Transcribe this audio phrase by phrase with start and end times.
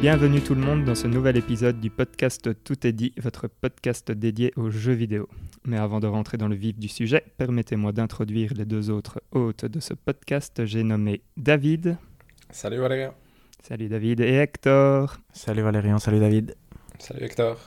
[0.00, 4.12] Bienvenue tout le monde dans ce nouvel épisode du podcast Tout est dit, votre podcast
[4.12, 5.28] dédié aux jeux vidéo.
[5.64, 9.64] Mais avant de rentrer dans le vif du sujet, permettez-moi d'introduire les deux autres hôtes
[9.64, 10.64] de ce podcast.
[10.66, 11.96] J'ai nommé David.
[12.50, 13.12] Salut Valérian.
[13.60, 15.16] Salut David et Hector.
[15.32, 16.54] Salut Valérian, salut David.
[17.00, 17.58] Salut Hector.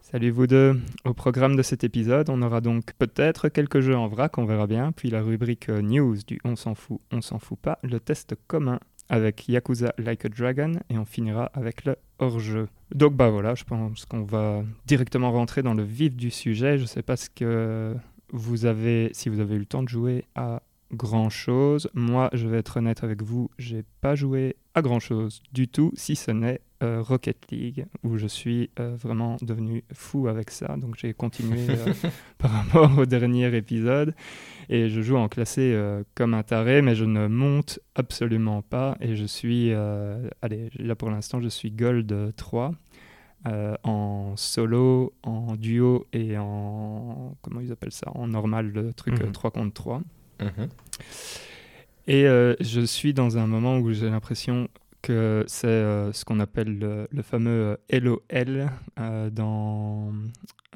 [0.00, 0.80] Salut vous deux.
[1.04, 4.66] Au programme de cet épisode, on aura donc peut-être quelques jeux en vrac, on verra
[4.66, 8.36] bien, puis la rubrique news du On s'en fout, on s'en fout pas, le test
[8.46, 12.68] commun avec Yakuza Like a Dragon et on finira avec le hors-jeu.
[12.94, 16.78] Donc bah voilà, je pense qu'on va directement rentrer dans le vif du sujet.
[16.78, 17.94] Je sais pas que
[18.32, 20.62] vous avez, si vous avez eu le temps de jouer à
[20.92, 21.88] grand chose.
[21.94, 25.92] Moi, je vais être honnête avec vous, j'ai pas joué à grand chose du tout,
[25.94, 30.76] si ce n'est euh, Rocket League, où je suis euh, vraiment devenu fou avec ça.
[30.76, 31.92] Donc j'ai continué euh,
[32.38, 34.14] par rapport au dernier épisode.
[34.68, 35.78] Et je joue en classé
[36.14, 38.96] comme un taré, mais je ne monte absolument pas.
[39.00, 39.72] Et je suis,
[40.40, 42.72] allez, là pour l'instant, je suis Gold 3.
[43.82, 47.36] en solo, en duo et en.
[47.42, 49.54] Comment ils appellent ça En normal, le truc 3 mhm.
[49.54, 50.02] contre 3.
[50.40, 50.68] Mhm.
[52.06, 54.68] Et je suis dans un moment où j'ai l'impression
[55.04, 56.78] que c'est euh, ce qu'on appelle
[57.10, 58.66] le, fameux LOL euh,
[58.98, 60.12] euh, dans,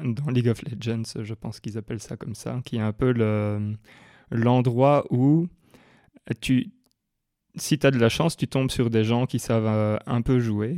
[0.04, 3.14] dans League of Legends, je pense qu'ils appellent ça comme ça, qui est un peu
[4.30, 5.48] l'endroit où
[6.42, 6.72] tu,
[7.56, 10.40] si tu as de la chance, tu tombes sur des gens qui savent un peu
[10.40, 10.76] jouer.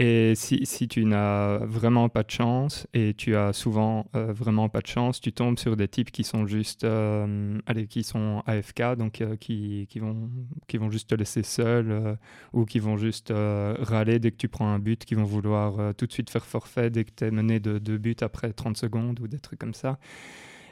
[0.00, 4.68] Et si, si tu n'as vraiment pas de chance, et tu as souvent euh, vraiment
[4.68, 7.58] pas de chance, tu tombes sur des types qui sont juste, euh,
[7.90, 10.30] qui sont AFK, donc euh, qui, qui, vont,
[10.68, 12.16] qui vont juste te laisser seul,
[12.52, 16.06] ou qui vont juste râler dès que tu prends un but, qui vont vouloir tout
[16.06, 19.18] de suite faire forfait dès que tu es mené de deux buts après 30 secondes,
[19.18, 19.98] ou des trucs comme ça.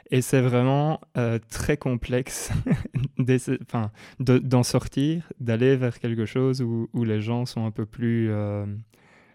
[0.09, 1.01] Et c'est vraiment
[1.49, 2.49] très complexe
[4.19, 8.31] d'en sortir, d'aller vers quelque chose où, où, les gens sont un peu plus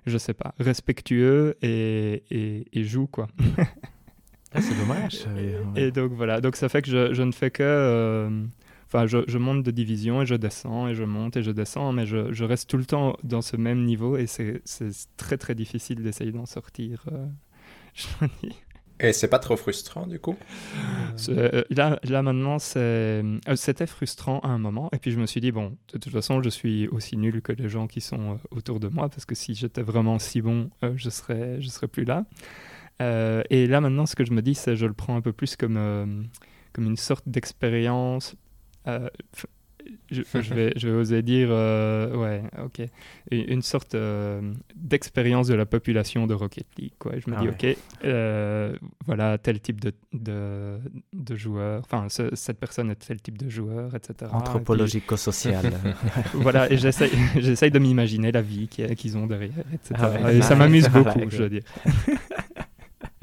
[0.07, 2.25] je sais pas, respectueux et,
[2.73, 3.29] et, joue, quoi.
[4.55, 5.27] ah, c'est dommage.
[5.77, 7.63] Et, donc voilà, donc ça fait que je, je ne fais que...
[7.63, 8.45] Euh,
[8.87, 11.93] enfin, je, je, monte de division et je descends et je monte et je descends,
[11.93, 14.63] mais je, je reste tout le temps dans ce même niveau et c'est
[15.17, 17.05] très très difficile d'essayer d'en sortir.
[17.13, 17.27] Euh,
[17.95, 18.07] je
[18.43, 18.57] dis.
[19.03, 20.37] Et c'est pas trop frustrant du coup?
[21.29, 24.89] Euh, là, là maintenant, euh, c'était frustrant à un moment.
[24.93, 27.53] Et puis je me suis dit, bon, de toute façon, je suis aussi nul que
[27.53, 30.71] les gens qui sont euh, autour de moi, parce que si j'étais vraiment si bon,
[30.95, 32.25] je serais, je serais plus là.
[33.51, 35.57] et là maintenant, ce que je me dis, c'est je le prends un peu plus
[35.57, 36.29] comme,
[36.73, 38.37] comme une sorte d'expérience
[40.11, 42.83] je, vais, je vais oser dire, euh, ouais, ok,
[43.31, 44.41] une, sorte euh,
[44.75, 46.93] d'expérience de la population de Rocket League.
[46.99, 47.13] Quoi.
[47.19, 48.77] Je me ah dis, ok, euh,
[49.07, 50.79] voilà, tel type de, de,
[51.13, 54.31] de joueur, enfin, cette personne est tel type de joueur, etc.
[54.33, 55.73] Anthropologico-social.
[56.35, 59.95] voilà, et j'essaye de m'imaginer la vie qu'ils ont derrière, etc.
[60.25, 61.63] Ah et ça m'amuse beaucoup, je veux dire.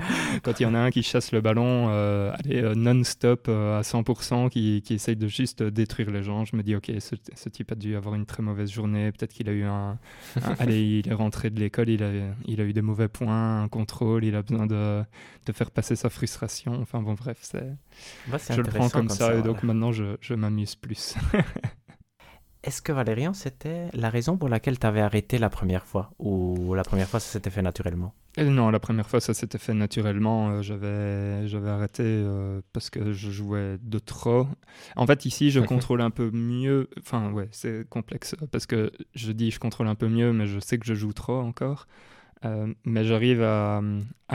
[0.44, 3.81] quand il y en a un qui chasse le ballon euh, euh non-stop euh, à
[3.81, 7.72] 100%, qui, qui, essaye de juste détruire les gens, je me dis, ok, ce, type
[7.72, 9.97] a dû avoir une très mauvaise journée, peut-être qu'il a eu un...
[10.59, 12.09] allez, il est rentré de l'école, il a,
[12.46, 15.03] il a eu des mauvais points, un contrôle, il a besoin de,
[15.46, 16.80] de faire passer sa frustration.
[16.81, 17.76] Enfin bon, bref, c'est...
[18.53, 21.16] je le prends comme, ça, et donc maintenant je, je m'amuse plus.
[22.64, 26.12] Est-ce que Valérian, c'était la raison pour laquelle tu avais arrêté la première fois?
[26.20, 28.14] Ou la première fois, ça s'était fait naturellement?
[28.38, 30.50] Euh, Non, la première fois, ça s'était fait naturellement.
[30.50, 34.46] Euh, j'avais, j'avais arrêté euh, parce que je jouais de trop.
[34.97, 36.90] En fait, ici, je contrôle un peu mieux.
[37.00, 40.59] Enfin, ouais, c'est complexe parce que je dis je contrôle un peu mieux, mais je
[40.59, 41.88] sais que je joue trop encore.
[42.46, 43.82] Euh, mais j'arrive à,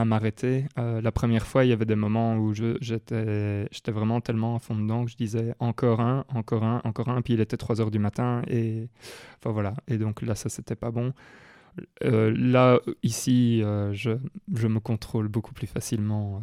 [0.04, 0.66] m'arrêter.
[0.78, 4.76] Euh, la première fois, il y avait des moments où j'étais vraiment tellement à fond
[4.76, 7.90] dedans que je disais encore un, encore un, encore un, puis il était 3 heures
[7.90, 8.88] du matin, et
[9.38, 9.74] enfin voilà.
[9.88, 11.12] Et donc là, ça, c'était pas bon.
[12.04, 14.16] Euh, là, ici, je,
[14.54, 16.42] je, me contrôle beaucoup plus facilement.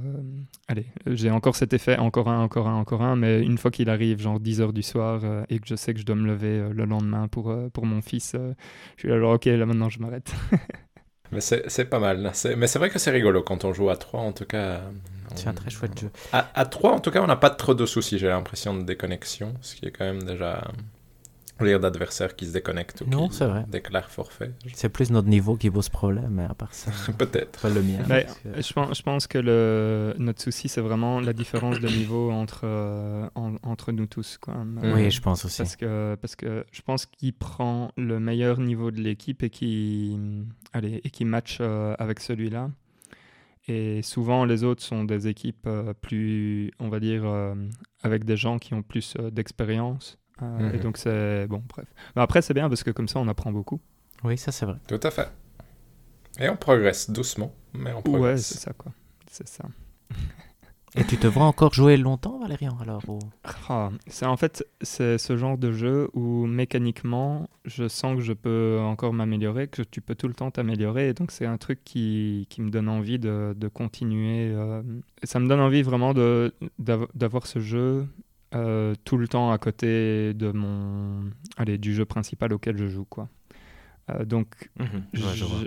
[0.68, 3.90] allez, j'ai encore cet effet, encore un, encore un, encore un, mais une fois qu'il
[3.90, 6.70] arrive, genre 10 heures du soir, et que je sais que je dois me lever
[6.74, 10.34] le lendemain pour, pour mon fils, je suis là, alors ok, là maintenant je m'arrête.
[11.32, 12.32] Mais c'est pas mal.
[12.58, 14.82] Mais c'est vrai que c'est rigolo quand on joue à 3, en tout cas.
[15.36, 16.10] C'est un très chouette jeu.
[16.34, 18.84] À, à 3, en tout cas, on n'a pas trop de soucis, j'ai l'impression, de
[18.84, 20.68] déconnexion, ce qui est quand même déjà
[21.66, 23.66] lire d'adversaires qui se déconnectent ou non, qui vrai.
[23.68, 24.52] déclarent forfait.
[24.74, 26.92] C'est plus notre niveau qui pose problème, mais à part ça.
[27.18, 27.62] Peut-être.
[27.62, 28.00] Pas le mien.
[28.58, 32.62] je, pense, je pense que le, notre souci, c'est vraiment la différence de niveau entre,
[32.64, 34.38] euh, entre nous tous.
[34.38, 34.66] Quoi.
[34.84, 35.60] Oui, je pense aussi.
[35.60, 40.18] Parce que, parce que je pense qu'il prend le meilleur niveau de l'équipe et qui,
[40.74, 42.70] allez, et qui match euh, avec celui-là.
[43.68, 47.24] Et souvent, les autres sont des équipes euh, plus, on va dire,
[48.02, 50.18] avec des gens qui ont plus d'expérience.
[50.42, 50.80] Euh, et mhm.
[50.84, 51.48] donc, c'est.
[51.48, 51.86] Bon, bref.
[52.16, 53.80] Mais après, c'est bien parce que comme ça, on apprend beaucoup.
[54.24, 54.78] Oui, ça, c'est vrai.
[54.88, 55.30] Tout à fait.
[56.40, 58.46] Et on progresse doucement, mais on Ouais, progresse.
[58.46, 58.92] c'est ça, quoi.
[59.30, 59.66] C'est ça.
[60.98, 63.20] Et tu te vois encore jouer longtemps, Valérian, alors ou-
[63.70, 68.34] Ah, c'est en fait c'est ce genre de jeu où mécaniquement je sens que je
[68.34, 71.80] peux encore m'améliorer, que tu peux tout le temps t'améliorer, et donc c'est un truc
[71.86, 74.52] qui, qui me donne envie de, de continuer.
[74.54, 74.84] euh,
[75.24, 78.06] ça me donne envie vraiment de d'av- d'avoir ce jeu
[78.54, 83.06] euh, tout le temps à côté de mon allez du jeu principal auquel je joue
[83.06, 83.30] quoi.
[84.10, 85.60] Euh, donc Ouais, je vois.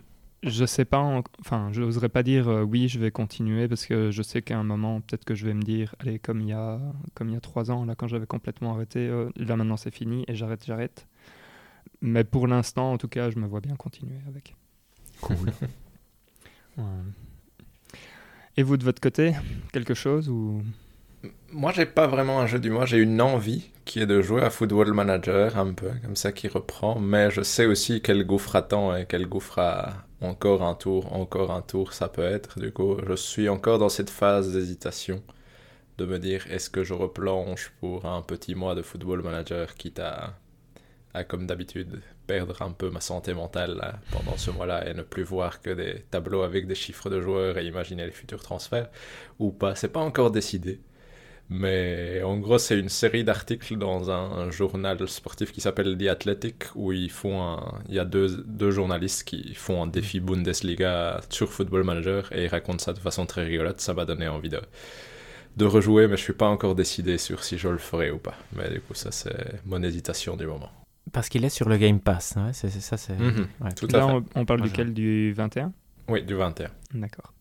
[0.42, 3.86] je, sais pas, en- enfin, je n'oserais pas dire euh, oui, je vais continuer parce
[3.86, 6.48] que je sais qu'à un moment, peut-être que je vais me dire, allez, comme il
[6.48, 6.78] y a,
[7.14, 10.24] comme il y a trois ans, là, quand j'avais complètement arrêté, là maintenant c'est fini
[10.28, 11.06] et j'arrête, j'arrête.
[12.02, 14.54] Mais pour l'instant, en tout cas, je me vois bien continuer avec.
[15.20, 15.36] Cool.
[16.76, 16.84] Ouais.
[18.56, 19.32] Et vous de votre côté,
[19.72, 20.60] quelque chose ou
[21.50, 24.42] Moi, j'ai pas vraiment un jeu du mois, j'ai une envie qui est de jouer
[24.42, 28.56] à Football Manager un peu, comme ça qui reprend, mais je sais aussi quel gouffre
[28.56, 32.58] attend et quel gouffre a encore un tour, encore un tour ça peut être.
[32.58, 35.22] Du coup, je suis encore dans cette phase d'hésitation
[35.98, 40.00] de me dire est-ce que je replonge pour un petit mois de Football Manager quitte
[40.00, 40.34] à,
[41.12, 45.22] à comme d'habitude, perdre un peu ma santé mentale pendant ce mois-là et ne plus
[45.22, 48.90] voir que des tableaux avec des chiffres de joueurs et imaginer les futurs transferts?
[49.38, 49.74] Ou pas?
[49.76, 50.80] C'est pas encore décidé.
[51.50, 56.64] Mais en gros, c'est une série d'articles dans un, journal sportif qui s'appelle The Athletic,
[56.74, 61.20] où ils font un- il y a deux, deux journalistes qui font un défi Bundesliga
[61.28, 63.80] sur Football Manager et ils racontent ça de façon très rigolote.
[63.80, 64.60] Ça m'a donné envie de,
[65.56, 68.34] de rejouer, mais je suis pas encore décidé sur si je le ferai ou pas.
[68.56, 70.70] Mais du coup, ça, c'est mon hésitation du moment.
[71.12, 73.16] Parce qu'il est sur le Game Pass, hein, c'est ça, c'est.
[73.18, 73.72] Mhm, ouais.
[73.76, 74.12] Tout à là fait.
[74.14, 74.94] on, on parle Moi, je- duquel?
[74.94, 75.72] du 21
[76.08, 76.70] Oui, du 21.
[76.94, 77.32] D'accord.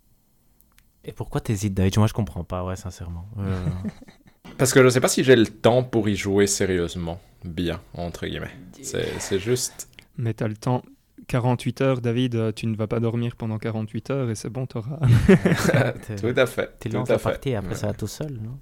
[1.06, 1.98] Et pourquoi t'hésites, David?
[1.98, 3.28] Moi, je comprends pas, ouais, sincèrement.
[3.40, 3.66] Euh,
[4.58, 8.26] Parce que je sais pas si j'ai le temps pour y jouer sérieusement, bien, entre
[8.26, 8.56] guillemets.
[8.82, 9.90] C'est c'est juste.
[10.18, 10.84] Mais t'as le temps.
[11.28, 14.66] 48 heures, David, euh, tu ne vas pas dormir pendant 48 heures et c'est bon,
[14.66, 15.00] t'auras.
[16.08, 16.70] t'es- tout à fait.
[16.82, 17.30] Tu tout lances à la fait.
[17.30, 17.76] partie après Ouais.
[17.78, 18.58] ça va tout seul, non?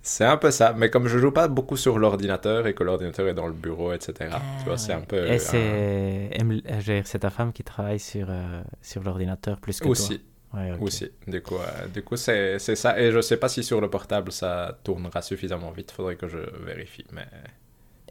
[0.00, 3.28] C'est un peu ça, mais comme je joue pas beaucoup sur l'ordinateur et que l'ordinateur
[3.28, 4.30] est dans le bureau, etc.
[4.60, 5.26] tu vois, c'est un peu.
[5.26, 10.18] Et c'est euh, c'est ta femme qui travaille sur, euh, sur l'ordinateur plus que Aussi,
[10.20, 11.10] toi Ouais, aussi.
[11.26, 12.98] Du coup, euh, du coup c'est c'est ça.
[12.98, 15.90] Et je sais pas si sur le portable ça tournera suffisamment vite.
[15.90, 17.04] Faudrait que je vérifie.
[17.12, 17.26] Mais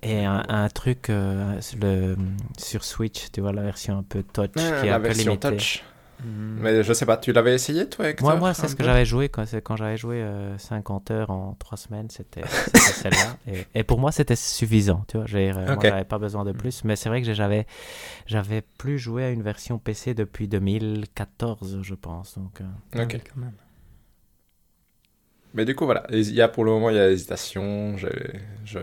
[0.04, 2.16] Et un, un truc euh, sur, le,
[2.58, 5.58] sur Switch, tu vois, la version un peu touch qui est la un peu limitée.
[5.58, 5.84] touch.
[6.24, 6.58] Hmm.
[6.62, 9.06] Mais je sais pas, tu l'avais essayé toi, Hector Moi, moi c'est ce que j'avais
[9.06, 12.42] joué quand, c'est quand j'avais joué euh, 50 heures en 3 semaines, c'était
[12.76, 13.38] celle-là.
[13.48, 15.28] Et, et pour moi, c'était suffisant, tu vois.
[15.32, 16.84] euh, j'avais pas besoin de plus.
[16.84, 17.68] Mais c'est vrai que j'avais,
[18.26, 22.38] j'avais plus joué à une version PC depuis 2014, je pense.
[22.38, 23.14] Donc, euh, Ok.
[23.14, 23.54] Ouais, quand même.
[25.54, 26.06] Mais du coup, voilà.
[26.10, 27.96] Il y a pour le moment, il y a hésitation.
[27.98, 28.08] Je,
[28.66, 28.80] je,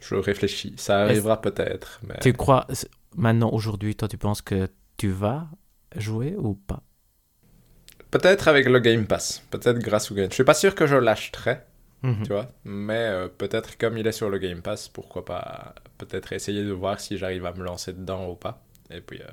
[0.00, 0.74] je réfléchis.
[0.76, 2.00] Ça arrivera peut-être.
[2.06, 2.16] Mais...
[2.20, 2.66] Tu crois,
[3.16, 5.48] maintenant, aujourd'hui, toi, tu penses que tu vas
[6.00, 6.82] jouer ou pas?
[8.10, 9.42] Peut-être avec le Game Pass.
[9.50, 10.28] Peut-être grâce au Game.
[10.30, 11.60] Je suis pas sûr que je l'achèterai.
[12.02, 12.22] Mhm.
[12.24, 12.48] tu vois.
[12.64, 16.70] Mais euh, peut-être comme il est sur le Game Pass, pourquoi pas peut-être essayer de
[16.72, 18.62] voir si j'arrive à me lancer dedans ou pas.
[18.90, 19.26] Et puis, euh,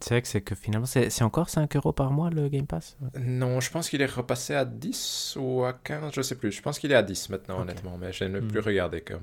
[0.00, 2.66] C'est vrai que c'est que finalement, c'est c'est encore 5 euros par mois le Game
[2.66, 2.96] Pass?
[3.18, 6.52] Non, je pense qu'il est repassé à 10 ou à 15, je sais plus.
[6.52, 8.48] Je pense qu'il est à 10 maintenant, honnêtement, mais je n'ai Hmm.
[8.48, 9.20] plus regardé comme.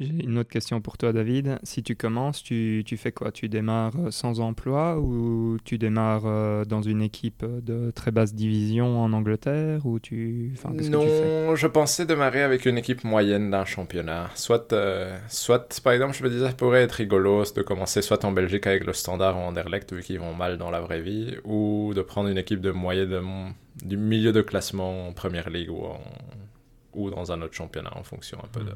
[0.00, 1.60] J'ai une autre question pour toi, David.
[1.62, 3.30] Si tu commences, tu, tu fais quoi?
[3.30, 8.34] Tu démarres euh, sans emploi ou tu démarres euh, dans une équipe de très basse
[8.34, 10.50] division en Angleterre ou tu...
[10.54, 11.46] Enfin, qu'est-ce que tu fais?
[11.46, 14.30] Non, je pensais démarrer avec une équipe moyenne d'un championnat.
[14.34, 18.24] Soit, euh, soit, par exemple, je me disais, ça pourrait être rigolo de commencer soit
[18.24, 21.36] en Belgique avec le Standard ou Anderlecht, vu qu'ils vont mal dans la vraie vie,
[21.44, 25.84] ou de prendre une équipe de moyenne du milieu de classement en Première Ligue ou,
[25.84, 26.00] en-
[26.94, 28.72] ou dans un autre championnat, en fonction un peu de...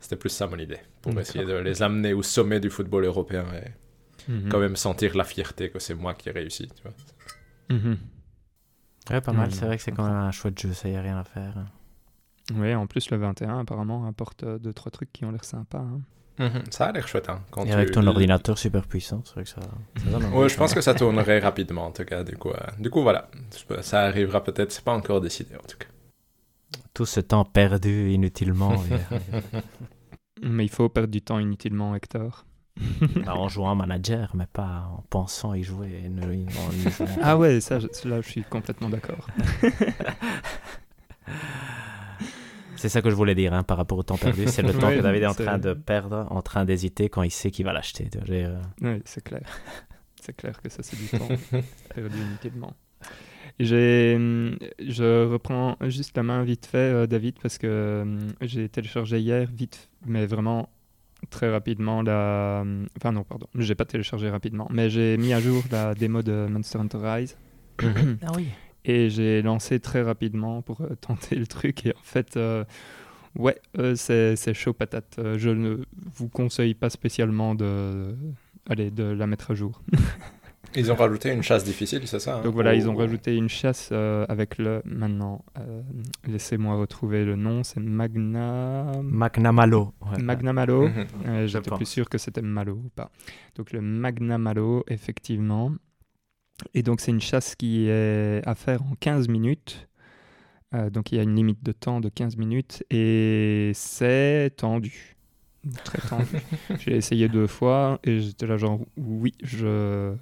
[0.00, 3.44] C'était plus ça mon idée, pour essayer de les amener au sommet du football européen
[3.54, 3.70] et
[4.30, 4.48] Mhm.
[4.50, 6.92] quand même sentir la fierté que c'est moi qui ai réussi, tu vois.
[7.76, 7.96] Mhm.
[9.10, 9.50] Ouais, pas mal.
[9.52, 11.54] C'est vrai que c'est quand même un chouette jeu, ça y a rien à faire.
[12.54, 15.78] Oui, en plus, le 21, apparemment, apporte euh, deux, trois trucs qui ont l'air sympas.
[15.78, 16.00] hein.
[16.38, 17.42] Mhm, Ça a l'air chouette, hein.
[17.50, 19.60] Quand Et avec tu- ton ordinateur super puissant, c'est vrai que ça.
[19.60, 22.22] ça Ouais, je pense que ça tournerait rapidement en tout cas.
[22.22, 23.28] Du coup, euh, du coup voilà,
[23.82, 24.70] ça arrivera peut-être.
[24.72, 25.88] C'est pas encore décidé en tout cas.
[26.98, 32.44] Tout ce temps perdu inutilement et- Mais il faut perdre du temps inutilement, Hector.
[33.24, 36.02] bah, en jouant manager, mais pas en pensant y jouer.
[36.06, 37.06] et ne- en y jouant.
[37.22, 39.28] Ah ouais, ça, je- là, je suis complètement d'accord.
[42.74, 44.46] C'est ça que je voulais dire hein, par rapport au temps perdu.
[44.48, 47.30] C'est le temps que David est en train de perdre, en train d'hésiter quand il
[47.30, 48.08] sait qu'il va l'acheter.
[48.28, 49.42] euh, Oui, c'est clair.
[50.20, 51.28] C'est clair que ça, c'est du temps
[51.94, 52.72] perdu inutilement.
[53.60, 59.18] Hum, je reprends juste la main vite fait, euh, David, parce que hum, j'ai téléchargé
[59.20, 60.68] hier, vite, mais vraiment
[61.30, 62.64] très rapidement la.
[62.96, 66.46] Enfin, non, pardon, j'ai pas téléchargé rapidement, mais j'ai mis à jour la démo de
[66.48, 67.36] Monster Hunter Rise.
[67.82, 68.48] ah oui.
[68.84, 71.84] Et j'ai lancé très rapidement pour euh, tenter le truc.
[71.86, 72.64] Et en fait, euh,
[73.36, 75.16] ouais, euh, c'est c'est chaud patate.
[75.18, 75.78] Euh, je ne
[76.14, 78.14] vous conseille pas spécialement de,
[78.68, 79.82] allez, de la mettre à jour.
[80.76, 83.34] Ils ont rajouté une chasse difficile, c'est ça hein, Donc voilà, ils ont pour- rajouté
[83.36, 84.82] une chasse euh, avec le.
[84.84, 85.82] Maintenant, euh,
[86.26, 87.64] laissez-moi retrouver le nom.
[87.64, 88.92] C'est Magna.
[89.02, 89.94] Magnamalo.
[90.02, 90.22] Ouais.
[90.22, 90.88] Magnamalo.
[90.88, 91.06] Mhm.
[91.26, 93.10] Euh, Je J'étais plus sûr que c'était Malo ou pas.
[93.56, 95.72] Donc le Magnamalo, effectivement.
[96.74, 99.88] Et donc c'est une chasse qui est à faire en 15 minutes.
[100.74, 105.16] Euh, donc il y a une limite de temps de 15 minutes et c'est tendu.
[105.84, 106.24] Très tendu.
[106.78, 110.14] J'ai essayé deux fois et j'étais là genre oui, je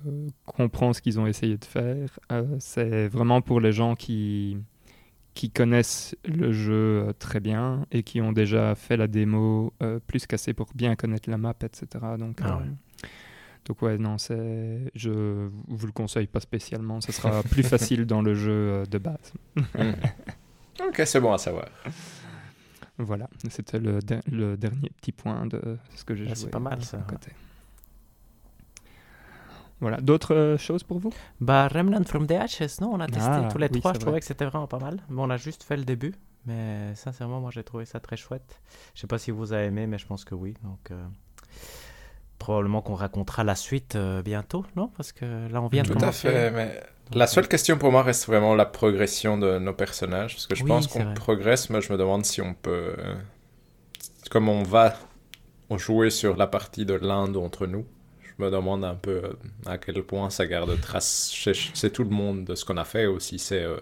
[0.45, 2.19] comprends ce qu'ils ont essayé de faire.
[2.33, 4.57] Euh, c'est vraiment pour les gens qui
[5.35, 6.73] qui connaissent le jeu
[7.09, 10.97] euh, très bien et qui ont déjà fait la démo euh, plus qu'assez pour bien
[10.97, 11.87] connaître la map, etc.
[12.19, 13.09] Donc, Ah euh, ouais.
[13.67, 15.11] donc ouais, non, c'est, je
[15.69, 17.03] vous le conseille pas spécialement.
[17.03, 19.33] Ce sera plus facile dans le jeu euh, de base.
[19.57, 19.65] Mhm.
[20.89, 21.67] Ok, c'est bon à savoir.
[22.99, 26.37] Voilà, c'était le, der- le dernier petit point de ce que j'ai Ah, joué.
[26.37, 27.31] c'est pas mal, ça, côté.
[29.81, 31.13] Voilà, d'autres euh, choses pour vous?
[31.41, 33.93] Bah, Remnant from the Ashes, non On a testé Ah, tous les oui, trois.
[33.93, 34.21] Je trouvais vrai.
[34.21, 35.01] que c'était vraiment pas mal.
[35.11, 36.15] Mais on a juste fait le début.
[36.47, 38.61] Mais sincèrement, moi, j'ai trouvé ça très chouette.
[38.95, 40.55] Je sais pas si vous avez aimé, mais je pense que oui.
[40.63, 41.05] Donc, euh,
[42.39, 44.89] probablement qu'on racontera la suite euh, bientôt, non?
[44.97, 48.03] Parce que là, on vient de Tout à fait, mais la seule question pour moi
[48.03, 51.81] reste vraiment la progression de nos personnages, parce que je Oui, pense qu'on progresse, mais
[51.81, 52.95] je me demande si on peut...
[52.99, 53.15] euh,
[54.31, 54.95] Comme on va
[55.77, 57.87] jouer sur la partie de l'un d'entre nous,
[58.23, 59.33] je me demande un peu euh,
[59.67, 62.85] à quel point ça garde trace chez, chez tout le monde de ce qu'on a
[62.85, 63.79] fait, ou si c'est euh,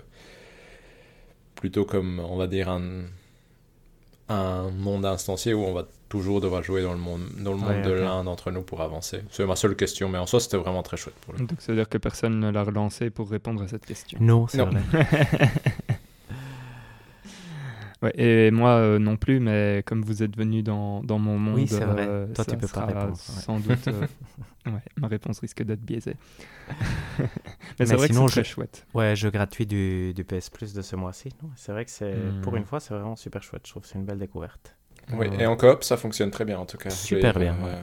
[1.55, 3.05] plutôt comme, on va dire, un,
[4.29, 7.69] un monde instancié où on va toujours devoir jouer dans le monde, dans le monde
[7.71, 9.23] Ouais, de l'un d'entre nous pour avancer.
[9.31, 11.73] C'est ma seule question, mais en soi, c'était vraiment très chouette pour le Donc ça
[11.73, 14.19] veut dire que personne ne l'a relancé pour répondre à cette question.
[14.21, 14.67] Non, c'est Non.
[14.67, 14.81] vrai.
[18.05, 21.55] Ouais, et moi euh, non plus, mais comme vous êtes venu dans, dans mon monde,
[21.57, 22.07] Oui, c'est vrai.
[22.07, 23.17] euh, Toi, tu peux pas répondre, ouais.
[23.17, 24.07] Sans doute, euh,
[24.67, 26.17] ouais, ma réponse risque d'être biaisée.
[27.19, 27.27] mais
[27.81, 28.87] Mais c'est vrai que sinon, c'est très je- chouette.
[28.95, 31.31] Ouais, jeu gratuit du, du PS Plus de ce mois-ci.
[31.43, 32.41] non C'est vrai que c'est, Hmm.
[32.43, 33.63] pour une fois, c'est vraiment super chouette.
[33.65, 34.77] Je trouve que c'est une belle découverte.
[35.13, 36.91] Oui, et en coop, ça fonctionne très bien en tout cas.
[36.91, 37.83] Super bien, euh,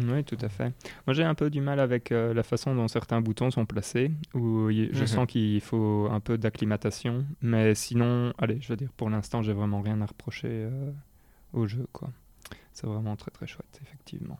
[0.00, 0.72] Oui, tout à fait.
[1.06, 4.10] Moi, j'ai un peu du mal avec euh, la façon dont certains boutons sont placés,
[4.34, 5.06] où je Mhm.
[5.06, 7.24] sens qu'il faut un peu d'acclimatation.
[7.42, 10.90] Mais sinon, allez, je veux dire, pour l'instant, j'ai vraiment rien à reprocher euh,
[11.52, 12.10] au jeu, quoi.
[12.72, 14.38] C'est vraiment très très chouette, effectivement.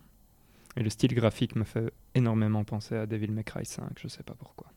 [0.77, 4.23] Et le style graphique me fait énormément penser à Devil May Cry 5, je sais
[4.23, 4.69] pas pourquoi.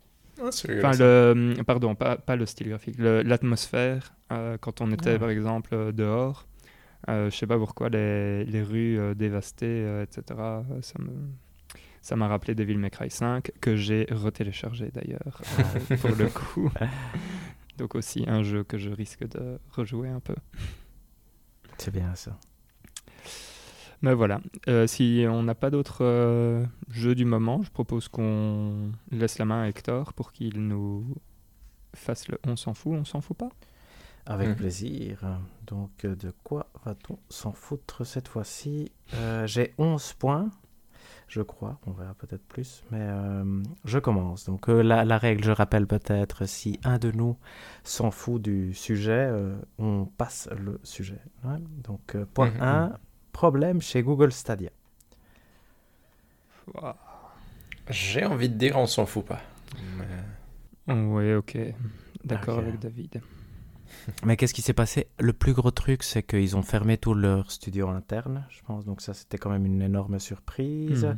[0.41, 5.19] ah, Enfin, le, pardon, pas, pas le style graphique, l'atmosphère, euh, quand on était Ah.
[5.19, 6.45] par exemple dehors,
[7.07, 11.11] je sais pas pourquoi, les, les rues euh, dévastées, euh, etc., euh, ça me.
[12.01, 15.41] Ça m'a rappelé Devil May Cry 5, que j'ai retéléchargé d'ailleurs,
[15.89, 16.69] euh, pour le coup.
[17.79, 20.35] Donc aussi un jeu que je risque de rejouer un peu.
[21.79, 22.37] C'est bien ça.
[24.03, 28.91] Mais voilà, Euh, si on n'a pas d'autres euh, jeux du moment, je propose qu'on
[29.09, 31.15] laisse la main à Hector pour qu'il nous
[31.95, 33.49] fasse le on s'en fout, on s'en fout pas.
[34.27, 34.55] Avec Mhm.
[34.55, 35.19] plaisir.
[35.67, 38.91] Donc, euh, de quoi va-t-on s'en foutre cette fois-ci?
[39.13, 40.49] Euh, J'ai 11 points,
[41.27, 41.79] je crois.
[41.85, 42.83] On verra peut-être plus.
[42.91, 44.45] Mais euh, je commence.
[44.45, 47.37] Donc, euh, la, la règle, je rappelle peut-être, si un de nous
[47.83, 51.21] s'en fout du sujet, euh, on passe le sujet.
[51.43, 51.59] Ouais.
[51.83, 52.61] Donc, euh, point Mhm.
[52.61, 52.93] 1,
[53.31, 54.71] problème chez Google Stadia.
[57.89, 59.41] J'ai envie de dire on s'en fout pas.
[60.87, 61.57] Mais- Oui, ok.
[62.23, 62.63] D'accord Ok.
[62.63, 63.21] avec David.
[64.25, 65.07] Mais qu'est-ce qui s'est passé?
[65.19, 68.85] Le plus gros truc, c'est qu'ils ont fermé tout leur studio interne, je pense.
[68.85, 71.05] Donc ça, c'était quand même une énorme surprise.
[71.05, 71.17] Mhm.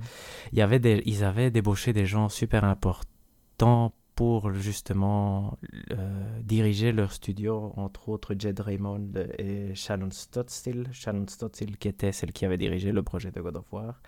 [0.54, 5.60] Il y avait des, ils avaient débauché des gens super importants pour justement
[5.92, 10.90] euh, diriger leur studio, entre autres Jed Raymond et Shannon Stotstill.
[10.92, 14.02] Shannon Stotstill qui était celle qui avait dirigé le projet de God of War.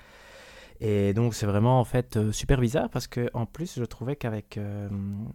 [0.82, 4.16] Et donc c'est vraiment en fait euh, super bizarre parce que en plus je trouvais
[4.16, 4.88] qu'avec euh,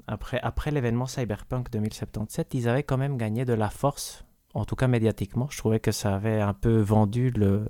[0.06, 4.24] après après l'événement Cyberpunk 2077 ils avaient quand même gagné de la force
[4.54, 7.68] en tout cas médiatiquement je trouvais que ça avait un peu vendu le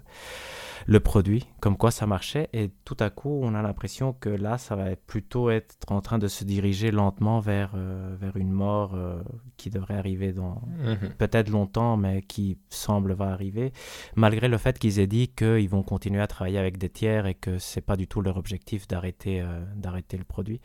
[0.87, 4.59] le produit comme quoi ça marchait et tout à coup on a l'impression que là
[4.59, 8.95] ça va plutôt être en train de se diriger lentement vers euh, vers une mort
[8.95, 9.23] euh,
[9.57, 11.11] qui devrait arriver dans Mhm.
[11.19, 13.73] peut-être longtemps, mais qui semble va arriver,
[14.17, 17.35] malgré le fait qu'ils aient dit qu'ils vont continuer à travailler avec des tiers et
[17.35, 20.61] que c'est pas du tout leur objectif d'arrêter euh, d'arrêter le produit.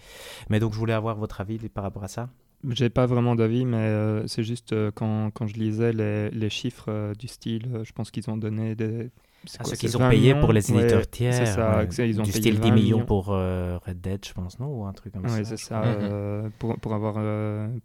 [0.49, 2.29] Mais donc je voulais avoir votre avis par rapport à ça.
[2.67, 6.49] J'ai pas vraiment d'avis, mais euh, c'est juste euh, quand, quand je lisais les, les
[6.49, 9.11] chiffres euh, du style, je pense qu'ils ont donné des
[9.57, 11.33] ah, ce qu'ils ont payé pour les éditeurs tiers.
[11.33, 14.67] C'est ça, ils ont du payé style 10 millions, pour Red Dead, je pense, non
[14.67, 15.37] Ou un truc comme ça.
[15.37, 15.83] Oui, c'est ça.
[15.83, 17.13] Euh, pour, pour, avoir,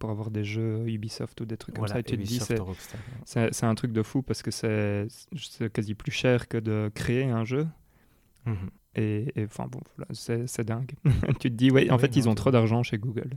[0.01, 2.01] pour avoir des jeux Ubisoft ou des trucs comme ça.
[2.01, 2.41] Et tu te dis,
[3.25, 5.07] c'est un truc de fou parce que c'est
[5.73, 7.69] quasi plus cher que de créer un jeu.
[8.47, 8.71] Mhm.
[8.97, 10.93] Et enfin, bon, voilà, c'est dingue.
[11.39, 13.31] tu te dis, ouais, en fait, ils ont trop d'argent chez Google.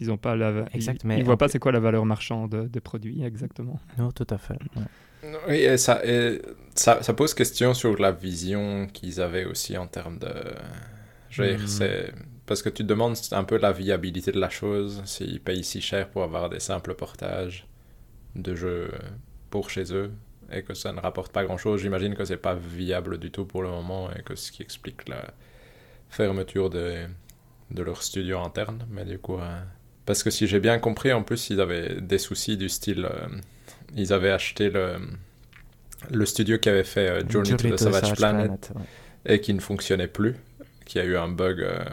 [0.00, 3.22] Ils ont pas la, exact, ils, voient pas c'est quoi la valeur marchande des produits
[3.22, 3.78] exactement.
[3.98, 4.58] Non, tout à fait.
[5.46, 6.40] Oui, et ça, et
[6.74, 10.32] ça, ça, pose question sur la vision qu'ils avaient aussi en termes de.
[11.28, 11.68] Je veux dire, hmm.
[11.68, 12.14] c'est.
[12.46, 15.80] Parce que tu te demandes un peu la viabilité de la chose, s'ils payent si
[15.80, 17.66] cher pour avoir des simples portages
[18.34, 18.90] de jeux
[19.50, 20.10] pour chez eux
[20.50, 21.80] et que ça ne rapporte pas grand chose.
[21.80, 25.08] J'imagine que c'est pas viable du tout pour le moment et que ce qui explique
[25.08, 25.32] la
[26.08, 27.06] fermeture de,
[27.70, 28.86] de leur studio interne.
[28.90, 29.60] Mais du coup, euh,
[30.10, 33.04] parce que si j'ai bien compris, en plus, ils avaient des soucis du style.
[33.04, 33.28] Euh,
[33.94, 34.96] ils avaient acheté le,
[36.10, 38.72] le studio qui avait fait euh, Journey, to the Savage, Planet,
[39.24, 40.34] et qui ne fonctionnait plus,
[40.84, 41.60] qui a eu un bug.
[41.60, 41.84] Euh,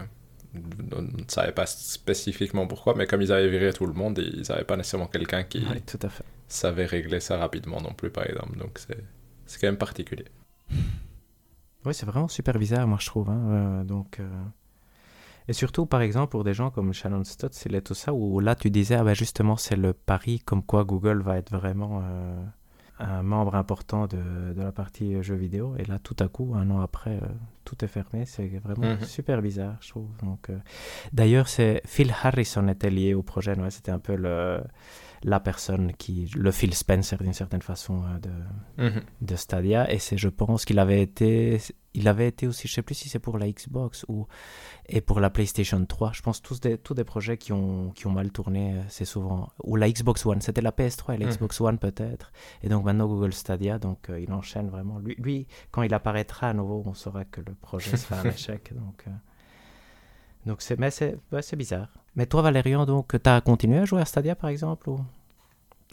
[0.95, 4.50] on ne savait pas spécifiquement pourquoi, mais comme ils avaient viré tout le monde, ils
[4.50, 6.24] n'avaient pas nécessairement quelqu'un qui tout à fait.
[6.47, 8.57] savait régler ça rapidement non plus, par exemple.
[8.57, 8.79] Donc
[9.45, 10.25] c'est quand même particulier.
[11.86, 13.29] Oui, c'est vraiment super bizarre, moi je trouve.
[13.29, 13.43] Hein.
[13.51, 14.19] Euh, donc,
[15.48, 18.56] Et surtout, par exemple, pour des gens comme Shannon Stott, c'est tout ça, où là
[18.56, 22.04] tu disais, ah ben justement, c'est le pari comme quoi Google va être vraiment
[23.00, 25.75] un membre important de, de, la partie jeux vidéo.
[25.77, 27.27] Et là, tout à coup, un an après, euh,
[27.63, 28.25] tout est fermé.
[28.25, 29.01] C'est vraiment mhm.
[29.01, 30.10] super bizarre, je trouve.
[30.24, 30.58] Donc, euh,
[31.13, 33.58] D'ailleurs, Phil Harrison était lié au projet.
[33.58, 34.62] Ouais, C'était un peu le,
[35.24, 39.01] la personne qui, le Phil Spencer d'une certaine façon euh, de, mhm.
[39.21, 39.91] de Stadia.
[39.91, 41.59] Et c'est, je pense, qu'il avait été,
[41.93, 44.27] il avait été aussi, je sais plus si c'est pour la Xbox ou
[44.88, 46.12] et pour la PlayStation 3.
[46.13, 49.05] Je pense tous des, tous des projets qui ont, qui ont mal tourné, euh, c'est
[49.05, 49.50] souvent.
[49.63, 51.31] Ou la Xbox One, c'était la PS3 et la mhm.
[51.31, 52.31] Xbox One peut-être.
[52.63, 55.00] Et donc maintenant Google Stadia, donc euh, il enchaîne vraiment.
[55.00, 58.74] Lui, lui, quand il apparaîtra à nouveau, on saura que le projet sera un échec.
[58.74, 59.05] Donc,
[60.48, 61.90] donc c'est, mais c'est, bizarre.
[62.16, 65.00] Mais toi, Valérian, donc, tu as continué à jouer à Stadia, par exemple ou...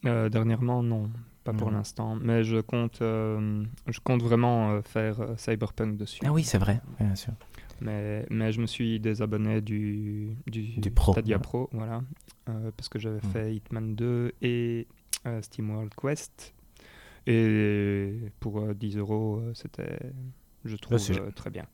[0.07, 1.11] Euh, dernièrement, non,
[1.45, 2.17] pas pour l'instant.
[2.21, 6.21] Mais je compte, euh, je compte vraiment euh, faire Cyberpunk dessus.
[6.25, 7.33] Ah oui, c'est vrai, bien sûr.
[7.81, 12.03] Mais, mais je me suis désabonné du, du, Stadia Pro, voilà,
[12.77, 14.87] parce que j'avais fait Hitman 2 et
[15.41, 16.55] SteamWorld Quest.
[17.27, 19.99] Et pour 10 euros, c'était
[20.65, 21.67] je trouve euh, très bien.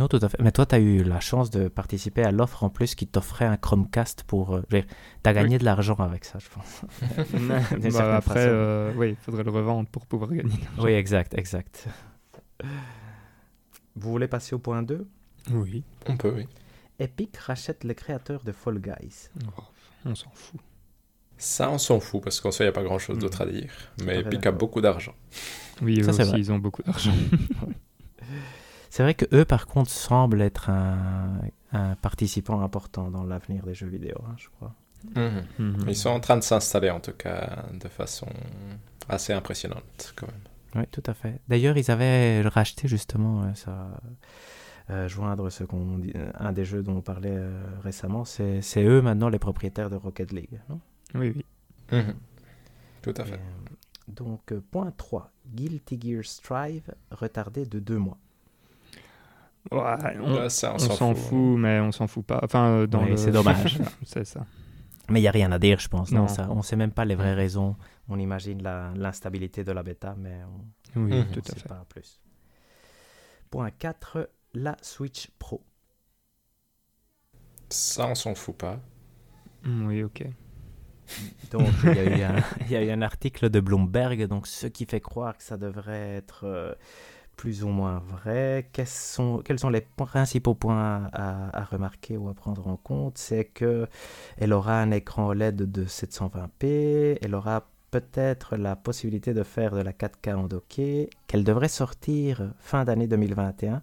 [0.00, 0.40] Non, tout à fait.
[0.42, 3.44] Mais toi, tu as eu la chance de participer à l'offre en plus qui t'offrait
[3.44, 4.56] un Chromecast pour.
[4.56, 4.84] Euh, tu
[5.24, 6.82] as gagné de l'argent avec ça, je pense.
[7.92, 10.58] bah, après, euh, oui, il faudrait le revendre pour pouvoir gagner.
[10.78, 11.86] Oui, exact, exact.
[13.94, 15.06] Vous voulez passer au point 2
[15.52, 15.84] Oui.
[16.08, 16.48] On peut, oui.
[16.98, 19.28] Epic rachète les créateurs de Fall Guys.
[19.56, 19.62] Oh,
[20.04, 20.60] on s'en fout.
[21.38, 23.46] Ça, on s'en fout parce qu'en soi, il n'y a pas grand chose d'autre à
[23.46, 23.72] dire.
[24.04, 25.14] Mais Epic a beaucoup d'argent.
[25.80, 27.12] Oui, eux aussi, ils ont beaucoup d'argent.
[28.92, 31.40] C'est vrai que eux, par contre, semblent être un,
[32.02, 34.74] participant important dans l'avenir des jeux vidéo, hein, je crois.
[35.16, 35.46] Mhm.
[35.58, 35.84] Mhm.
[35.88, 38.26] Ils sont en train de s'installer, en tout cas, de façon
[39.08, 40.42] assez impressionnante, quand même.
[40.74, 41.40] Oui, tout à fait.
[41.48, 43.98] D'ailleurs, ils avaient racheté justement euh, ça.
[44.90, 47.38] Euh, joindre ce qu'on euh, un des jeux dont on parlait
[47.82, 50.80] récemment, c'est eux maintenant les propriétaires de Rocket League, non?
[51.14, 51.46] Oui, oui.
[51.92, 52.14] Mhm.
[53.00, 53.40] Tout à fait.
[54.08, 55.32] donc, point 3.
[55.46, 58.18] Guilty Gear Strive retardé de deux mois.
[59.70, 62.40] Ouais, on, s'en fout, mais on s'en fout pas.
[62.42, 63.78] Enfin, dans c'est dommage.
[64.04, 64.44] c'est ça.
[65.08, 66.10] Mais il n'y a rien à dire, je pense.
[66.10, 67.76] Non, ça, on ne sait même pas les vraies raisons.
[68.08, 68.62] On imagine
[68.96, 70.40] l'instabilité de la bêta, mais
[70.96, 72.20] on oui, ne tout sait pas plus.
[73.50, 75.62] Point 4, la Switch Pro.
[77.68, 78.80] Ça, on s'en fout pas.
[79.64, 80.24] Oui, ok.
[81.50, 82.18] Donc, il
[82.70, 86.16] y, a eu un, article de Bloomberg, donc ce qui fait croire que ça devrait
[86.16, 86.74] être euh,
[87.42, 88.68] plus ou moins vrai.
[88.72, 93.18] Quels sont, les principaux points à, remarquer ou à prendre en compte?
[93.18, 93.88] C'est que
[94.38, 99.80] elle aura un écran OLED de 720p, elle aura peut-être la possibilité de faire de
[99.80, 103.82] la 4K en docké, qu'elle devrait sortir fin d'année 2021.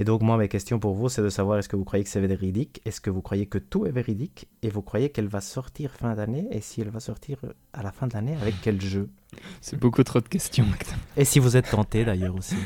[0.00, 2.10] Et donc moi, mes questions pour vous, c'est de savoir est-ce que vous croyez que
[2.10, 2.80] c'est véridique?
[2.84, 4.46] Est-ce que vous croyez que tout est véridique?
[4.62, 6.46] Et vous croyez qu'elle va sortir fin d'année?
[6.52, 7.38] Et si elle va sortir
[7.72, 9.10] à la fin de l'année, avec quel jeu?
[9.60, 10.66] C'est beaucoup trop de questions.
[11.16, 12.54] Et si vous êtes tenté d'ailleurs aussi.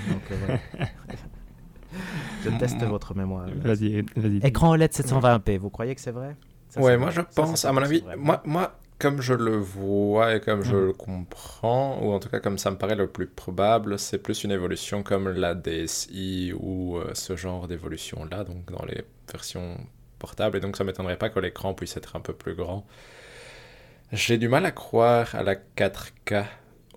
[1.95, 3.49] Euh, je teste votre mémoire.
[3.57, 4.40] Vas-y, vas-y.
[4.42, 6.37] Écran OLED 720p, vous croyez que c'est vrai?
[6.77, 10.62] Ouais, moi je pense, à mon avis, moi, moi, comme je le vois et comme
[10.62, 10.86] je mhm.
[10.86, 14.44] le comprends, ou en tout cas comme ça me paraît le plus probable, c'est plus
[14.44, 19.76] une évolution comme la DSI ou euh, ce genre d'évolution-là, donc dans les versions
[20.20, 22.86] portables, et donc ça m'étonnerait pas que l'écran puisse être un peu plus grand.
[24.12, 26.44] J'ai du mal à croire à la 4K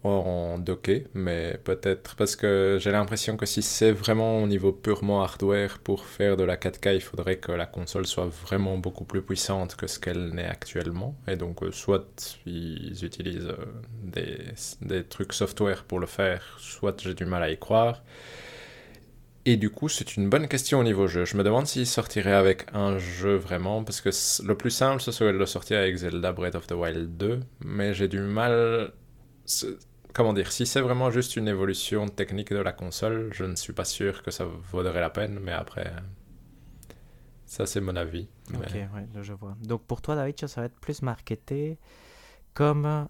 [0.10, 5.24] en docké, mais peut-être parce que j'ai l'impression que si c'est vraiment au niveau purement
[5.24, 9.22] hardware pour faire de la 4K, il faudrait que la console soit vraiment beaucoup plus
[9.22, 11.16] puissante que ce qu'elle n'est actuellement.
[11.28, 17.14] Et donc, euh, soit ils utilisent euh, des, trucs software pour le faire, soit j'ai
[17.14, 18.04] du mal à y croire.
[19.48, 21.26] Et du coup, c'est une bonne question au niveau jeu.
[21.26, 24.10] Je me demande s'il sortirait avec un jeu vraiment, parce que
[24.44, 27.40] le plus simple, ce serait de le sortir avec Zelda Breath of the Wild 2,
[27.64, 28.92] mais j'ai du mal...
[30.16, 33.74] Comment dire Si c'est vraiment juste une évolution technique de la console, je ne suis
[33.74, 35.92] pas sûr que ça vaudrait la peine, mais après...
[37.46, 38.30] Ça, c'est mon avis.
[38.54, 39.58] Ok, ouais, je vois.
[39.62, 41.78] Donc pour toi, David, ça va être plus marketé
[42.54, 43.10] comme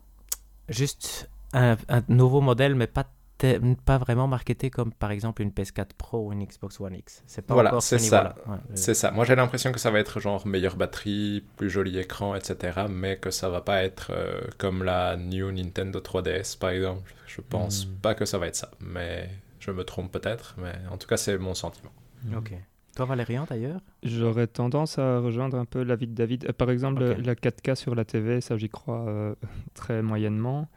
[0.68, 3.06] juste un, un nouveau modèle, mais pas
[3.38, 7.24] pas vraiment marketé comme par exemple une PS4 Pro ou une Xbox One X.
[7.28, 8.36] C'est pas voilà, c'est ça.
[8.74, 9.12] c'est ça.
[9.12, 12.86] Moi j'ai l'impression que ça va être genre meilleure batterie, plus joli écran, etc.
[12.90, 17.14] Mais que ça va pas être euh, comme la New Nintendo 3DS par exemple.
[17.28, 17.96] Je pense hmm.
[18.02, 18.72] pas que ça va être ça.
[18.80, 20.56] Mais je me trompe peut-être.
[20.58, 21.92] Mais en tout cas c'est mon sentiment.
[22.24, 22.38] Hmm.
[22.38, 22.54] Ok.
[22.96, 23.82] Toi Valérian d'ailleurs?
[24.04, 26.46] J'aurais tendance à rejoindre un peu l'avis de David.
[26.46, 29.36] Euh, par exemple la 4K sur la TV, ça j'y crois euh,
[29.74, 30.70] très moyennement.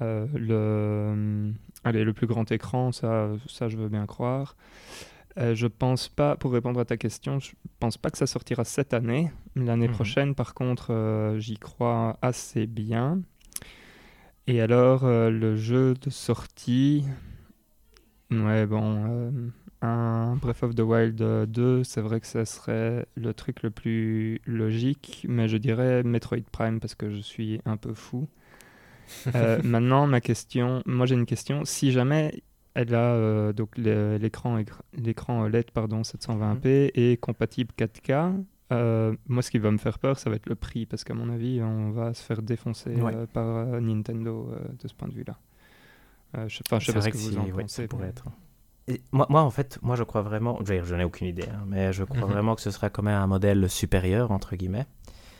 [0.00, 1.52] le
[1.84, 4.56] Allez, le plus grand écran, ça, ça je veux bien croire.
[5.36, 8.64] Euh, je pense pas, pour répondre à ta question, je pense pas que ça sortira
[8.64, 9.32] cette année.
[9.56, 9.94] L'année mhm.
[9.94, 13.20] prochaine, par contre, euh, j'y crois assez bien.
[14.46, 17.04] Et alors, euh, le jeu de sortie,
[18.30, 19.50] ouais, bon,
[19.82, 24.40] un Breath of the Wild 2, c'est vrai que ça serait le truc le plus
[24.46, 28.28] logique, mais je dirais Metroid Prime parce que je suis un peu fou.
[29.34, 31.64] Euh, maintenant, ma question, moi j'ai une question.
[31.64, 32.42] Si jamais
[32.74, 34.58] elle a euh, donc l'écran
[34.94, 40.18] l'écran LED pardon 720p et compatible 4K, euh, moi ce qui va me faire peur,
[40.18, 42.94] ça va être le prix parce qu'à mon avis, on va se faire défoncer
[43.32, 45.38] par Nintendo de ce point de vue-là.
[46.48, 47.86] je, enfin, je sais pas ce que vous en pensez.
[47.86, 48.24] Pour être.
[49.12, 52.04] moi, moi, en fait, moi, je crois vraiment, je, n'ai aucune idée, hein, mais je
[52.04, 52.32] crois mhm.
[52.32, 54.86] vraiment que ce sera quand même un modèle supérieur, entre guillemets.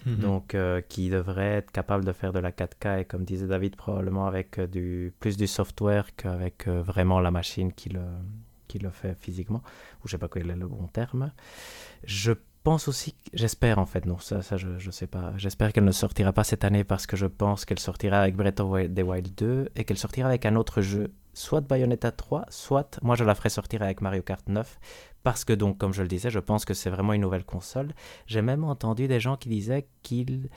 [0.06, 0.16] Mhm.
[0.16, 3.76] donc euh, qui devrait être capable de faire de la 4K et comme disait David
[3.76, 8.02] probablement avec euh, plus du software qu'avec euh, vraiment la machine qui le
[8.68, 9.62] qui le fait physiquement.
[10.02, 11.32] Ou je sais pas quel est le bon terme.
[12.04, 14.04] Je pense aussi j'espère en fait.
[14.06, 15.32] Non ça ça je je sais pas.
[15.36, 18.60] J'espère qu'elle ne sortira pas cette année parce que je pense qu'elle sortira avec Breath
[18.60, 22.98] of the Wild 2 et qu'elle sortira avec un autre jeu soit Bayonetta 3 soit
[23.02, 24.78] moi je la ferai sortir avec Mario Kart 9
[25.24, 27.94] parce que donc, comme je le disais, je pense que c'est vraiment une nouvelle console.
[28.26, 30.50] J'ai même entendu des gens qui disaient qu'ils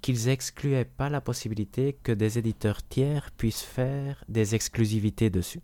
[0.00, 5.60] qu'ils excluaient pas la possibilité que des éditeurs tiers puissent faire des exclusivités dessus.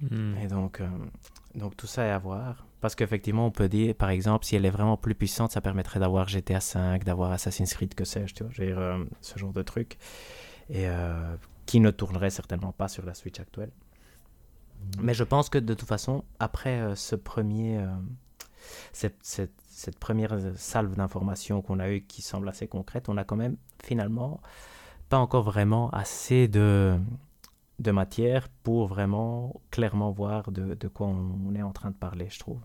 [0.00, 0.36] Hmm.
[0.42, 0.88] Et donc, euh,
[1.54, 2.66] donc tout ça est à voir.
[2.80, 6.00] Parce qu'effectivement, on peut dire, par exemple, si elle est vraiment plus puissante, ça permettrait
[6.00, 9.96] d'avoir GTA V, d'avoir Assassin's Creed, que sais-je, tu vois, euh, ce genre de truc.
[10.70, 13.70] Et euh, qui ne tournerait certainement pas sur la Switch actuelle.
[15.00, 17.88] Mais je pense que de toute façon, après euh, ce premier, euh,
[18.92, 23.56] cette, première salve d'informations qu'on a eue qui semble assez concrète, on a quand même
[23.82, 24.40] finalement
[25.08, 26.98] pas encore vraiment assez de,
[27.84, 32.60] matière pour vraiment clairement voir de quoi on, est en train de parler, je trouve.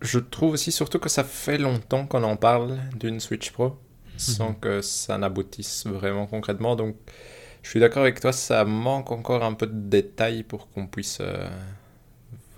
[0.00, 3.76] Je trouve aussi surtout que ça fait longtemps qu'on en parle d'une Switch Pro
[4.18, 4.60] sans mhm.
[4.60, 6.76] que ça n'aboutisse vraiment concrètement.
[6.76, 6.96] Donc
[7.62, 11.18] je suis d'accord avec toi, ça manque encore un peu de détails pour qu'on puisse
[11.20, 11.48] euh,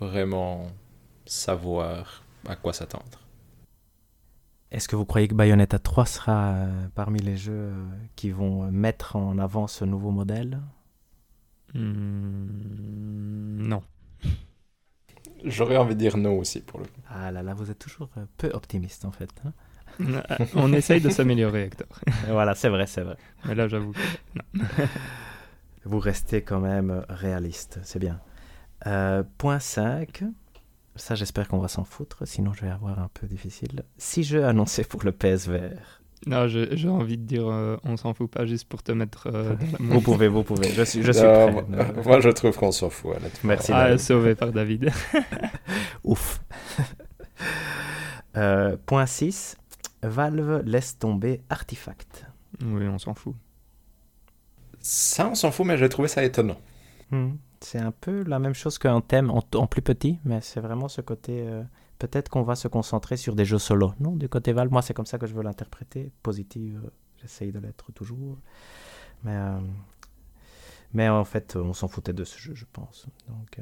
[0.01, 0.67] vraiment
[1.27, 3.05] savoir à quoi s'attendre.
[4.71, 8.71] Est-ce que vous croyez que Bayonetta 3 sera euh, parmi les jeux euh, qui vont
[8.71, 10.61] mettre en avant ce nouveau modèle?
[11.75, 12.47] Hmm,
[13.69, 13.83] Non.
[15.43, 17.01] J'aurais envie de dire non aussi pour le coup.
[17.09, 19.31] Ah là là, vous êtes toujours peu optimiste en fait.
[19.45, 19.53] Hein
[20.55, 21.89] on essaye de s'améliorer, Hector.
[22.29, 23.17] voilà, c'est vrai, c'est vrai.
[23.47, 23.93] Mais là, j'avoue
[25.85, 28.21] Vous restez quand même réaliste, c'est bien.
[28.87, 30.25] Euh, point 5.
[30.97, 33.85] Ça, j'espère qu'on va s'en foutre, sinon je vais avoir un peu difficile.
[33.97, 36.03] Si jeux annoncés pour le PSVR.
[36.27, 39.29] Non, j'ai envie de dire, euh, on s'en fout pas juste pour te mettre.
[39.33, 40.69] Euh, vous pouvez, vous pouvez.
[40.69, 41.65] Je suis, je suis prêt.
[42.05, 43.17] Moi, je trouve qu'on s'en fout.
[43.43, 43.73] Merci.
[43.75, 44.91] Ah, sauvé par David.
[46.05, 46.43] Ouf.
[48.85, 49.57] point 6.
[50.03, 52.27] Valve laisse tomber Artifact.
[52.63, 53.35] Oui, on s'en fout.
[54.81, 56.59] Ça, on s'en fout, mais j'ai trouvé ça étonnant.
[57.11, 57.33] Hmm.
[57.61, 61.03] C'est un peu la même chose qu'un thème en, plus petit, mais c'est vraiment ce
[61.03, 61.47] côté.
[61.47, 61.63] Euh,
[61.99, 63.93] peut-être qu'on va se concentrer sur des jeux solo.
[64.01, 66.11] Non, du côté Valve, moi, c'est comme ça que je veux l'interpréter.
[66.23, 68.39] Positive, euh, j'essaye de l'être toujours.
[69.25, 69.61] Mais, euh,
[70.95, 73.07] mais en fait, on s'en foutait de ce jeu, je pense.
[73.29, 73.61] Donc.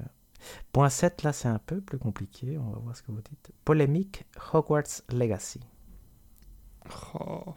[0.73, 2.59] Point 7, là, c'est un peu plus compliqué.
[2.59, 3.51] On va voir ce que vous dites.
[3.65, 5.61] Polémique Hogwarts Legacy.
[7.21, 7.55] Oh.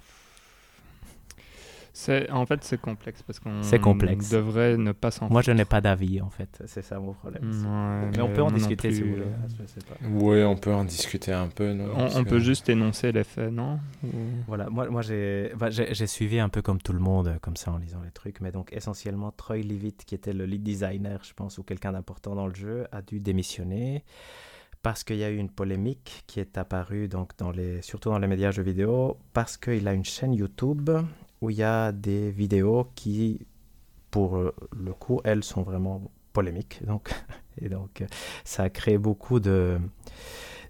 [1.94, 4.30] C'est en fait c'est complexe parce qu'on C'est complexe.
[4.30, 5.30] devrait ne pas s'en.
[5.30, 6.64] Moi, je n'ai pas d'avis, en fait.
[6.66, 7.44] C'est ça mon problème.
[7.44, 9.26] Ouais, Mais on peut en discuter si vous voulez.
[10.10, 13.12] Oui, on peut en discuter un peu, non On, Parce on que- peut juste énoncer
[13.12, 14.08] les faits, non Ou-
[14.48, 17.58] Voilà, moi, moi j'ai bah, j'ai j'ai suivi un peu comme tout le monde, comme
[17.58, 21.20] ça en lisant les trucs, mais donc essentiellement Troy Leavitt, qui était le lead designer,
[21.26, 24.06] je pense, ou quelqu'un d'important dans le jeu, a dû démissionner
[24.82, 27.32] parce qu'il y a eu une polémique qui est apparue, donc,
[27.82, 30.90] surtout dans les médias jeux vidéo, parce qu'il a une chaîne YouTube
[31.42, 33.46] où il y a des vidéos qui,
[34.10, 36.84] pour le coup, elles sont vraiment polémiques.
[36.86, 37.12] Donc,
[37.62, 38.04] et donc,
[38.44, 39.78] ça a créé beaucoup de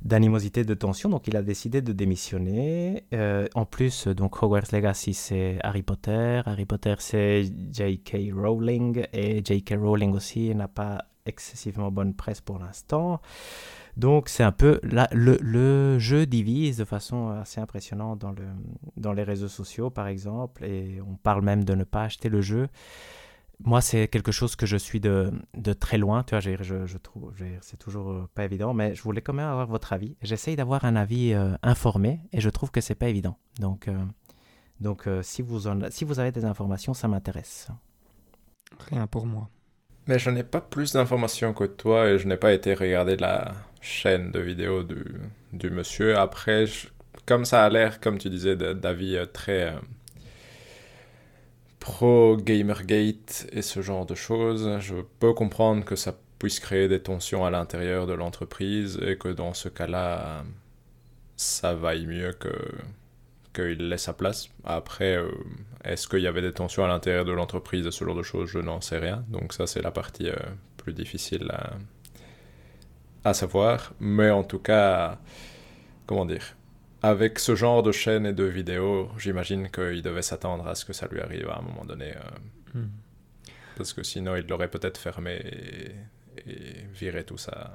[0.01, 1.09] d'animosité, de tension.
[1.09, 3.03] Donc, il a décidé de démissionner.
[3.13, 6.41] Euh, en plus, donc Hogwarts Legacy, c'est Harry Potter.
[6.45, 8.33] Harry Potter, c'est J.K.
[8.33, 9.05] Rowling.
[9.13, 9.75] Et J.K.
[9.79, 13.21] Rowling aussi n'a pas excessivement bonne presse pour l'instant.
[13.97, 14.79] Donc, c'est un peu.
[14.83, 18.45] Le, jeu divise de façon assez impressionnante dans, le,
[18.97, 20.63] dans les réseaux sociaux, par exemple.
[20.63, 22.67] Et on parle même de ne pas acheter le jeu
[23.63, 25.31] moi, c'est quelque chose que je suis de,
[25.79, 26.23] très loin.
[26.23, 29.33] Tu vois, je, je, je trouve, c'est toujours euh, pas évident, mais je voulais quand
[29.33, 30.15] même avoir votre avis.
[30.21, 33.37] J'essaye d'avoir un avis euh, informé et je trouve que c'est pas évident.
[33.59, 33.87] Donc,
[35.07, 37.67] euh, si vous avez des informations, ça m'intéresse.
[38.89, 39.49] Rien pour moi.
[40.11, 43.53] Mais je n'ai pas plus d'informations que toi et je n'ai pas été regarder la
[43.79, 46.17] chaîne de vidéos du, monsieur.
[46.17, 46.65] Après,
[47.25, 49.79] comme ça a l'air, comme tu disais, d'avis euh, très euh,
[51.79, 56.99] pro Gamergate et ce genre de choses, je peux comprendre que ça puisse créer des
[57.01, 60.43] tensions à l'intérieur de l'entreprise et que dans ce cas-là,
[61.37, 62.51] ça vaille mieux que
[63.53, 64.49] qu'il laisse sa place.
[64.65, 65.31] Après, euh,
[65.83, 68.49] est-ce qu'il y avait des tensions à l'intérieur de l'entreprise et ce genre de choses?
[68.49, 69.25] Je n'en sais rien.
[69.29, 70.35] Donc ça, c'est la partie euh,
[70.77, 71.73] plus difficile à,
[73.23, 73.93] à savoir.
[73.99, 75.19] Mais en tout cas,
[76.07, 76.55] comment dire?
[77.03, 80.93] Avec ce genre de chaîne et de vidéos, j'imagine qu'il devait s'attendre à ce que
[80.93, 82.13] ça lui arrive à un moment donné.
[82.15, 82.19] euh,
[82.73, 82.87] Hmm.
[83.75, 87.71] parce que sinon, il l'aurait peut-être fermé et, et viré tout ça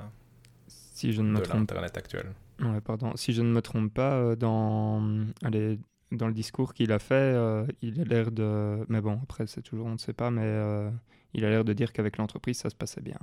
[0.69, 2.35] Si je ne me de trompe l'Internet actuel.
[2.61, 3.15] Ouais, pardon.
[3.17, 5.03] Si je ne me trompe pas, euh, dans,
[5.43, 5.79] allez,
[6.13, 8.85] dans le discours qu'il a fait, euh, il a l'air de.
[8.89, 10.91] Mais bon, après, c'est toujours, on ne sait pas, mais euh,
[11.35, 13.19] il a l'air de dire qu'avec l'entreprise, ça se passait bien,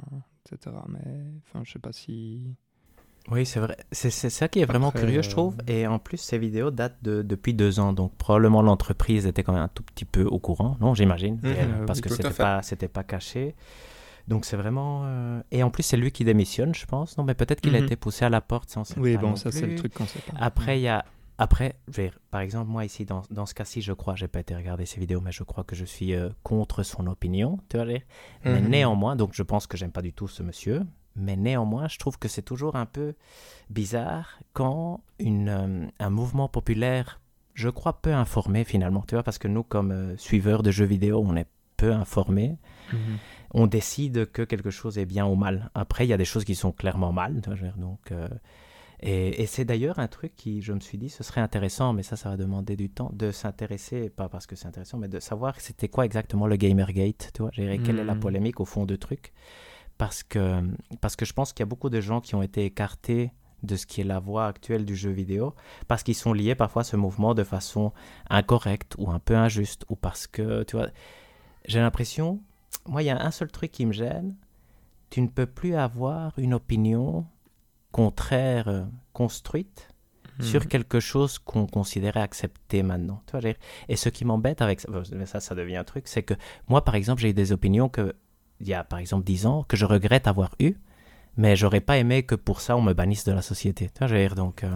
[0.46, 0.76] etc.
[0.90, 1.00] Mais
[1.48, 2.56] enfin, je sais pas si.
[3.32, 3.78] Oui, c'est vrai.
[3.94, 5.56] C'est ça qui est vraiment Après, curieux, je euh, trouve.
[5.68, 7.94] Et en plus, ces vidéos datent de, depuis deux ans.
[7.94, 11.36] Donc, probablement l'entreprise était quand même un tout petit peu au courant, non J'imagine.
[11.42, 12.88] Mhm, euh, oui, parce que c'était fait.
[12.90, 13.56] pas, caché.
[14.28, 15.04] Donc, c'est vraiment.
[15.06, 17.18] euh, Et en plus, c'est lui qui démissionne, je pense.
[17.18, 17.86] Non, mais peut-être qu'il a Mhm.
[17.86, 20.06] été poussé à la porte sans Oui, pas bon, non ça, c'est le truc qu'on
[20.06, 20.34] sait pas.
[20.38, 21.06] Après, il y a.
[21.44, 24.30] Après, je vais dire, par exemple, moi ici, dans, dans ce cas-ci, je crois, j'ai
[24.30, 27.60] pas été regarder ces vidéos, mais je crois que je suis euh, contre son opinion,
[27.70, 27.86] tu vois.
[27.86, 28.70] Mais Mhm.
[28.70, 30.84] néanmoins, donc je pense que j'aime pas du tout ce monsieur,
[31.18, 33.14] mais néanmoins, je trouve que c'est toujours un peu
[33.70, 37.20] bizarre quand une, euh, un mouvement populaire,
[37.56, 40.86] je crois, peu informé finalement, tu vois, parce que nous, comme euh, suiveurs de jeux
[40.86, 42.58] vidéo, on est peu informés
[42.94, 43.18] Mhm.
[43.56, 45.70] on décide que quelque chose est bien ou mal.
[45.76, 47.42] Après, il y a des choses qui sont clairement mal.
[47.44, 48.12] tu vois, donc,
[49.06, 52.04] et, et c'est d'ailleurs un truc qui, je me suis dit, ce serait intéressant, mais
[52.04, 55.20] ça, ça va demander du temps, de s'intéresser, pas parce que c'est intéressant, mais de
[55.20, 58.20] savoir c'était quoi exactement le Gamergate, tu vois, dirais, quelle est la Mhm.
[58.22, 59.34] polémique au fond du truc.
[59.98, 60.62] Parce que,
[61.02, 63.76] parce que je pense qu'il y a beaucoup de gens qui ont été écartés de
[63.76, 65.54] ce qui est la voie actuelle du jeu vidéo,
[65.88, 67.94] parce qu'ils sont liés parfois à ce mouvement de façon
[68.30, 70.88] incorrecte ou un peu injuste, ou parce que, tu vois,
[71.66, 72.42] j'ai l'impression,
[72.88, 74.36] moi, il y a un seul truc qui me gêne,
[75.10, 77.26] tu ne peux plus avoir une opinion
[77.94, 79.88] contraire, euh, construite,
[80.42, 80.68] sur Mhm.
[80.68, 83.22] quelque chose qu'on considérait accepté maintenant.
[83.28, 83.52] Tu vois,
[83.88, 84.90] et ce qui m'embête avec ça,
[85.26, 86.34] ça, ça devient un truc, c'est que
[86.68, 88.14] moi, par exemple, j'ai eu des opinions que,
[88.60, 90.76] il y a par exemple 10 ans, que je regrette avoir eues,
[91.36, 93.88] mais j'aurais pas aimé que pour ça on me bannisse de la société.
[93.88, 94.70] Tu vois, je veux dire, donc, euh,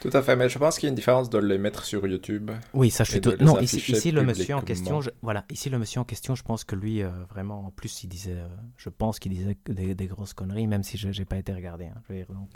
[0.00, 2.06] Tout à fait, mais je pense qu'il y a une différence de les mettre sur
[2.06, 2.50] YouTube.
[2.72, 3.32] oui, ça je suis tout...
[3.40, 6.42] Non, ici, ici le monsieur en question, je- voilà, ici le monsieur en question, je
[6.42, 9.94] pense que lui, euh, vraiment, en plus, il disait, euh, je pense qu'il disait des,
[9.94, 11.86] des grosses conneries, même si je n'ai pas été regardé.
[11.86, 12.48] hein, je veux dire, donc,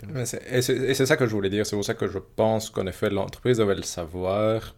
[0.50, 0.62] et
[0.94, 3.58] c'est ça que je voulais dire, c'est pour ça que je pense qu'en effet l'entreprise
[3.58, 4.74] devait le savoir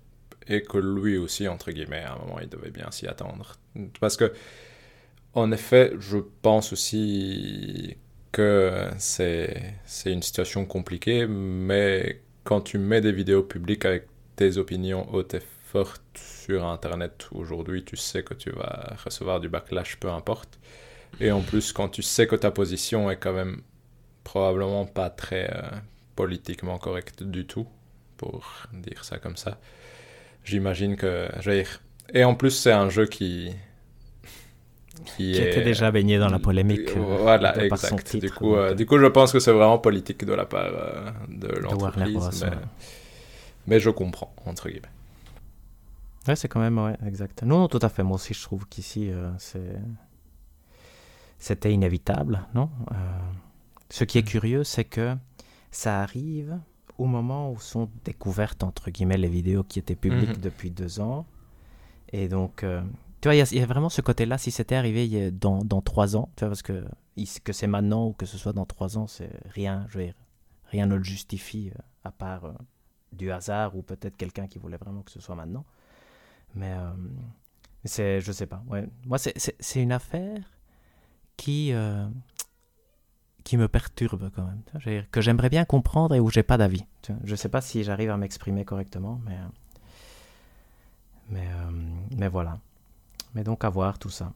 [0.46, 3.56] et que lui aussi, entre guillemets, à un moment, il devait bien s'y attendre.
[4.00, 4.32] Parce que,
[5.34, 7.96] en effet, je pense aussi
[8.34, 15.06] que c'est une situation compliquée, mais quand tu mets des vidéos publiques avec tes opinions
[15.14, 20.10] hautes et fortes sur Internet aujourd'hui, tu sais que tu vas recevoir du backlash, peu
[20.10, 20.58] importe.
[21.20, 23.62] Et en plus, quand tu sais que ta position est quand même
[24.24, 25.62] probablement pas très euh,
[26.16, 27.68] politiquement correcte du tout,
[28.16, 29.60] pour dire ça comme ça,
[30.42, 31.28] j'imagine que...
[32.12, 33.52] Et en plus, c'est un jeu qui...
[35.04, 36.90] Qui, qui est- était déjà baigné dans la polémique.
[36.96, 38.06] euh, voilà, de par son exact.
[38.06, 40.64] titre, du, coup, euh, du coup, je pense que c'est vraiment politique de la part
[40.72, 42.40] euh, de l'entreprise.
[42.44, 42.56] Mais, ouais.
[43.66, 44.88] mais je comprends, entre guillemets.
[46.26, 47.42] Ouais, c'est quand même, ouais, exact.
[47.42, 48.02] Non, non, tout à fait.
[48.02, 49.76] Moi aussi, je trouve qu'ici, euh, c'est...
[51.38, 52.70] c'était inévitable, non?
[53.90, 54.26] Ce qui est Mm.
[54.26, 55.14] curieux, c'est que
[55.70, 56.58] ça arrive
[56.98, 60.42] au moment où sont découvertes, entre guillemets, les vidéos qui étaient publiques Mhm.
[60.42, 61.26] depuis deux ans.
[62.12, 62.64] Et donc,
[63.24, 64.36] tu vois, il y a- vraiment ce côté-là.
[64.36, 66.84] Si c'était arrivé dans, dans trois ans, tu vois, parce que,
[67.42, 69.86] que c'est maintenant ou que ce soit dans trois ans, c'est rien,
[70.66, 72.52] rien ne le justifie, euh, à part euh,
[73.12, 75.64] du hasard ou peut-être quelqu'un qui voulait vraiment que ce soit maintenant.
[76.54, 76.90] Mais euh,
[77.86, 78.62] c'est, je sais pas.
[78.68, 78.86] Ouais.
[79.06, 80.42] Moi, c'est, une affaire
[81.38, 82.06] qui, euh,
[83.42, 85.06] qui me perturbe quand même.
[85.10, 86.84] Que j'aimerais bien comprendre et où j'ai pas d'avis.
[87.24, 89.38] Je sais pas si j'arrive à m'exprimer correctement, mais,
[91.30, 91.48] mais,
[92.18, 92.58] mais voilà.
[93.34, 94.32] Mais donc à voir tout ça.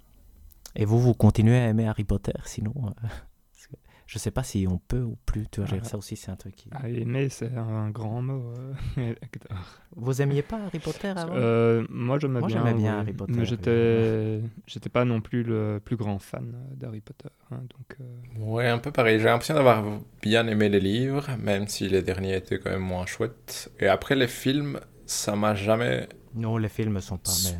[0.77, 3.07] Et vous, vous continuez à aimer Harry Potter, sinon euh,
[4.07, 5.47] je sais pas si on peut ou plus.
[5.51, 5.85] Tu vois, Ah.
[5.85, 6.69] ça aussi, c'est un truc qui.
[6.73, 8.53] Ah, aimer, c'est un grand mot.
[8.99, 9.15] euh.
[9.97, 11.35] Vous aimiez pas Harry Potter avant?
[11.35, 12.59] Euh, moi, j'aimais Moi, bien.
[12.59, 13.01] j'aimais bien oui.
[13.01, 17.29] Harry Potter, Mais j'étais, j'étais pas non plus le plus grand fan euh, d'Harry Potter.
[17.51, 19.19] hein, donc, euh, Ouais, un peu pareil.
[19.19, 19.85] J'ai l'impression d'avoir
[20.23, 23.71] bien aimé les livres, même si les derniers étaient quand même moins chouettes.
[23.81, 26.09] Et après les films, ça m'a jamais.
[26.35, 27.33] Non, les films sont pas.
[27.45, 27.59] Mais...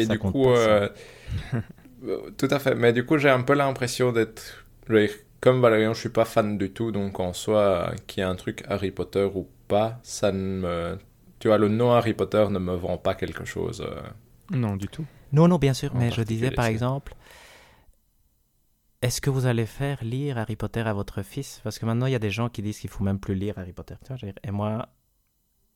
[0.00, 0.88] Et Ça du coup, pas, euh,
[2.04, 2.74] euh, tout à fait.
[2.74, 4.64] Mais du coup, j'ai un peu l'impression d'être.
[5.40, 8.34] Comme Valérian, je suis pas fan du tout, donc en soi, qu'il y ait un
[8.34, 10.98] truc Harry Potter ou pas, ça ne me.
[11.38, 13.82] Tu vois, le nom Harry Potter ne me vend pas quelque chose.
[13.82, 14.00] euh.
[14.50, 15.04] non, du tout.
[15.32, 17.14] Non, non, bien sûr, En mais je disais par exemple,
[19.02, 21.60] est-ce que vous allez faire lire Harry Potter à votre fils?
[21.62, 23.58] Parce que maintenant, il y a des gens qui disent qu'il faut même plus lire
[23.58, 23.96] Harry Potter.
[24.00, 24.40] tu vois, je veux dire.
[24.44, 24.88] Et moi,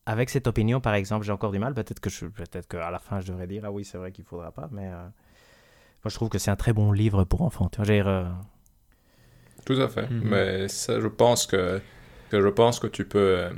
[0.09, 1.75] avec cette opinion, par exemple, j'ai encore du mal.
[1.75, 4.25] Peut-être que je, peut-être qu'à la fin, je devrais dire ah oui, c'est vrai qu'il
[4.25, 4.67] faudra pas.
[4.71, 7.69] Mais euh, moi, je trouve que c'est un très bon livre pour enfants.
[7.69, 8.27] Tu vois, euh,
[9.65, 10.09] Tout à fait.
[10.09, 10.21] Mhm.
[10.23, 11.79] Mais ça, je pense que,
[12.31, 13.49] que je pense que tu peux euh,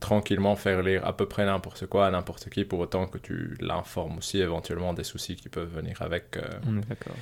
[0.00, 3.56] tranquillement faire lire à peu près n'importe quoi à n'importe qui, pour autant que tu
[3.60, 6.38] l'informes aussi éventuellement des soucis qui peuvent venir avec.
[6.38, 7.16] euh, On est d'accord.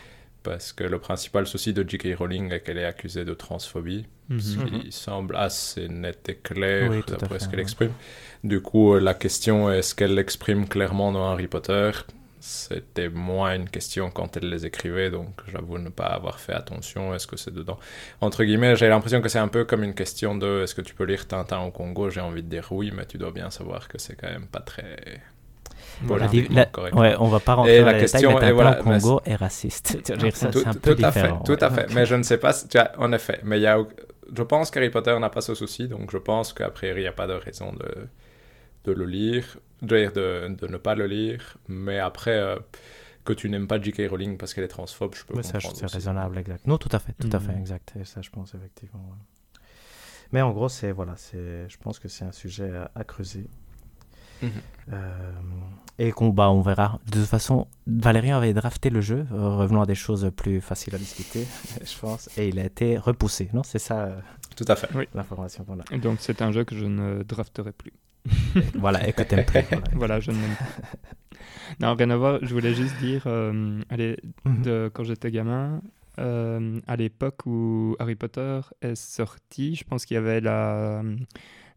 [0.46, 2.14] Parce que le principal souci de J.K.
[2.18, 4.40] Rowling est qu'elle est accusée de transphobie, Mhm.
[4.40, 7.62] ce qui semble assez net et clair Oui, d'après ce qu'elle ouais.
[7.62, 7.92] exprime.
[8.44, 11.90] Du coup, euh, la question est est-ce qu'elle l'exprime clairement dans Harry Potter
[12.40, 17.12] C'était moins une question quand elle les écrivait, donc j'avoue ne pas avoir fait attention.
[17.14, 17.78] Est-ce que c'est dedans
[18.20, 20.94] Entre guillemets, j'ai l'impression que c'est un peu comme une question de est-ce que tu
[20.94, 22.08] peux lire Tintin au Congo?
[22.10, 24.60] J'ai envie de dire oui, mais tu dois bien savoir que c'est quand même pas
[24.60, 24.96] très.
[26.02, 26.28] Voilà.
[26.50, 28.50] la la- ouais, on va pas rentrer Et dans la les question détails, mais est,
[28.50, 29.98] Tintin voilà, au Congo est raciste.
[30.04, 30.12] C'est
[30.66, 31.44] un tout peu à différent.
[31.44, 31.86] fait, tout à fait.
[31.94, 33.40] Mais je ne sais pas, si- tu vois, en effet.
[33.44, 33.78] Mais il y a,
[34.36, 37.08] je pense qu'Harry Potter n'a pas ce souci, donc je pense qu'a priori il n'y
[37.08, 38.08] a pas de raison de,
[38.84, 41.56] de le lire, de, dire de, de ne pas le lire.
[41.68, 42.56] Mais après, euh,
[43.24, 44.02] que tu n'aimes pas J.K.
[44.10, 45.76] Rowling parce qu'elle est transphobe, je peux ça, comprendre.
[45.78, 46.66] c'est raisonnable, exact.
[46.66, 47.58] Non, tout à fait, tout à fait, Mhm.
[47.60, 47.94] exact.
[48.00, 49.00] Et ça, je pense effectivement.
[49.10, 49.60] ouais.
[50.32, 53.48] Mais en gros, c'est voilà, c'est, je pense que c'est un sujet à, à creuser.
[54.42, 54.50] Mhm.
[54.92, 55.32] Euh,
[55.98, 56.98] et qu'on, bah, on verra.
[57.06, 59.26] De toute façon, Valérian avait drafté le jeu.
[59.32, 61.46] euh, revenons à des choses plus faciles à discuter,
[61.84, 62.28] je pense.
[62.38, 63.48] Et il a été repoussé.
[63.52, 64.16] Non, c'est ça euh,
[64.56, 64.88] Tout à fait.
[65.14, 65.84] l'information qu'on a.
[65.92, 67.92] Et donc, c'est un jeu que je ne drafterai plus.
[68.74, 69.60] voilà, et que t'aimes plus.
[69.70, 69.84] Voilà.
[69.94, 71.36] Voilà, je ne l'aime pas.
[71.80, 72.38] Non, rien à voir.
[72.42, 74.62] Je voulais juste dire, euh, allez, Mhm.
[74.62, 75.80] de, quand j'étais gamin,
[76.18, 81.02] euh, à l'époque où Harry Potter est sorti, je pense qu'il y avait la,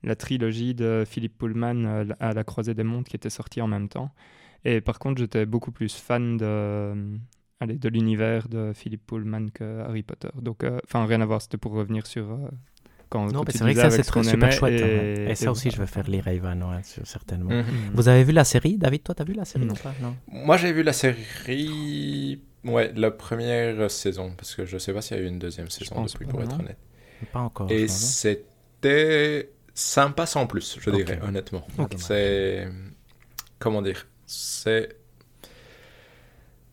[0.04, 3.68] la trilogie de Philippe Pullman euh, à la croisée des mondes qui était sortie en
[3.68, 4.12] même temps.
[4.66, 7.16] Et par contre, j'étais beaucoup plus fan de, euh,
[7.60, 10.30] allez, de l'univers de Philippe Pullman que Harry Potter.
[10.42, 12.30] Donc, euh, enfin, rien à voir, c'était pour revenir sur...
[12.32, 12.38] euh,
[13.10, 14.82] quand, Non, mais c'est vrai que ça, c'est ce super aimait chouette.
[14.82, 15.32] hein, Et, ouais.
[15.32, 17.50] Et, ça et aussi, je vais faire lire Ivan, ouais, certainement.
[17.50, 17.66] Mhm.
[17.94, 19.66] Vous avez vu la série David, toi, t'as vu la série?
[19.66, 19.74] Non.
[19.74, 20.16] pas Non.
[20.28, 22.42] Moi, j'ai vu la série.
[22.66, 25.70] Ouais, la première saison, parce que je sais pas s'il y a eu une deuxième
[25.70, 26.78] saison depuis, pour être honnête.
[27.32, 27.72] Pas encore.
[27.72, 31.66] Et c'était sympa sans plus, je dirais, honnêtement.
[31.98, 32.68] C'est.
[33.60, 34.96] Comment dire C'est.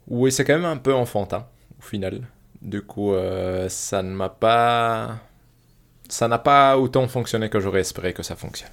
[0.09, 1.47] Oui, c'est quand même un peu enfantin,
[1.79, 2.23] au final.
[2.63, 5.19] Du coup, euh, ça ne m'a pas.
[6.09, 8.71] Ça n'a pas autant fonctionné que j'aurais espéré que ça fonctionne.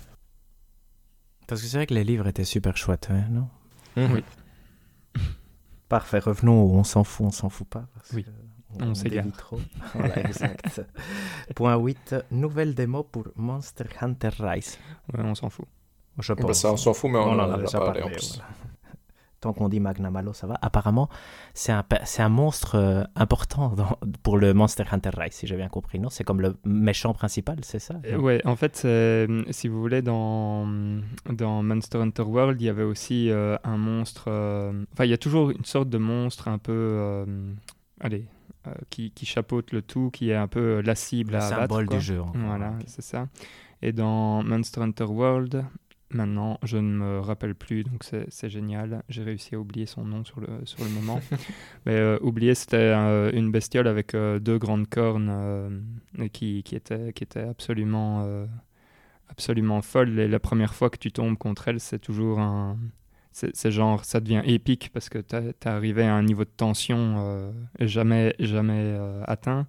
[1.48, 3.50] Parce que c'est vrai que les livres étaient super chouettes, ouais, non?
[3.96, 4.22] Mhm.
[5.90, 7.86] Parfait, revenons au on s'en fout, on s'en fout pas.
[7.94, 8.24] parce Oui.
[8.24, 8.30] que
[8.82, 9.26] On s'égare.
[9.94, 10.82] Voilà, exact.
[11.56, 14.78] Point 8, nouvelle démo pour Monster Hunter Rise.
[15.14, 15.66] Ouais, on s'en fout.
[16.20, 16.60] Je Bah, pense.
[16.60, 18.36] ça, on s'en fout, mais on, On en a déjà parlé, en plus.
[18.38, 18.50] voilà.
[19.42, 20.58] Tant qu'on dit Magna Malo, ça va.
[20.62, 21.10] Apparemment,
[21.54, 21.84] c'est un,
[22.20, 26.10] un monstre euh, important dans- pour le Monster Hunter Rise, si j'ai bien compris, non?
[26.10, 27.96] C'est comme le méchant principal, c'est ça?
[28.06, 30.66] Euh, Ouais, en fait, c'est- si vous voulez, dans,
[31.30, 34.26] dans Monster Hunter World, il y avait aussi euh, un monstre.
[34.30, 36.72] euh, Enfin, il y a toujours une sorte de monstre un peu.
[36.72, 37.26] euh,
[38.00, 38.33] allez, euh,
[38.90, 41.62] qui, qui chapeaute le tout, qui est un peu la cible Le à abattre.
[41.62, 41.98] symbole quoi.
[41.98, 42.22] du jeu.
[42.22, 42.42] encore.
[42.42, 43.28] Voilà, c'est ça.
[43.82, 45.66] Et dans Monster Hunter World,
[46.14, 46.60] maintenant.
[46.64, 49.04] Je ne me rappelle plus, donc c'est c'est génial.
[49.10, 51.20] J'ai réussi à oublier son nom sur le, sur le moment.
[51.86, 55.70] Mais euh, oublier, c'était euh, une bestiole avec euh, deux grandes cornes euh,
[56.32, 58.46] qui, qui, était, qui était absolument, euh,
[59.30, 60.18] absolument folle.
[60.20, 62.78] Et la première fois que tu tombes contre elle, c'est toujours un.
[63.34, 67.16] C'est genre, ça devient épique parce que tu es arrivé à un niveau de tension
[67.18, 69.68] euh, jamais, jamais euh, atteint.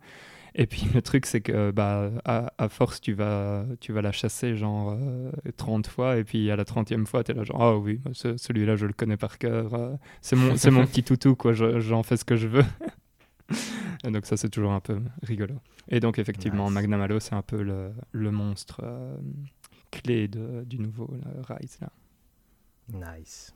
[0.57, 4.13] Et puis le truc, c'est que bah, à, à force, tu vas, tu vas la
[4.13, 7.61] chasser genre euh, 30 fois, et puis à la 30e fois, tu es là genre,
[7.61, 11.03] ah oui, ce- celui-là, je le connais par cœur, euh, c'est mon, c'est mon petit
[11.03, 12.65] toutou, quoi, je- j'en fais ce que je veux.
[14.05, 15.55] Et donc ça, c'est toujours un peu rigolo.
[15.89, 16.75] Et donc effectivement, Nice.
[16.75, 18.81] Magnum Halo, c'est un peu le, le monstre
[19.91, 21.79] clé de- du nouveau là, Rise.
[21.81, 21.89] Là.
[22.93, 23.55] Nice.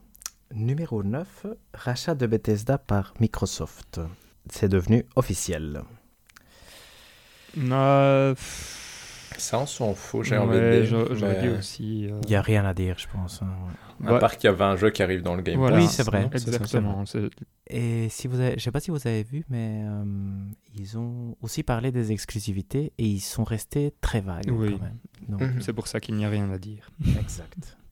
[0.53, 4.01] Numéro 9, rachat de Bethesda par Microsoft.
[4.49, 5.81] C'est devenu officiel.
[7.57, 8.33] Euh,
[9.37, 11.07] Ça, on s'en fout, j'ai ouais, envie de dire.
[11.21, 12.07] mais- aussi.
[12.09, 13.41] euh, Il n'y a rien à dire, je pense.
[13.41, 13.47] hein.
[14.05, 15.87] À ouais, part qu'il y avait un jeu qui arrive dans le Game voilà, Oui,
[15.87, 16.27] c'est vrai.
[16.31, 17.03] Exactement.
[17.67, 20.03] Et si vous avez, je sais pas si vous avez vu, mais euh,
[20.75, 24.71] ils ont aussi parlé des exclusivités et ils sont restés très vagues Oui.
[24.77, 24.97] quand même.
[25.27, 25.61] Donc, Mhm.
[25.61, 26.89] C'est pour ça qu'il n'y a rien à dire.
[27.19, 27.77] exact.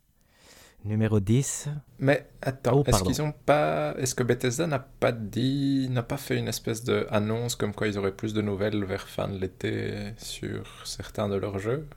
[0.88, 1.70] Numéro 10.
[2.00, 6.18] Mais attends, Oh, est-ce qu'ils ont pas, est-ce que Bethesda n'a pas dit, n'a pas
[6.18, 9.38] fait une espèce de annonce comme quoi ils auraient plus de nouvelles vers fin de
[9.38, 11.88] l'été sur certains de leurs jeux,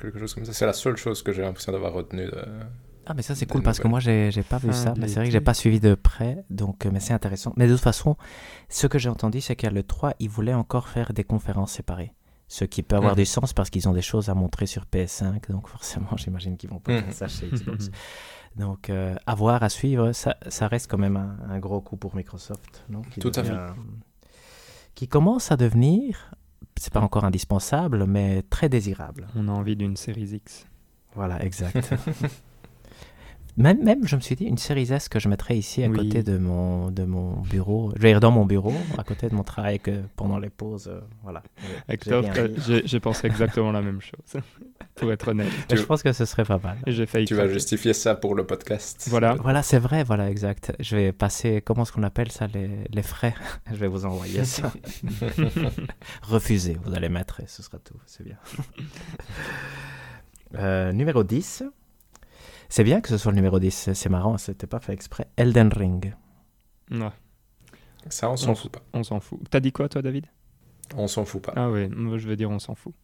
[0.00, 0.52] quelque chose comme ça.
[0.52, 2.26] C'est la seule chose que j'ai l'impression d'avoir retenu.
[2.26, 2.44] De...
[3.06, 5.06] Ah, mais ça c'est cool parce que moi j'ai j'ai pas vu Fin ça, mais
[5.06, 7.52] c'est vrai que j'ai pas suivi de près, donc euh, mais c'est intéressant.
[7.56, 8.16] Mais de toute façon,
[8.68, 12.12] ce que j'ai entendu, c'est qu'à le 3, ils voulaient encore faire des conférences séparées.
[12.48, 13.18] Ce qui peut avoir Mhm.
[13.18, 16.70] du sens parce qu'ils ont des choses à montrer sur PS5, donc forcément, j'imagine qu'ils
[16.70, 17.02] vont pas Mhm.
[17.04, 17.90] faire ça chez Xbox.
[18.56, 21.96] Donc, euh, à voir, à suivre, ça, ça reste quand même un, un gros coup
[21.96, 23.56] pour Microsoft, non Qui Tout à fait.
[24.94, 26.30] Qui commence à devenir,
[26.78, 29.26] c'est pas encore indispensable, mais très désirable.
[29.34, 30.66] On a envie d'une série X.
[31.14, 31.92] Voilà, exact.
[33.56, 35.96] même, même, je me suis dit, une série S que je mettrais ici à Oui.
[35.96, 37.92] côté de mon, de mon bureau.
[37.96, 40.88] Je vais dire dans mon bureau, à côté de mon travail, que pendant les pauses,
[40.88, 41.42] euh, voilà.
[41.88, 42.82] J'ai Hector, dit.
[42.84, 44.42] j'ai pensé exactement la même chose,
[44.96, 45.48] pour être honnête.
[45.72, 46.76] Je pense que ce serait pas mal.
[46.86, 49.06] Et j'ai failli Tu vas justifier ça pour le podcast.
[49.10, 49.34] Voilà.
[49.34, 50.72] Voilà, c'est vrai, voilà, exact.
[50.78, 53.34] Je vais passer, comment est-ce qu'on appelle ça, les, les frais
[53.70, 54.72] Je vais vous envoyer ça.
[56.22, 58.36] Refusez, vous allez mettre et ce sera tout, c'est bien.
[60.56, 61.64] Euh, numéro 10.
[62.68, 65.26] C'est bien que ce soit le numéro 10, c'est marrant, c'était pas fait exprès.
[65.36, 66.14] Elden Ring.
[66.90, 67.10] Ouais,
[68.08, 68.82] Ça, on s'en fout pas.
[68.92, 69.40] on s'en fout.
[69.50, 70.26] T'as dit quoi, toi, David?
[70.96, 71.52] On s'en fout pas.
[71.56, 72.94] Ah oui, moi je vais dire on s'en fout.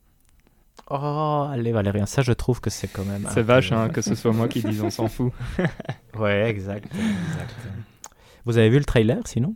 [0.91, 3.27] Oh, allez Valérien, ça je trouve que c'est quand même...
[3.31, 5.33] C'est vache hein, que ce soit moi qui dise on s'en fout.
[6.17, 7.55] Ouais, exact, exact.
[8.45, 9.53] Vous avez vu le trailer sinon?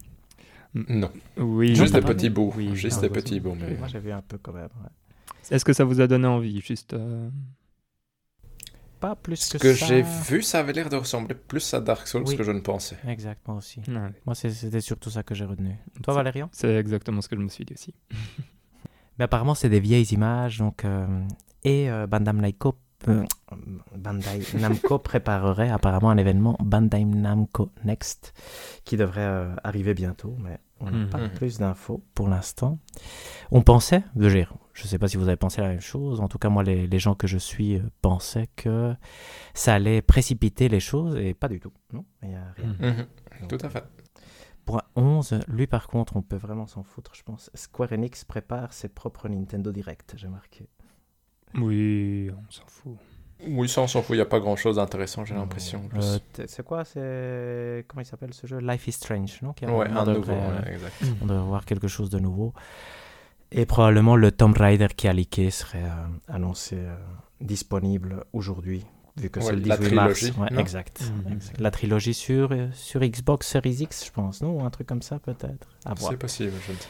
[0.74, 1.10] Non.
[1.38, 1.74] Oui.
[1.74, 2.52] Juste des petits bouts.
[2.56, 3.56] Oui, Juste Ah, des petits bouts.
[3.58, 3.76] Mais...
[3.76, 4.64] Moi j'ai vu un peu quand même.
[4.82, 4.90] ouais.
[5.50, 6.92] Est-ce que ça vous a donné envie Juste.
[6.94, 7.28] euh,
[9.06, 9.86] Pas plus Ce que, que ça.
[9.86, 12.36] j'ai vu, ça avait l'air de ressembler plus à Dark Souls Oui.
[12.36, 12.96] que je ne pensais.
[13.06, 13.78] Exactement aussi.
[13.86, 13.94] ouais,
[14.24, 15.76] Moi c'était surtout ça que j'ai retenu.
[16.02, 16.48] Toi Valérian?
[16.52, 17.94] C'est exactement ce que je me suis dit aussi.
[19.18, 20.58] Mais apparemment, c'est des vieilles images.
[20.58, 21.06] Donc, euh,
[21.64, 22.76] et euh, Bandai Namco,
[23.08, 23.24] euh,
[23.96, 28.32] Bandai Namco préparerait apparemment un événement Bandai Namco Next
[28.84, 31.08] qui devrait euh, arriver bientôt, mais on n'a Mhm.
[31.10, 32.78] pas plus d'infos pour l'instant.
[33.50, 35.80] On pensait, je veux dire, je ne sais pas si vous avez pensé la même
[35.80, 38.94] chose, en tout cas moi les, les gens que je suis euh, pensaient que
[39.54, 41.72] ça allait précipiter les choses et pas du tout.
[41.92, 42.76] Non, il n'y a rien.
[42.80, 42.86] Mhm.
[42.88, 43.06] Mhm.
[43.42, 43.84] Donc, Tout à fait.
[44.64, 47.50] Point 11, lui par contre, on peut vraiment s'en foutre, je pense.
[47.54, 50.68] Square Enix prépare ses propres Nintendo Direct, j'ai marqué.
[51.54, 52.98] Oui, on s'en fout.
[53.46, 54.14] Oui, ça, on s'en fout.
[54.14, 55.80] Il n'y a pas grand-chose d'intéressant, j'ai l'impression.
[55.84, 56.04] en plus.
[56.38, 56.84] Euh, c'est quoi?
[56.84, 58.58] C'est comment il s'appelle ce jeu?
[58.60, 59.52] Life is Strange, non?
[59.52, 60.32] Qui ouais, un nouveau.
[60.32, 60.94] euh, ouais, exact.
[61.22, 62.54] On devrait voir quelque chose de nouveau.
[63.52, 66.96] Et probablement le Tomb Raider qui a leaké serait euh, annoncé euh,
[67.40, 68.84] disponible aujourd'hui,
[69.16, 70.22] vu que Ouais, c'est le la 18 mars.
[70.22, 71.60] Ouais, non exact, exact.
[71.60, 74.58] La trilogie sur, euh, sur Xbox Series X, je pense, non?
[74.60, 75.68] Ou un truc comme ça peut-être.
[75.84, 76.10] À voir.
[76.12, 76.84] C'est possible, je ne sais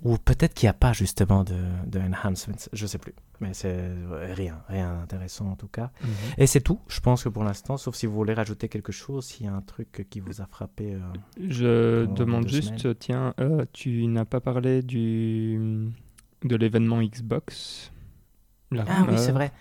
[0.00, 1.54] Ou peut-être qu'il n'y a pas justement de,
[1.86, 3.14] de enhancements, je sais plus.
[3.40, 3.90] Mais c'est
[4.32, 5.90] rien, rien d'intéressant en tout cas.
[6.02, 6.08] Mhm.
[6.38, 9.26] Et c'est tout, je pense que pour l'instant, sauf si vous voulez rajouter quelque chose,
[9.26, 10.94] s'il y a un truc qui vous a frappé.
[10.94, 11.00] euh,
[11.36, 12.94] Je demande juste, semaines.
[12.98, 15.90] tiens, euh, tu n'as pas parlé du
[16.42, 17.92] de l'événement Xbox?
[18.70, 19.52] La Ah oui, c'est vrai.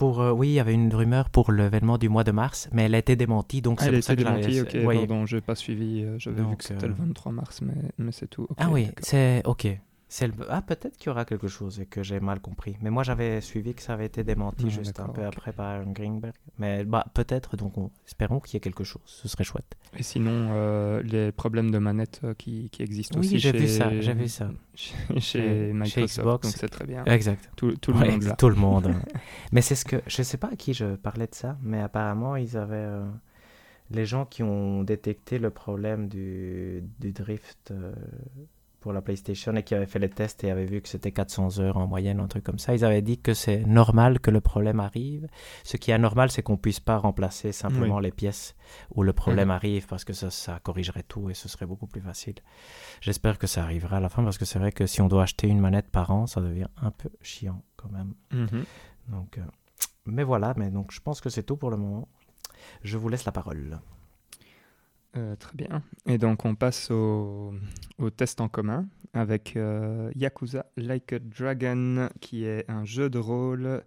[0.00, 2.84] Pour, euh, oui, il y avait une rumeur pour l'événement du mois de mars, mais
[2.84, 4.96] elle a été démentie, donc Ah, c'est pour ça que je démentie, ok, oui.
[4.96, 8.10] pardon, j'ai pas suivi, euh, j'avais vu que c'était euh, le 23 mars, mais, mais
[8.10, 8.44] c'est tout.
[8.44, 9.78] ok, Ah oui, c'est ok.
[10.48, 12.76] Ah, peut-être qu'il y aura quelque chose et que j'ai mal compris.
[12.82, 15.84] Mais moi, j'avais suivi que ça avait été démenti Ah, juste un peu après par
[15.84, 16.34] Greenberg.
[16.58, 19.02] Mais bah, peut-être, donc on- espérons qu'il y ait quelque chose.
[19.06, 19.76] Ce serait chouette.
[19.96, 23.58] Et sinon, euh, les problèmes de manette euh, qui, qui existent Oui, aussi j'ai chez,
[23.58, 24.50] vu ça, j'ai vu ça.
[24.74, 26.48] chez, Chez- chez chez Microsoft, Xbox.
[26.48, 27.04] donc c'est très bien.
[27.04, 27.48] Exact.
[27.56, 28.34] Tout, tout le Ouais, monde là.
[28.36, 28.86] Tout le monde.
[28.88, 29.00] hein.
[29.52, 30.02] mais c'est ce que.
[30.08, 32.74] Je sais pas à qui je parlais de ça, mais apparemment, ils avaient.
[32.76, 33.06] euh,
[33.92, 37.92] les gens qui ont détecté le problème du, du drift euh,
[38.80, 41.58] pour la PlayStation et qui avaient fait les tests et avaient vu que c'était 400
[41.60, 44.40] heures en moyenne, un truc comme ça, ils avaient dit que c'est normal que le
[44.40, 45.28] problème arrive.
[45.64, 48.54] Ce qui est anormal, c'est qu'on puisse pas remplacer simplement les pièces
[48.94, 49.54] où le problème Mhm.
[49.54, 52.36] arrive parce que ça, ça corrigerait tout et ce serait beaucoup plus facile.
[53.00, 55.22] J'espère que ça arrivera à la fin parce que c'est vrai que si on doit
[55.24, 58.14] acheter une manette par an, ça devient un peu chiant quand même.
[58.32, 58.64] Mhm.
[59.08, 59.42] Donc, euh,
[60.06, 62.08] mais voilà, mais donc je pense que c'est tout pour le moment.
[62.82, 63.78] Je vous laisse la parole.
[65.16, 65.82] Euh, très bien.
[66.06, 67.52] Et donc, on passe au,
[67.98, 73.18] au test en commun avec euh, Yakuza Like a Dragon, qui est un jeu de
[73.18, 73.82] rôle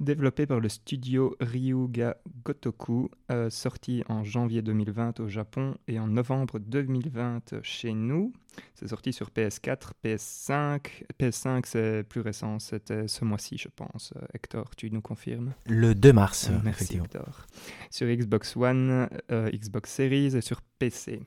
[0.00, 6.06] développé par le studio Ryuga Gotoku, euh, sorti en janvier 2020 au Japon et en
[6.06, 8.32] novembre 2020 chez nous.
[8.74, 10.80] C'est sorti sur PS4, PS5.
[11.20, 14.14] PS5, c'est plus récent, c'était ce mois-ci, je pense.
[14.34, 15.52] Hector, tu nous confirmes?
[15.66, 16.96] Le 2 mars, Merci.
[16.96, 17.46] Hector.
[17.90, 21.20] Sur Xbox One, Xbox Series et sur PC.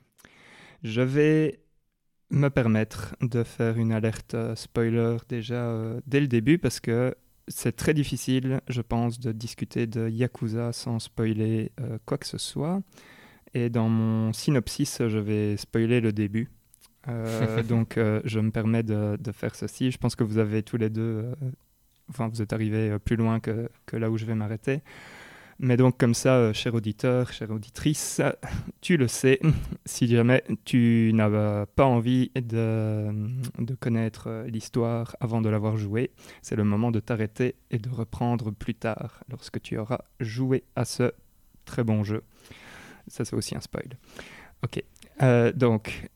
[0.82, 1.60] Je vais
[2.30, 7.14] me permettre de faire une alerte euh, spoiler déjà euh, dès le début parce que
[7.48, 12.38] c'est très difficile, je pense, de discuter de Yakuza sans spoiler euh, quoi que ce
[12.38, 12.80] soit.
[13.54, 16.50] Et dans mon synopsis, je vais spoiler le début.
[17.08, 19.90] Euh, donc, je me permets de, de faire ceci.
[19.90, 21.26] Je pense que vous avez tous les deux,
[22.08, 24.80] enfin, vous êtes arrivés plus loin que, que là où je vais m'arrêter.
[25.64, 28.20] Mais donc, comme ça, euh, cher auditeur, chère auditrice,
[28.80, 29.38] tu le sais,
[29.86, 33.08] si jamais tu n'as pas envie de,
[33.78, 36.10] connaître euh, l'histoire avant de l'avoir joué,
[36.42, 40.84] c'est le moment de t'arrêter et de reprendre plus tard, lorsque tu auras joué à
[40.84, 41.12] ce
[41.64, 42.24] très bon jeu.
[43.06, 43.96] Ça, c'est aussi un spoil.
[44.64, 44.82] Ok.
[45.22, 46.10] Euh, donc,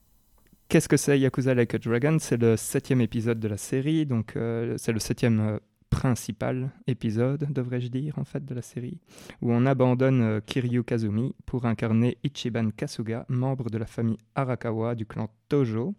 [0.69, 2.17] qu'est-ce que c'est Yakuza Like a Dragon?
[2.19, 4.33] C'est le septième épisode de la série, donc
[4.77, 5.61] c'est le septième
[5.91, 9.01] principal épisode, devrais-je dire, en fait, de la série,
[9.43, 14.95] où on abandonne euh, Kiryu Kazumi pour incarner Ichiban Kasuga, membre de la famille Arakawa
[14.95, 15.95] du clan Tojo.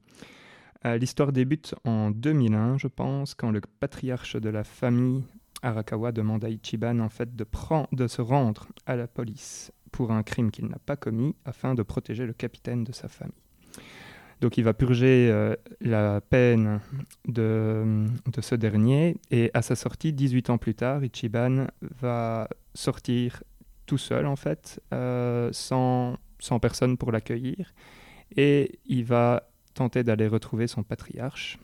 [0.86, 5.24] Euh, L'histoire débute en 2001, je pense, quand le patriarche de la famille
[5.62, 10.52] Arakawa demande à Ichiban en fait de, se rendre à la police pour un crime
[10.52, 13.34] qu'il n'a pas commis afin de protéger le capitaine de sa famille.
[14.42, 16.80] Donc il va purger euh, la peine
[17.28, 18.06] de,
[18.40, 23.44] ce dernier et à sa sortie, 18 ans plus tard, Ichiban va sortir
[23.88, 27.74] tout seul en fait, euh, sans, sans personne pour l'accueillir
[28.36, 31.58] et il va tenter d'aller retrouver son patriarche.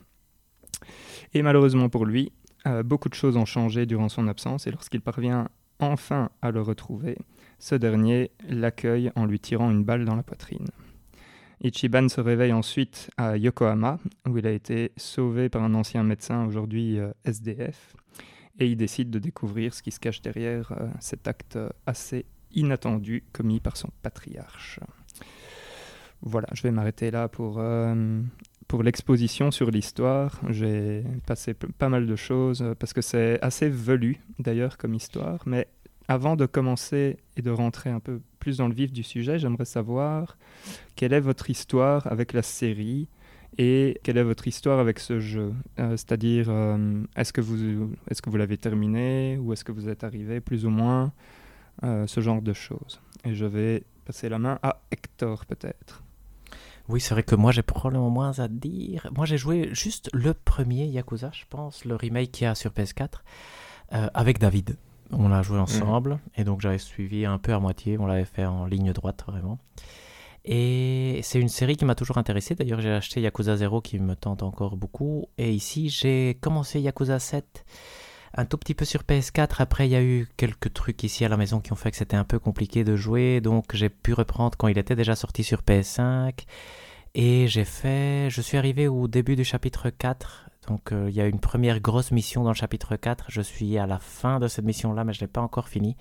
[1.32, 2.32] Et malheureusement pour lui,
[2.66, 5.48] euh, beaucoup de choses ont changé durant son absence et lorsqu'il parvient
[5.78, 7.18] enfin à le retrouver,
[7.60, 10.66] ce dernier l'accueille en lui tirant une balle dans la poitrine.
[11.64, 13.98] Ichiban se réveille ensuite à Yokohama,
[14.28, 17.96] où il a été sauvé par un ancien médecin, aujourd'hui euh, SDF,
[18.58, 22.26] et il décide de découvrir ce qui se cache derrière euh, cet acte euh, assez
[22.52, 24.78] inattendu commis par son patriarche.
[26.20, 27.60] Voilà, je vais m'arrêter là pour,
[28.68, 30.40] pour l'exposition sur l'histoire.
[30.48, 35.66] J'ai passé pas mal de choses parce que c'est assez velu d'ailleurs comme histoire, mais
[36.08, 39.64] avant de commencer et de rentrer un peu plus dans le vif du sujet, j'aimerais
[39.64, 40.36] savoir
[40.96, 43.08] quelle est votre histoire avec la série
[43.56, 45.54] et quelle est votre histoire avec ce jeu.
[45.78, 49.88] Euh, C'est-à-dire, euh, est-ce que vous, est-ce que vous l'avez terminé ou est-ce que vous
[49.88, 51.12] êtes arrivé plus ou moins
[51.84, 53.00] euh, ce genre de choses?
[53.24, 56.02] Et je vais passer la main à Hector peut-être.
[56.90, 59.08] Oui, c'est vrai que moi j'ai probablement moins à dire.
[59.16, 62.72] Moi j'ai joué juste le premier Yakuza, je pense, le remake qu'il y a sur
[62.72, 63.08] PS4,
[63.94, 64.76] euh, avec David.
[65.12, 67.98] On l'a joué ensemble et donc j'avais suivi un peu à moitié.
[67.98, 69.58] On l'avait fait en ligne droite vraiment.
[70.44, 72.54] Et c'est une série qui m'a toujours intéressé.
[72.54, 75.26] D'ailleurs, j'ai acheté Yakuza 0 qui me tente encore beaucoup.
[75.38, 77.64] Et ici, j'ai commencé Yakuza 7
[78.36, 79.56] un tout petit peu sur PS4.
[79.58, 81.96] Après, il y a eu quelques trucs ici à la maison qui ont fait que
[81.96, 83.40] c'était un peu compliqué de jouer.
[83.40, 86.44] Donc, j'ai pu reprendre quand il était déjà sorti sur PS5.
[87.14, 88.28] Et j'ai fait.
[88.30, 90.50] Je suis arrivé au début du chapitre 4.
[90.68, 93.26] Donc, euh, il y a une première grosse mission dans le chapitre 4.
[93.28, 95.96] Je suis à la fin de cette mission-là, mais je ne l'ai pas encore fini.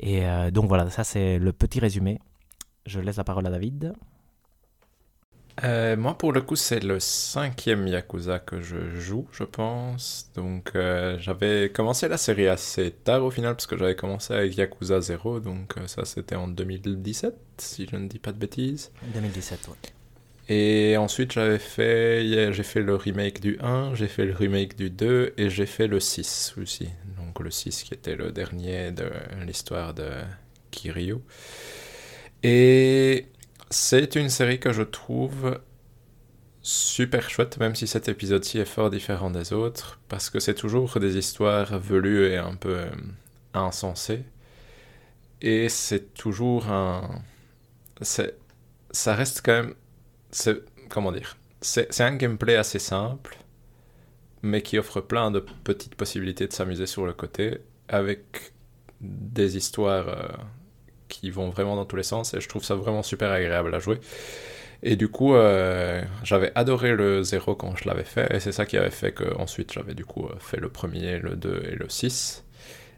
[0.00, 2.20] Et euh, donc, voilà, ça, c'est le petit résumé.
[2.84, 3.94] Je laisse la parole à David.
[5.64, 10.30] Euh, moi, pour le coup, c'est le cinquième Yakuza que je joue, je pense.
[10.34, 15.00] Donc, j'avais commencé la série assez tard au final, parce que j'avais commencé avec Yakuza
[15.00, 18.92] 0, donc ça c'était en 2017, si je ne dis pas de bêtises.
[19.14, 19.95] 2017, ouais.
[20.48, 24.90] Et ensuite, j'avais fait, j'ai fait le remake du 1, j'ai fait le remake du
[24.90, 26.88] 2 et j'ai fait le 6 aussi.
[27.18, 29.10] Donc le 6 qui était le dernier de
[29.44, 30.08] l'histoire de
[30.70, 31.16] Kiryu.
[32.44, 33.26] Et
[33.70, 35.58] c'est une série que je trouve
[36.62, 40.98] super chouette, même si cet épisode-ci est fort différent des autres, parce que c'est toujours
[41.00, 42.90] des histoires velues et un peu euh,
[43.54, 44.24] insensées.
[45.42, 47.22] Et c'est toujours un.
[48.02, 49.74] Ça reste quand même
[50.36, 50.58] c'est
[50.88, 51.36] comment dire?
[51.62, 53.38] C'est un gameplay assez simple
[54.42, 57.58] mais qui offre plein de petites possibilités de s'amuser sur le côté
[57.88, 58.52] avec
[59.00, 60.28] des histoires euh,
[61.08, 63.78] qui vont vraiment dans tous les sens et je trouve ça vraiment super agréable à
[63.78, 63.98] jouer.
[64.82, 68.66] Et du coup euh, j'avais adoré le 0 quand je l'avais fait et c'est ça
[68.66, 71.74] qui avait fait que ensuite j'avais du coup euh, fait le premier le 2 et
[71.76, 72.44] le 6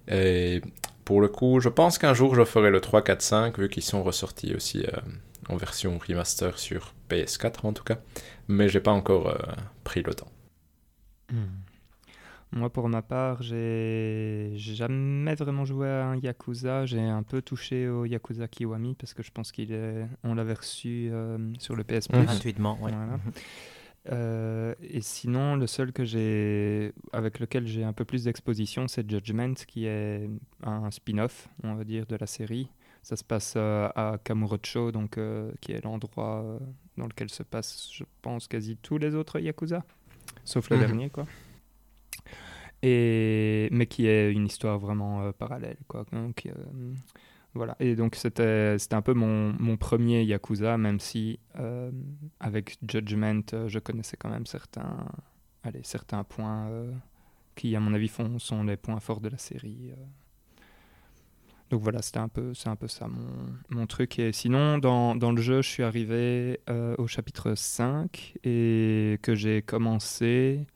[0.08, 0.60] et
[1.04, 3.84] pour le coup je pense qu'un jour je ferai le 3 4 5 vu qu'ils
[3.84, 4.84] sont ressortis aussi
[5.48, 7.98] en version remaster sur PS4 en tout cas,
[8.48, 9.38] mais j'ai pas encore euh,
[9.84, 10.30] pris le temps.
[11.30, 11.44] Hmm.
[12.50, 16.86] Moi, pour ma part, j'ai jamais vraiment joué à un Yakuza.
[16.86, 20.54] J'ai un peu touché au Yakuza Kiwami parce que je pense qu'il est, on l'avait
[20.54, 22.22] reçu euh, sur le PS Plus.
[22.22, 22.92] Gratuitement, ouais.
[22.92, 23.20] Mhm.
[24.10, 29.08] Euh, et sinon, le seul que j'ai, avec lequel j'ai un peu plus d'exposition, c'est
[29.08, 30.30] Judgment, qui est
[30.62, 32.70] un spin-off, on va dire, de la série.
[33.02, 36.58] Ça se passe euh, à Kamurocho, donc, euh, qui est l'endroit euh,
[36.96, 39.84] dans lequel se passent, je pense, quasi tous les autres Yakuza,
[40.44, 40.86] sauf le mhm.
[40.86, 41.26] dernier, quoi.
[42.82, 46.04] Et, mais qui est une histoire vraiment parallèle, quoi.
[46.12, 46.48] Donc,
[47.54, 47.76] voilà.
[47.80, 51.40] Et donc, c'était un peu mon, mon, premier Yakuza, même si
[52.38, 55.08] avec Judgment, je connaissais quand même certains,
[55.64, 56.70] allez, certains points
[57.56, 59.92] qui, à mon avis, font, sont les points forts de la série.
[61.70, 63.26] Donc voilà, c'était un peu, c'est un peu ça mon,
[63.68, 64.18] mon, truc.
[64.18, 69.34] Et sinon, dans, dans, le jeu, je suis arrivé euh, au chapitre 5 et que
[69.34, 70.66] j'ai commencé.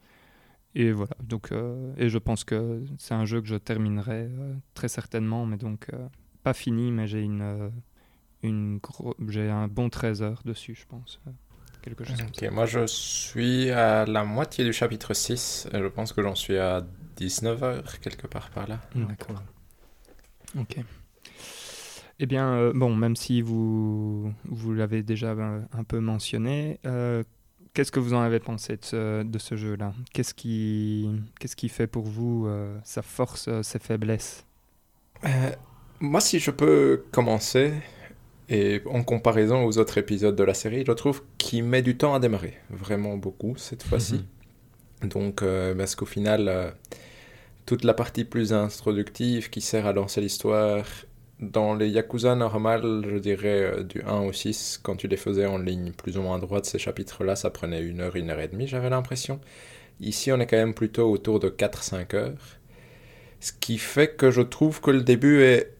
[0.74, 4.54] Et voilà, donc, euh, et je pense que c'est un jeu que je terminerai euh,
[4.74, 5.88] très certainement, mais donc
[6.42, 7.70] pas fini, mais j'ai une,
[8.42, 8.80] une
[9.28, 11.20] j'ai un bon 13 heures dessus, je pense.
[11.82, 16.12] quelque chose ok, moi je suis à la moitié du chapitre 6, et je pense
[16.12, 16.86] que j'en suis à
[17.16, 18.80] 19 heures, quelque part par là.
[18.94, 19.42] D'accord.
[20.58, 20.76] Ok.
[22.18, 27.24] Eh bien, euh, bon, même si vous, vous l'avez déjà euh, un peu mentionné, euh,
[27.74, 29.92] qu'est-ce que vous en avez pensé de ce, de ce jeu-là?
[30.12, 31.08] Qu'est-ce qui,
[31.40, 32.48] qu'est-ce qui fait pour vous
[32.84, 34.44] sa force, ses faiblesses?
[35.98, 37.72] Moi, si je peux commencer,
[38.48, 42.14] et en comparaison aux autres épisodes de la série, je trouve qu'il met du temps
[42.14, 44.24] à démarrer, vraiment beaucoup cette fois-ci.
[45.02, 45.08] Mhm.
[45.08, 45.44] Donc,
[45.76, 46.72] parce qu'au final
[47.66, 50.84] toute la partie plus introductive qui sert à lancer l'histoire.
[51.40, 55.46] Dans les Yakuza normales, je dirais euh, du 1 au 6, quand tu les faisais
[55.46, 58.48] en ligne plus ou moins droite, ces chapitres-là, ça prenait une heure, une heure et
[58.48, 59.40] demie, j'avais l'impression.
[60.00, 62.58] Ici, on est quand même plutôt autour de 4-5 heures.
[63.40, 65.74] Ce qui fait que je trouve que le début est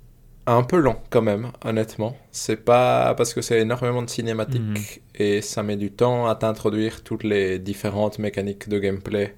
[0.46, 2.16] un peu lent quand même, honnêtement.
[2.32, 4.86] C'est pas parce que c'est énormément de cinématiques mhm.
[5.14, 9.36] et ça met du temps à t'introduire toutes les différentes mécaniques de gameplay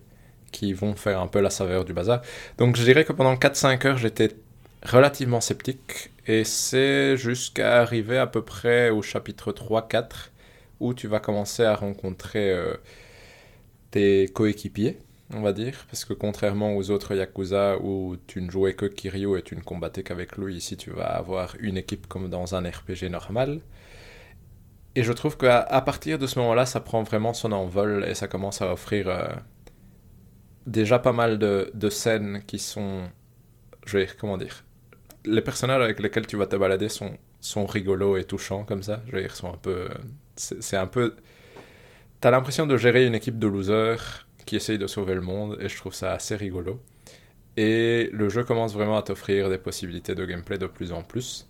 [0.54, 2.22] qui vont faire un peu la saveur du bazar.
[2.58, 4.30] Donc je dirais que pendant 4-5 heures, j'étais
[4.84, 6.10] relativement sceptique.
[6.26, 10.30] Et c'est jusqu'à arriver à peu près au chapitre 3-4
[10.80, 12.74] où tu vas commencer à rencontrer euh,
[13.90, 14.98] tes coéquipiers,
[15.34, 15.86] on va dire.
[15.90, 19.60] Parce que contrairement aux autres Yakuza où tu ne jouais que Kiryu et tu ne
[19.60, 23.60] combattais qu'avec lui, ici tu vas avoir une équipe comme dans un RPG normal.
[24.96, 28.14] Et je trouve qu'à à partir de ce moment-là, ça prend vraiment son envol et
[28.14, 29.26] ça commence à offrir euh,
[30.66, 33.02] déjà pas mal de, de, scènes qui sont.
[33.86, 34.64] Je vais comment dire.
[35.24, 39.02] Les personnages avec lesquels tu vas te balader sont, sont rigolos et touchants comme ça.
[39.06, 39.88] Je veux dire, sont un peu.
[40.36, 41.16] C'est un peu.
[42.20, 45.68] T'as l'impression de gérer une équipe de losers qui essayent de sauver le monde et
[45.68, 46.80] je trouve ça assez rigolo.
[47.56, 51.46] Et le jeu commence vraiment à t'offrir des possibilités de gameplay de plus en plus.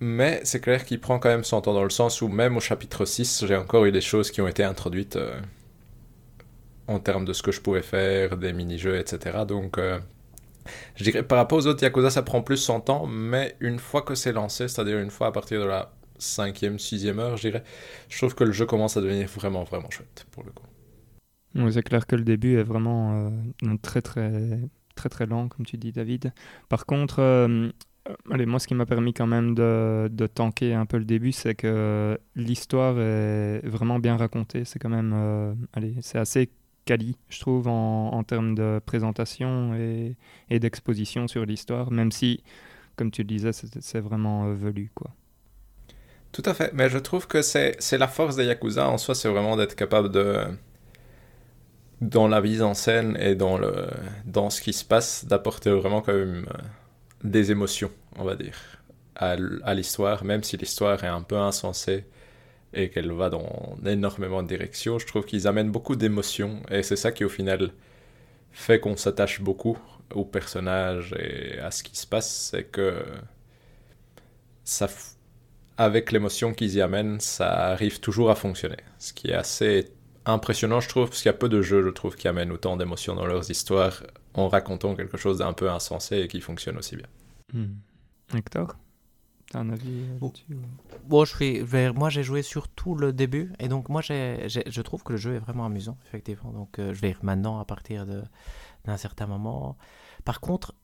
[0.00, 2.60] Mais c'est clair qu'il prend quand même son temps dans le sens où même au
[2.60, 5.40] chapitre 6, j'ai encore eu des choses qui ont été introduites euh,
[6.86, 9.44] en termes de ce que je pouvais faire, des mini-jeux, etc.
[9.46, 9.98] Donc, euh,
[10.96, 14.02] je dirais, par rapport aux autres Yakuza, ça prend plus son temps, mais une fois
[14.02, 17.64] que c'est lancé, c'est-à-dire une fois à partir de la cinquième, sixième heure, je dirais,
[18.08, 21.70] je trouve que le jeu commence à devenir vraiment, vraiment chouette, pour le coup.
[21.70, 23.30] c'est clair que le début est vraiment
[23.64, 24.60] euh, très, très,
[24.94, 26.32] très, très lent, comme tu dis, David.
[26.68, 27.70] Par contre, euh,
[28.30, 31.32] allez, moi, ce qui m'a permis quand même de, de, tanker un peu le début,
[31.32, 34.64] c'est que l'histoire est vraiment bien racontée.
[34.64, 36.50] C'est quand même, allez, c'est assez
[36.84, 42.42] quali, je trouve, en, termes de présentation et, d'exposition sur l'histoire, même si,
[42.96, 44.90] comme tu le disais, c'est vraiment euh, velu.
[44.94, 45.10] Quoi.
[46.32, 49.28] Tout à fait, mais je trouve que c'est la force des Yakuza en soi, c'est
[49.28, 50.44] vraiment d'être capable de,
[52.00, 53.58] dans la mise en scène et dans,
[54.26, 56.62] dans ce qui se passe, d'apporter vraiment quand même euh,
[57.22, 58.56] des émotions, on va dire,
[59.16, 62.04] à l'histoire, même si l'histoire est un peu insensée
[62.74, 66.96] et qu'elle va dans énormément de directions, je trouve qu'ils amènent beaucoup d'émotions et c'est
[66.96, 67.70] ça qui au final
[68.52, 69.78] fait qu'on s'attache beaucoup
[70.14, 73.04] au personnage et à ce qui se passe, c'est que
[74.64, 74.88] ça,
[75.76, 78.78] avec l'émotion qu'ils y amènent, ça arrive toujours à fonctionner.
[78.98, 79.90] Ce qui est assez
[80.24, 82.76] impressionnant, je trouve, parce qu'il y a peu de jeux, je trouve, qui amènent autant
[82.76, 84.02] d'émotions dans leurs histoires
[84.34, 87.06] en racontant quelque chose d'un peu insensé et qui fonctionne aussi bien.
[87.52, 87.74] Hmm.
[88.34, 88.76] Hector?
[89.50, 90.56] T'as un avis euh, là-dessus
[91.06, 91.62] bon, je suis,
[91.94, 95.34] Moi, j'ai joué surtout le début, et donc moi, j'ai, je trouve que le jeu
[95.34, 96.50] est vraiment amusant, effectivement.
[96.50, 98.22] Donc, euh, je vais maintenant à partir de,
[98.84, 99.76] d'un certain moment.
[100.24, 100.74] Par contre,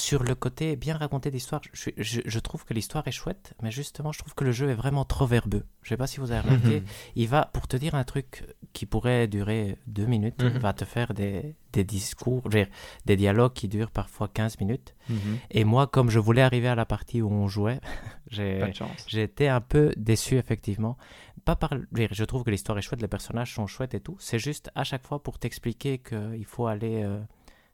[0.00, 4.12] sur le côté bien raconter l'histoire, je, je, trouve que l'histoire est chouette, mais justement,
[4.12, 5.64] je trouve que le jeu est vraiment trop verbeux.
[5.82, 6.82] Je sais pas si vous avez remarqué,
[7.16, 10.58] il va, pour te dire un truc qui pourrait durer deux minutes, il mhm.
[10.58, 14.94] va te faire des, des discours, des dialogues qui durent parfois 15 minutes.
[15.08, 15.38] Mhm.
[15.50, 17.80] Et moi, comme je voulais arriver à la partie où on jouait,
[18.30, 18.72] j'ai
[19.12, 20.96] été un peu déçu, effectivement.
[21.44, 24.16] Pas par, je trouve que l'histoire est chouette, les personnages sont chouettes et tout.
[24.18, 27.02] C'est juste à chaque fois pour t'expliquer qu'il faut aller.
[27.02, 27.20] Euh,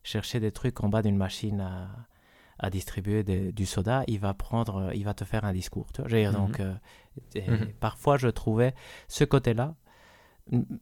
[0.06, 1.88] chercher des trucs en bas d'une machine à,
[2.58, 5.92] à distribuer du soda, il va prendre, il va te faire un discours.
[5.92, 6.10] Tu vois?
[6.10, 6.32] Mhm.
[6.32, 6.74] Donc, euh,
[7.34, 7.72] mhm.
[7.80, 8.74] parfois, je trouvais
[9.08, 9.74] ce côté-là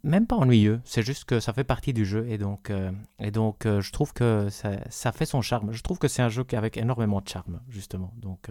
[0.02, 3.30] même pas ennuyeux, c'est juste que ça fait partie du jeu et donc, euh, et
[3.30, 5.72] donc euh, je trouve que ça, ça, fait son charme.
[5.72, 8.12] Je trouve que c'est un jeu avec énormément de charme, justement.
[8.18, 8.50] Donc,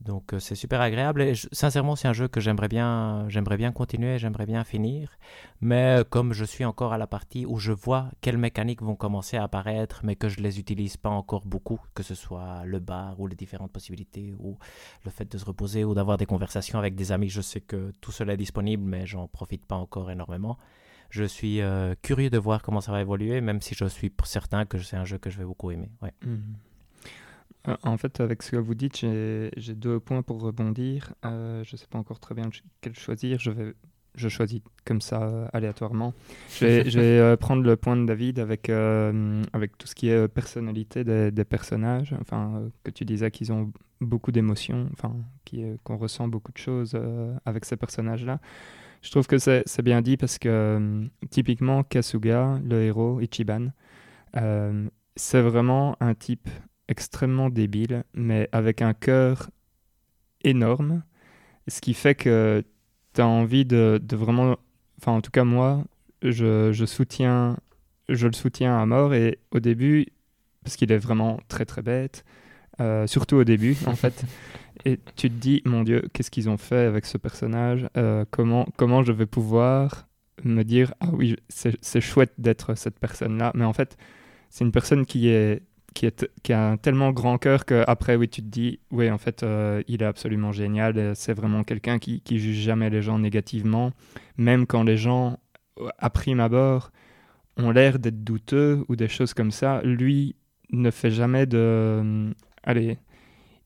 [0.00, 3.72] donc euh, c'est super agréable et sincèrement c'est un jeu que j'aimerais bien, j'aimerais bien
[3.72, 5.10] continuer, j'aimerais bien finir.
[5.60, 9.36] Mais comme je suis encore à la partie où je vois quelles mécaniques vont commencer
[9.36, 13.18] à apparaître mais que je les utilise pas encore beaucoup, que ce soit le bar
[13.18, 14.56] ou les différentes possibilités ou
[15.04, 17.92] le fait de se reposer ou d'avoir des conversations avec des amis, je sais que
[18.00, 20.58] tout cela est disponible mais j'en profite pas encore énormément.
[21.10, 24.64] Je suis euh, curieux de voir comment ça va évoluer même si je suis certain
[24.64, 25.90] que c'est un jeu que je vais beaucoup aimer.
[26.02, 26.06] Mmh.
[26.26, 26.36] Euh,
[27.82, 31.14] en fait, avec ce que vous dites, j'ai deux points pour rebondir.
[31.24, 32.48] Euh, je ne sais pas encore très bien
[32.80, 33.38] quel choisir.
[33.38, 33.74] Je, vais,
[34.14, 36.14] je choisis comme ça euh, aléatoirement.
[36.50, 41.44] Je vais, prendre le point de David avec, avec tout ce qui est personnalité des,
[41.44, 42.14] personnages.
[42.20, 45.14] Enfin, que tu disais qu'ils ont beaucoup d'émotions, enfin,
[45.84, 46.98] qu'on ressent beaucoup de choses
[47.44, 48.40] avec ces personnages-là.
[49.00, 53.68] Je trouve que c'est bien dit parce que typiquement, Kasuga, le héros, Ichiban,
[55.18, 56.48] c'est vraiment un type
[56.88, 59.50] extrêmement débile, mais avec un cœur
[60.42, 61.02] énorme,
[61.68, 62.64] ce qui fait que
[63.14, 64.56] tu as envie de, vraiment...
[65.00, 65.84] Enfin, en tout cas, moi,
[66.22, 67.56] je, je, soutiens,
[68.08, 70.06] je le soutiens à mort, et au début,
[70.64, 72.24] parce qu'il est vraiment très très bête,
[72.80, 74.24] euh, surtout au début, en fait.
[74.84, 78.66] Et tu te dis, mon Dieu, qu'est-ce qu'ils ont fait avec ce personnage euh, comment,
[78.76, 80.08] comment je vais pouvoir
[80.44, 83.52] me dire, ah oui, c'est chouette d'être cette personne-là.
[83.54, 83.96] Mais en fait,
[84.50, 85.62] c'est une personne qui est
[86.42, 90.02] qui, a tellement grand cœur qu'après, oui, tu te dis, oui, en fait, euh, il
[90.02, 91.14] est absolument génial.
[91.16, 93.92] C'est vraiment quelqu'un qui, qui juge jamais les gens négativement,
[94.36, 95.38] même quand les gens,
[95.98, 96.92] à prime abord,
[97.56, 99.80] ont l'air d'être douteux ou des choses comme ça.
[99.82, 100.36] Lui
[100.70, 101.58] ne fait jamais de.
[101.58, 102.32] Euh,
[102.62, 102.98] allez,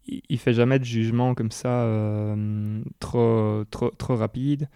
[0.06, 4.68] il, fait jamais de jugement comme ça euh, trop, trop, trop rapide.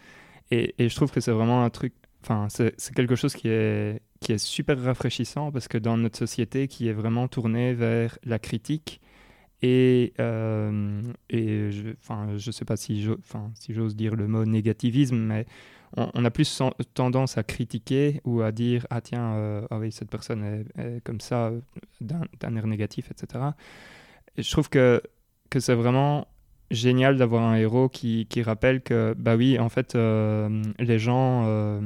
[0.50, 1.94] Et, et, je trouve que c'est vraiment un truc.
[2.22, 6.68] Enfin, c'est quelque chose qui est, qui est super rafraîchissant parce que dans notre société
[6.68, 9.00] qui est vraiment tournée vers la critique
[9.62, 13.18] et, euh, et je ne sais pas si j'ose
[13.58, 15.46] si dire le mot négativisme, mais
[15.96, 16.62] on, a plus
[16.94, 21.20] tendance à critiquer ou à dire ah tiens, euh, ah oui, cette personne est, comme
[21.20, 21.52] ça,
[22.00, 23.44] d'un air négatif, etc.
[24.36, 25.00] Et je trouve que,
[25.48, 26.28] que c'est vraiment
[26.70, 31.80] génial d'avoir un héros qui, qui, rappelle que bah oui, en fait, euh, les gens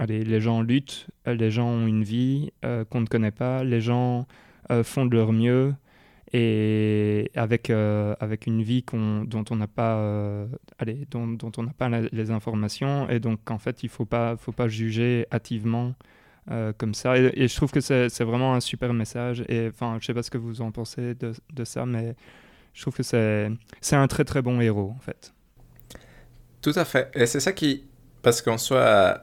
[0.00, 3.82] allez, les gens luttent, les gens ont une vie euh, qu'on ne connaît pas, les
[3.82, 4.26] gens
[4.70, 5.74] euh, font de leur mieux
[6.32, 10.46] et avec, euh, avec une vie dont on n'a pas,
[10.78, 14.52] allez, dont, dont, on pas les informations et donc en fait il faut pas, faut
[14.52, 15.94] pas juger hâtivement
[16.78, 20.14] comme ça et, je trouve que c'est vraiment un super message et enfin je sais
[20.14, 22.16] pas ce que vous en pensez de, de ça mais
[22.72, 23.50] je trouve que c'est
[23.92, 25.32] un très très bon héros en fait.
[26.62, 27.84] Tout à fait et c'est ça qui
[28.22, 29.14] parce qu'en soi euh,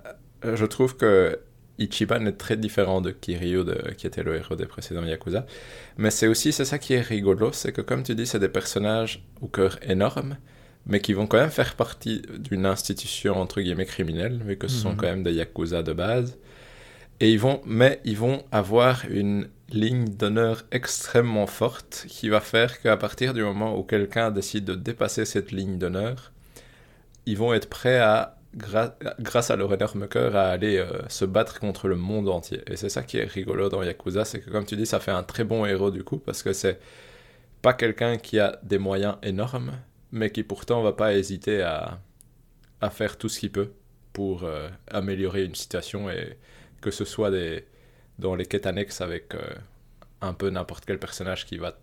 [0.43, 1.39] je trouve que
[1.79, 5.45] Ichiban est très différent de Kiryu, de, qui était le héros des précédents Yakuza.
[5.97, 8.49] Mais c'est aussi, c'est ça qui est rigolo, c'est que comme tu dis, c'est des
[8.49, 10.37] personnages au cœur énorme,
[10.85, 14.77] mais qui vont quand même faire partie d'une institution entre guillemets criminelle, vu que ce
[14.77, 14.97] sont mhm.
[14.97, 16.37] quand même des Yakuza de base.
[17.19, 22.79] Et ils vont, mais ils vont avoir une ligne d'honneur extrêmement forte qui va faire
[22.79, 26.31] qu'à partir du moment où quelqu'un décide de dépasser cette ligne d'honneur,
[27.25, 31.59] ils vont être prêts à, grâce à leur énorme cœur, à aller euh, se battre
[31.59, 32.61] contre le monde entier.
[32.67, 35.11] Et c'est ça qui est rigolo dans Yakuza, c'est que comme tu dis, ça fait
[35.11, 36.79] un très bon héros du coup, parce que c'est
[37.61, 39.73] pas quelqu'un qui a des moyens énormes,
[40.11, 41.99] mais qui pourtant va pas hésiter à,
[42.81, 43.71] à faire tout ce qu'il peut
[44.13, 46.37] pour euh, améliorer une situation et
[46.81, 47.65] que ce soit des,
[48.17, 49.41] dans les quêtes annexes avec euh,
[50.21, 51.77] un peu n'importe quel personnage qui va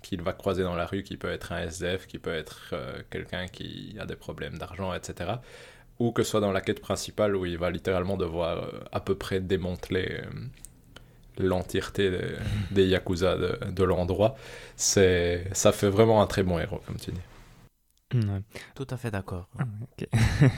[0.00, 2.72] qu'il va croiser dans la rue, qui peut être un SDF, qui peut être
[3.10, 5.38] quelqu'un qui a des problèmes d'argent, etc.
[5.98, 9.14] Ou que ce soit dans la quête principale où il va littéralement devoir à peu
[9.16, 10.20] près démanteler
[11.38, 12.10] l'entièreté
[12.70, 14.36] des, Yakuza de, de l'endroit.
[14.76, 17.20] Ça fait vraiment un très bon héros, comme tu dis.
[18.74, 19.48] Tout à fait d'accord.
[19.58, 19.64] Ah,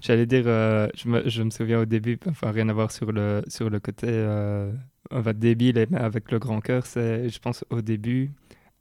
[0.00, 3.12] J'allais dire, euh, je, me, je, me, souviens au début, enfin rien à voir sur
[3.12, 4.72] le, sur le côté euh,
[5.10, 8.32] on va débile avec le grand cœur, c'est, je pense au début,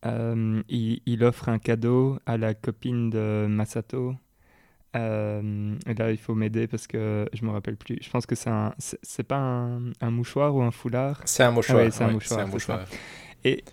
[0.05, 4.15] euh, il, il, offre un cadeau à la copine de Masato.
[4.95, 7.97] Et là, il faut m'aider parce que je me rappelle plus.
[8.01, 11.21] Je pense que c'est un, c'est, pas un, un, mouchoir ou un foulard?
[11.25, 11.83] C'est un mouchoir.
[11.85, 12.39] Ah c'est un mouchoir.
[12.39, 12.85] Un mouchoir.
[13.43, 13.63] Et,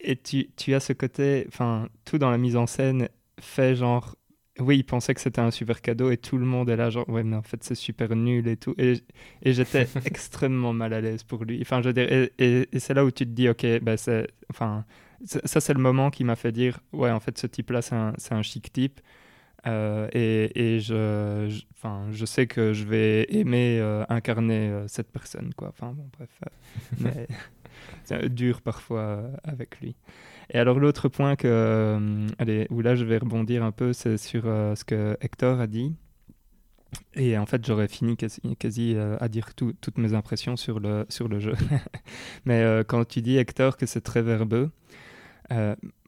[0.00, 3.08] et tu, tu, as ce côté, enfin, tout dans la mise en scène
[3.40, 4.16] fait genre
[4.58, 7.08] oui, il pensait que c'était un super cadeau et tout le monde est là, genre,
[7.08, 8.74] ouais, mais en fait, c'est super nul et tout.
[8.78, 9.02] Et,
[9.42, 11.58] et j'étais extrêmement mal à l'aise pour lui.
[11.60, 12.32] Enfin, je veux dire, et,
[12.72, 14.28] et, c'est là où tu te dis, ok, ben c'est.
[14.50, 14.84] Enfin,
[15.24, 18.14] ça, c'est le moment qui m'a fait dire, ouais, en fait, ce type-là, c'est un,
[18.30, 19.00] un, chic type.
[19.66, 25.10] Euh, et, et je, enfin, je sais que je vais aimer euh, incarner euh, cette
[25.10, 25.68] personne, quoi.
[25.68, 27.28] Enfin, bon, bref.
[28.04, 29.96] c'est dur parfois avec lui.
[30.50, 34.44] Et alors l'autre point que, allez, où là je vais rebondir un peu, c'est sur
[34.44, 35.94] ce que Hector a dit.
[37.14, 41.04] Et en fait, j'aurais fini quasi, quasi euh, à dire toutes mes impressions sur le,
[41.08, 41.54] sur le jeu.
[42.44, 44.70] Mais quand tu dis, Hector, que c'est très verbeux,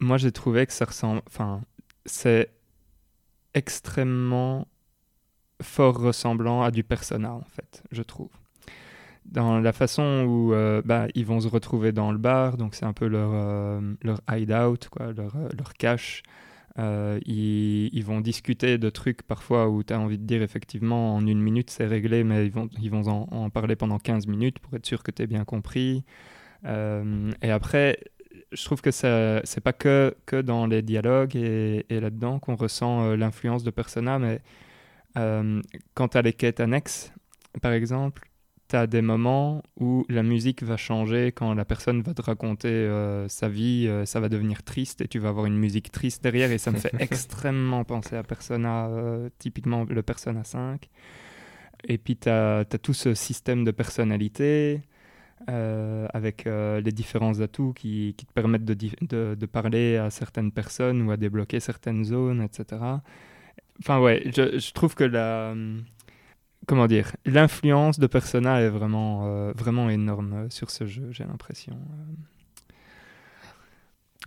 [0.01, 1.23] moi j'ai trouvé que ça ressemble...
[1.27, 1.63] Enfin,
[2.07, 2.51] c'est
[3.55, 4.69] extrêmement
[5.61, 8.31] fort ressemblant à du Persona, en fait, je trouve
[9.31, 12.87] dans la façon où euh, bah, ils vont se retrouver dans le bar, donc c'est
[12.87, 16.23] un peu leur, euh, leur hideout, quoi, leur, euh, leur cache.
[16.81, 21.27] Ils, ils, vont discuter de trucs parfois où tu as envie de dire effectivement en
[21.27, 24.75] une minute c'est réglé, mais ils vont, ils vont en, parler pendant 15 minutes pour
[24.75, 26.05] être sûr que tu as bien compris.
[26.65, 27.99] et après,
[28.53, 33.15] je trouve que c'est pas que, que dans les dialogues et, et là-dedans qu'on ressent
[33.15, 34.41] l'influence de Persona, mais
[35.15, 37.13] quant à les quêtes annexes,
[37.61, 38.29] par exemple,
[38.69, 42.69] tu as des moments où la musique va changer quand la personne va te raconter
[42.69, 46.23] euh, sa vie, euh, ça va devenir triste et tu vas avoir une musique triste
[46.23, 50.89] derrière et ça me fait extrêmement penser à Persona, euh, typiquement le Persona 5.
[51.85, 54.83] Et puis tu as, tout ce système de personnalité
[55.47, 61.61] avec les différents atouts qui, te permettent de, parler à certaines personnes ou à débloquer
[61.61, 62.83] certaines zones, etc.
[63.81, 65.55] Enfin ouais, je, trouve que la
[66.69, 71.25] comment dire, l'influence de Persona est vraiment, euh, vraiment énorme euh, sur ce jeu, j'ai
[71.25, 71.77] l'impression.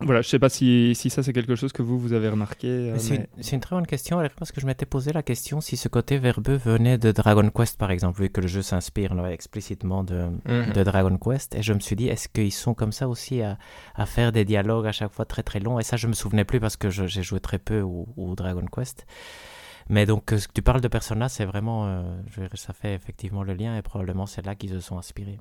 [0.01, 0.05] Euh.
[0.05, 2.93] Voilà, je sais pas si, si ça c'est quelque chose que vous, vous avez remarqué.
[2.97, 6.17] c'est, une, très bonne question, parce que je m'étais posé la question si ce côté
[6.17, 10.73] verbeux venait de Dragon Quest, par exemple, vu que le jeu s'inspire explicitement de, mhm.
[10.73, 11.55] de, Dragon Quest.
[11.55, 13.57] Et je me suis dit, est-ce qu'ils sont comme ça aussi à,
[13.95, 15.79] à, faire des dialogues à chaque fois très très longs?
[15.79, 18.65] Et ça, je me souvenais plus parce que j'ai joué très peu au, au Dragon
[18.65, 19.05] Quest.
[19.89, 21.85] Mais donc, ce que tu parles de Persona, c'est vraiment.
[21.87, 25.39] Euh, ça fait effectivement le lien et probablement c'est là qu'ils se sont inspirés.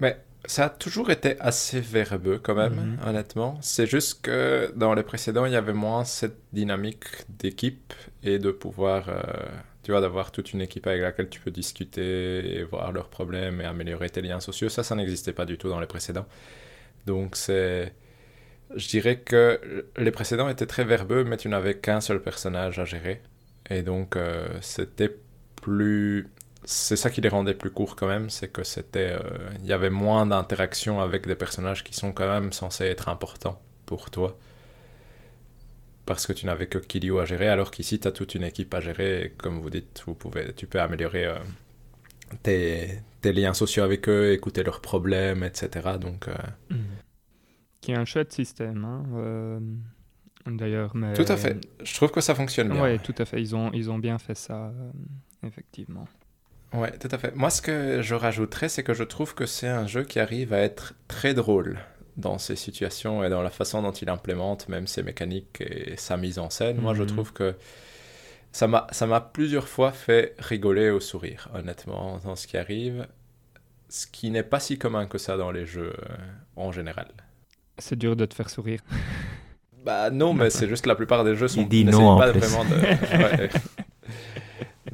[0.00, 0.16] Mais
[0.46, 2.98] ça a toujours été assez verbeux quand même, mhm.
[3.08, 3.58] honnêtement.
[3.60, 7.92] C'est juste que dans les précédents, il y avait moins cette dynamique d'équipe
[8.22, 9.08] et de pouvoir.
[9.08, 9.20] Euh,
[9.82, 13.60] tu vois, d'avoir toute une équipe avec laquelle tu peux discuter et voir leurs problèmes
[13.60, 14.70] et améliorer tes liens sociaux.
[14.70, 16.26] Ça, ça n'existait pas du tout dans les précédents.
[17.06, 17.92] Donc, c'est.
[18.74, 22.86] Je dirais que les précédents étaient très verbeux, mais tu n'avais qu'un seul personnage à
[22.86, 23.20] gérer.
[23.68, 25.14] Et donc, euh, c'était
[25.56, 26.28] plus.
[26.64, 29.12] C'est ça qui les rendait plus courts quand même, c'est que c'était.
[29.12, 33.08] Euh, il y avait moins d'interaction avec des personnages qui sont quand même censés être
[33.08, 34.38] importants pour toi.
[36.06, 38.72] Parce que tu n'avais que Kiryu à gérer, alors qu'ici, tu as toute une équipe
[38.74, 39.24] à gérer.
[39.24, 41.38] Et comme vous dites, vous pouvez, tu peux améliorer euh,
[42.42, 45.90] tes, tes, liens sociaux avec eux, écouter leurs problèmes, etc.
[46.00, 46.28] Donc.
[46.70, 46.76] Mmh.
[47.80, 48.84] Qui est un chouette système.
[48.84, 49.60] Hein
[50.46, 50.94] d'ailleurs.
[50.94, 51.14] Mais...
[51.14, 51.58] Tout à fait.
[51.82, 52.82] Je trouve que ça fonctionne bien.
[52.82, 53.40] Oui, tout à fait.
[53.40, 54.90] Ils ont, ils ont bien fait ça, euh,
[55.46, 56.06] effectivement.
[56.74, 57.34] Ouais, tout à fait.
[57.36, 60.52] Moi, ce que je rajouterais, c'est que je trouve que c'est un jeu qui arrive
[60.52, 61.78] à être très drôle
[62.16, 66.16] dans ses situations et dans la façon dont il implémente même ses mécaniques et sa
[66.16, 66.78] mise en scène.
[66.78, 67.08] Moi, je mhm.
[67.08, 67.54] trouve que
[68.50, 73.06] ça m'a plusieurs fois fait rigoler au sourire, honnêtement, dans ce qui arrive.
[73.88, 76.16] Ce qui n'est pas si commun que ça dans les jeux euh,
[76.56, 77.08] en général.
[77.78, 78.80] C'est dur de te faire sourire.
[79.84, 81.60] Bah non, mais c'est juste que la plupart des jeux sont.
[81.60, 83.48] Il dit non pas vraiment de.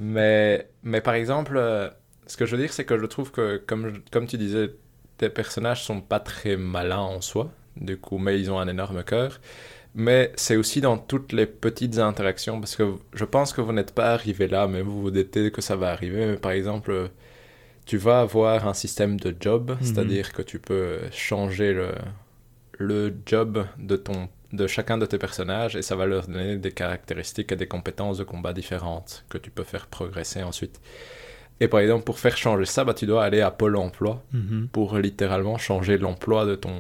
[0.01, 1.91] mais, mais par exemple, euh,
[2.27, 4.73] ce que je veux dire, c'est que je trouve que, comme, comme tu disais,
[5.19, 9.05] tes personnages sont pas très malins en soi, du coup, mais ils ont un énorme
[9.05, 9.41] cœur.
[9.95, 13.95] Mais c'est aussi dans toutes les petites interactions, parce que je pense que vous n'êtes
[13.95, 16.27] pas arrivé là, mais vous vous doutez que ça va arriver.
[16.27, 17.11] Mais par exemple,
[17.87, 19.79] tu vas avoir un système de job, Mhm.
[19.83, 21.91] c'est-à-dire que tu peux changer le,
[22.79, 26.73] le job de, ton, de chacun de tes personnages et ça va leur donner des
[26.73, 30.81] caractéristiques et des compétences de combat différentes que tu peux faire progresser ensuite.
[31.61, 34.69] Et par exemple, pour faire changer ça, bah, tu dois aller à Pôle emploi Mhm.
[34.73, 36.75] pour littéralement changer l'emploi de ton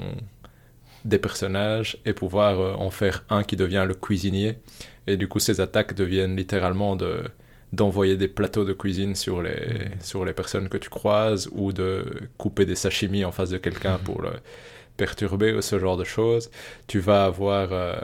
[1.04, 4.58] des personnages et pouvoir euh, en faire un qui devient le cuisinier
[5.06, 7.22] et du coup ces attaques deviennent littéralement de
[7.72, 12.04] d'envoyer des plateaux de cuisine sur les sur les personnes que tu croises ou de
[12.36, 14.32] couper des sashimi en face de quelqu'un pour le
[15.04, 16.50] perturber ou ce genre de choses
[16.86, 18.00] tu vas avoir euh,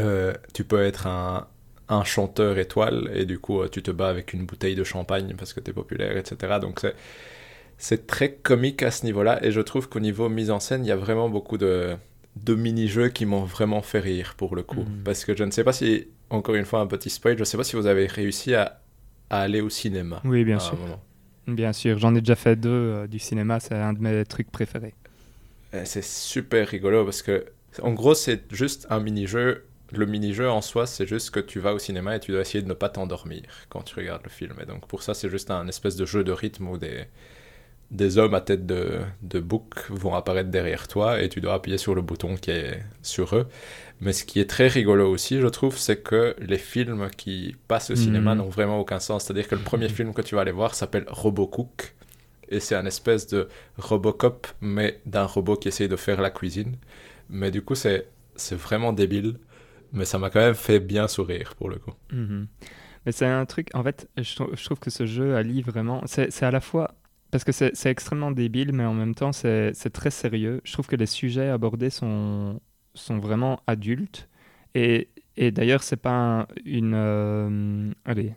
[0.00, 1.46] euh, tu peux être un
[1.88, 5.34] un chanteur étoile et du coup euh, tu te bats avec une bouteille de champagne
[5.38, 6.96] parce que tu es populaire etc donc c'est
[7.78, 10.88] c'est très comique à ce niveau-là et je trouve qu'au niveau mise en scène, il
[10.88, 11.94] y a vraiment beaucoup de,
[12.36, 14.80] de mini-jeux qui m'ont vraiment fait rire pour le coup.
[14.80, 15.02] Mhm.
[15.04, 17.44] Parce que je ne sais pas si, encore une fois, un petit spoil, je ne
[17.44, 18.80] sais pas si vous avez réussi à,
[19.30, 20.22] à aller au cinéma.
[20.24, 20.78] Oui, bien sûr.
[21.46, 24.50] Bien sûr, j'en ai déjà fait deux euh, du cinéma, c'est un de mes trucs
[24.50, 24.94] préférés.
[25.72, 27.46] Et C'est super rigolo parce que,
[27.82, 29.64] en gros, c'est juste un mini-jeu.
[29.92, 32.62] Le mini-jeu en soi, c'est juste que tu vas au cinéma et tu dois essayer
[32.62, 34.54] de ne pas t'endormir quand tu regardes le film.
[34.60, 37.04] Et donc, pour ça, c'est juste un espèce de jeu de rythme où des,
[37.92, 41.78] des hommes à tête de, de bouc vont apparaître derrière toi et tu dois appuyer
[41.78, 43.48] sur le bouton qui est sur eux.
[44.00, 47.90] Mais ce qui est très rigolo aussi, je trouve, c'est que les films qui passent
[47.90, 48.38] au cinéma Mhm.
[48.38, 49.24] n'ont vraiment aucun sens.
[49.24, 51.95] C'est-à-dire que le premier film que tu vas aller voir s'appelle Robocook
[52.48, 56.76] et c'est un espèce de Robocop, mais d'un robot qui essaye de faire la cuisine.
[57.28, 58.06] Mais du coup, c'est
[58.52, 59.38] vraiment débile.
[59.92, 61.92] Mais ça m'a quand même fait bien sourire pour le coup.
[62.12, 62.46] Mhm.
[63.06, 66.02] Mais c'est un truc, en fait, je, trou- je trouve que ce jeu allie vraiment.
[66.06, 66.94] C'est à la fois.
[67.30, 70.60] Parce que c'est extrêmement débile, mais en même temps, c'est très sérieux.
[70.64, 72.60] Je trouve que les sujets abordés sont,
[72.94, 74.28] sont vraiment adultes.
[74.74, 76.94] Et, et d'ailleurs, c'est pas un- une.
[76.94, 78.34] euh, allez.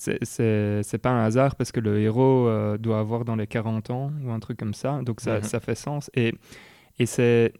[0.00, 4.10] C'est- pas un hasard parce que le héros euh, doit avoir dans les 40 ans
[4.24, 5.00] ou un truc comme ça.
[5.02, 5.42] Donc ça, Mhm.
[5.42, 6.10] ça fait sens.
[6.14, 6.32] Et,
[6.98, 7.52] et c'est.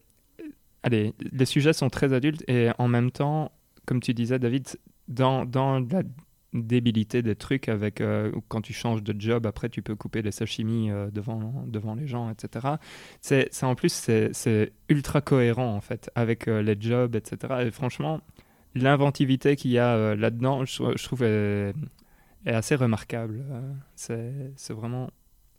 [0.82, 3.53] Allez, les sujets sont très adultes et en même temps,
[3.84, 4.66] comme tu disais, David,
[5.09, 6.03] dans, dans la
[6.55, 10.32] débilité des trucs avec euh, quand tu changes de job après tu peux couper les
[10.32, 12.74] sashimi euh, devant devant les gens etc
[13.20, 13.93] c'est en plus
[14.32, 18.20] c'est ultra cohérent en fait avec euh, les jobs etc et franchement
[18.74, 21.72] l'inventivité qu'il y a euh, là-dedans je, je trouve est,
[22.47, 23.45] est assez remarquable
[24.11, 25.11] Euh, c'est vraiment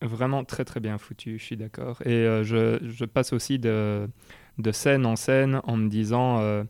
[0.02, 4.10] vraiment très très bien foutu je suis d'accord et euh, je, je passe aussi de
[4.58, 6.64] de scène en scène en me disant euh,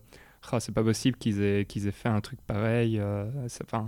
[0.50, 3.00] ah, c'est pas possible qu'ils aient, qu'ils aient fait un truc pareil.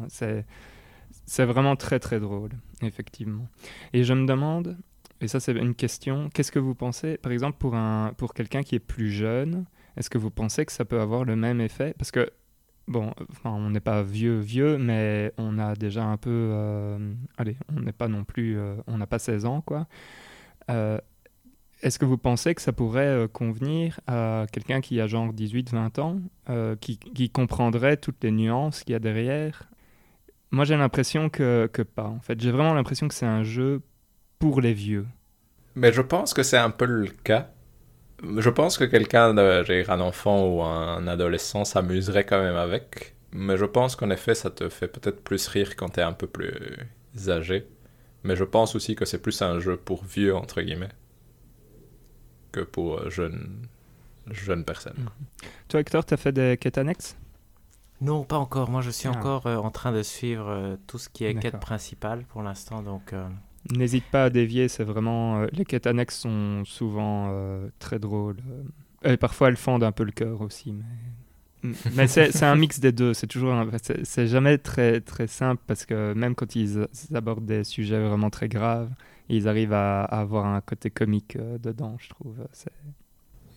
[0.09, 2.51] c'est, vraiment très très drôle,
[2.83, 3.49] effectivement.
[3.93, 4.77] Et je me demande,
[5.21, 7.77] et ça c'est une question, qu'est-ce que vous pensez, par exemple, pour,
[8.17, 9.65] pour quelqu'un qui est plus jeune,
[9.97, 11.95] est-ce que vous pensez que ça peut avoir le même effet?
[11.99, 12.31] Parce que,
[12.89, 16.31] bon, enfin, on n'est pas vieux, vieux, mais on a déjà un peu.
[16.31, 18.59] euh, allez, on n'est pas non plus.
[18.59, 19.87] euh, on n'a pas 16 ans, quoi.
[20.71, 20.99] Euh,
[21.83, 26.21] est-ce que vous pensez que ça pourrait convenir à quelqu'un qui a genre 18-20 ans,
[26.49, 29.69] euh, qui, qui comprendrait toutes les nuances qu'il y a derrière?
[30.51, 32.41] Moi, j'ai l'impression que, que pas, en fait.
[32.41, 33.83] J'ai vraiment l'impression que c'est un jeu
[34.39, 35.07] pour les vieux.
[35.75, 37.54] Mais je pense que c'est un peu le cas.
[38.23, 43.15] Je pense que quelqu'un, de, un enfant ou un adolescent s'amuserait quand même avec.
[43.33, 46.27] Mais je pense qu'en effet, ça te fait peut-être plus rire quand t'es un peu
[46.29, 46.55] plus
[47.29, 47.67] âgé.
[48.23, 50.93] Mais je pense aussi que c'est plus un jeu pour vieux, entre guillemets,
[52.53, 53.67] que pour jeunes,
[54.31, 55.11] jeunes personnes.
[55.69, 57.17] Toi, Hector, t'as fait des quêtes annexes?
[58.01, 58.71] Non, pas encore.
[58.71, 59.13] Moi, je suis Ah.
[59.17, 62.83] encore euh, en train de suivre euh, tout ce qui est quête principale pour l'instant.
[62.83, 63.27] Donc, euh,
[63.71, 65.43] N'hésite pas à dévier, c'est vraiment...
[65.43, 68.39] euh, les quêtes annexes sont souvent euh, très drôles.
[69.07, 70.85] euh, et parfois, elles fendent un peu le cœur aussi, mais...
[71.91, 75.63] Mais c'est un mix des deux, c'est toujours un- c'est c'est jamais très très simple
[75.67, 78.91] parce que même quand ils, ils abordent des sujets vraiment très graves,
[79.29, 82.39] ils arrivent à, à avoir un côté comique euh, dedans, je trouve.
[82.53, 82.71] C'est-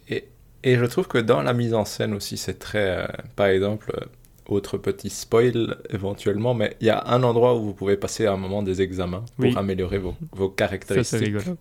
[0.10, 0.30] Et,
[0.64, 3.04] et je trouve que dans la mise en scène aussi, c'est très.
[3.04, 4.06] euh, par exemple, euh,
[4.48, 8.38] autre petit spoil éventuellement, mais il y a un endroit où vous pouvez passer un
[8.38, 9.54] moment des examens pour Oui.
[9.58, 11.22] améliorer vos, vos Ça, c'est caractéristiques.
[11.24, 11.58] rigolo.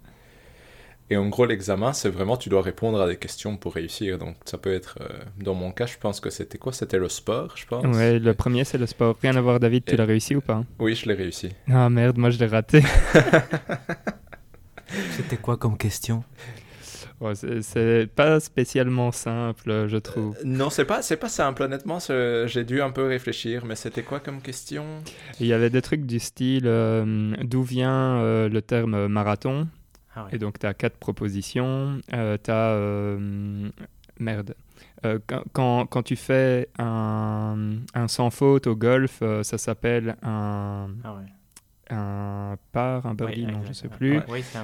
[1.09, 4.19] Et en gros, l'examen, c'est vraiment, tu dois répondre à des questions pour réussir.
[4.19, 5.09] Donc, ça peut être, euh,
[5.39, 6.73] dans mon cas, je pense que c'était quoi?
[6.73, 7.85] C'était le sport, je pense.
[7.97, 9.17] Ouais, le premier, c'est le sport.
[9.23, 10.65] Rien à voir, David, tu Et- l'as réussi ou pas?
[10.81, 11.51] Oui, je l'ai réussi.
[11.71, 12.83] Ah merde, moi je l'ai raté.
[15.17, 16.25] c'était quoi comme question?
[17.35, 20.37] C'est pas spécialement simple, je trouve.
[20.39, 21.99] Euh, non, c'est pas, c'est pas simple, honnêtement.
[21.99, 24.85] J'ai dû un peu réfléchir, mais c'était quoi comme question?
[25.41, 29.69] Il y avait des trucs du style euh, d'où vient euh, le terme marathon?
[30.15, 32.01] Ah Et donc, tu as quatre propositions.
[32.11, 33.19] tu as.
[34.19, 34.55] merde.
[35.53, 40.89] Quand, quand, tu fais un, un, sans faute au golf, ça s'appelle un.
[41.05, 41.36] Ah ouais
[41.91, 44.21] un par, un birdie, non, je sais plus.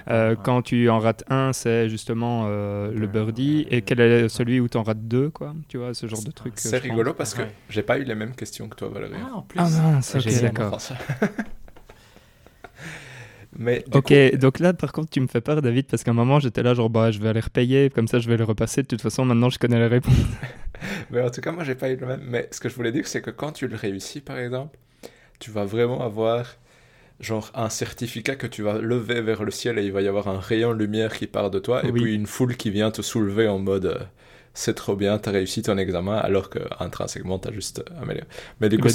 [0.08, 3.66] Euh, quand tu en rates un, c'est justement euh, le birdie.
[3.70, 6.30] Et quel est celui où tu en rates deux, quoi Tu vois, ce genre de
[6.30, 6.54] truc.
[6.56, 9.14] C'est rigolo parce que j'ai pas eu les mêmes questions que toi, Valérie.
[9.20, 9.60] Ah, en plus.
[9.60, 10.78] Ah non, c'est d'accord.
[13.58, 16.40] Mais ok, donc là par contre tu me fais peur David parce qu'à un moment
[16.40, 18.86] j'étais là genre bah je vais aller repayer, comme ça je vais le repasser, de
[18.86, 20.14] toute façon maintenant je connais les réponses.
[21.10, 22.22] mais en tout cas moi j'ai pas eu le même.
[22.26, 24.78] Mais ce que je voulais dire c'est que quand tu le réussis par exemple,
[25.38, 26.56] tu vas vraiment avoir
[27.20, 30.28] genre un certificat que tu vas lever vers le ciel et il va y avoir
[30.28, 33.02] un rayon de lumière qui part de toi et puis une foule qui vient te
[33.02, 33.98] soulever en mode euh,
[34.54, 38.26] c'est trop bien, t'as réussi ton examen alors que intrinsèquement t'as juste amélioré.
[38.60, 38.88] Mais du coup,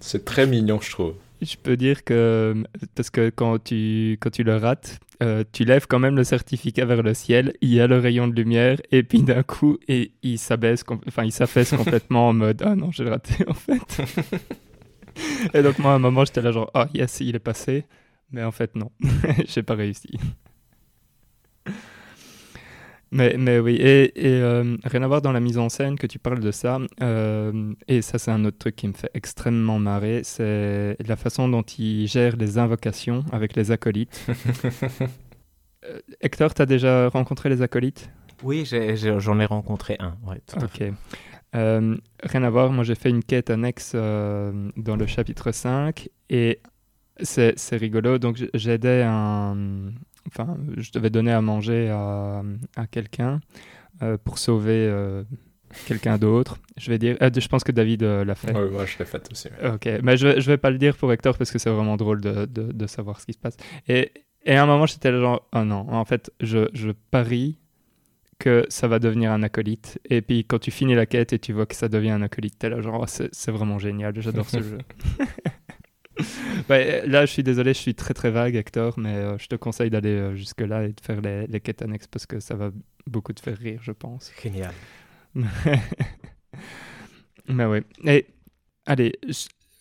[0.00, 1.14] c'est très mignon, je trouve.
[1.40, 2.54] Je peux dire que,
[2.94, 6.84] parce que quand tu, quand tu le rates, euh, tu lèves quand même le certificat
[6.84, 10.12] vers le ciel, il y a le rayon de lumière, et puis d'un coup, et,
[10.22, 13.80] il s'abaisse, enfin il s'affaisse complètement en mode Ah non, j'ai raté en fait.
[15.52, 17.84] Et donc, moi, à un moment, j'étais là, genre, ah, oh, yes, il est passé.
[18.30, 18.90] Mais en fait, non,
[19.46, 20.18] j'ai pas réussi.
[23.14, 26.08] Mais, mais oui, et, et euh, rien à voir dans la mise en scène que
[26.08, 26.80] tu parles de ça.
[27.00, 30.22] Euh, et ça, c'est un autre truc qui me fait extrêmement marrer.
[30.24, 34.26] C'est la façon dont il gère les invocations avec les acolytes.
[35.86, 38.08] Euh, Hector, tu as déjà rencontré les acolytes?
[38.42, 40.16] Oui, j'en ai, rencontré un.
[40.26, 40.94] Ouais, tout ok.
[41.54, 46.08] Euh, rien à voir, moi j'ai fait une quête annexe euh, dans le chapitre 5
[46.30, 46.60] et
[47.20, 48.18] c'est rigolo.
[48.18, 49.92] Donc j'aidais un.
[50.26, 52.42] Enfin, je devais donner à manger à,
[52.76, 53.40] à quelqu'un
[54.02, 54.90] euh, pour sauver
[55.86, 56.58] quelqu'un d'autre.
[56.76, 57.16] Je vais dire.
[57.20, 58.56] je pense que David l'a fait.
[58.56, 59.48] Oui, moi je l'ai fait aussi.
[59.64, 62.20] Ok, mais je, je vais pas le dire pour Hector parce que c'est vraiment drôle
[62.20, 63.56] de, de, de, savoir ce qui se passe.
[63.86, 64.10] Et,
[64.44, 67.58] et à un moment, j'étais genre, oh non, en fait, je, je parie
[68.38, 70.00] que ça va devenir un acolyte.
[70.08, 72.58] Et puis quand tu finis la quête et tu vois que ça devient un acolyte,
[72.58, 74.78] t'es là genre, oh, c'est vraiment génial, j'adore ce jeu.
[76.68, 79.90] là, je suis désolé, je suis très très vague, Hector, mais euh, je te conseille
[79.90, 82.70] d'aller euh, jusque-là et de faire les, les, quêtes annexes parce que ça va
[83.06, 84.32] beaucoup te faire rire, je pense.
[84.42, 84.72] Génial.
[87.48, 87.80] mais oui.
[88.04, 88.26] Et
[88.86, 89.12] allez,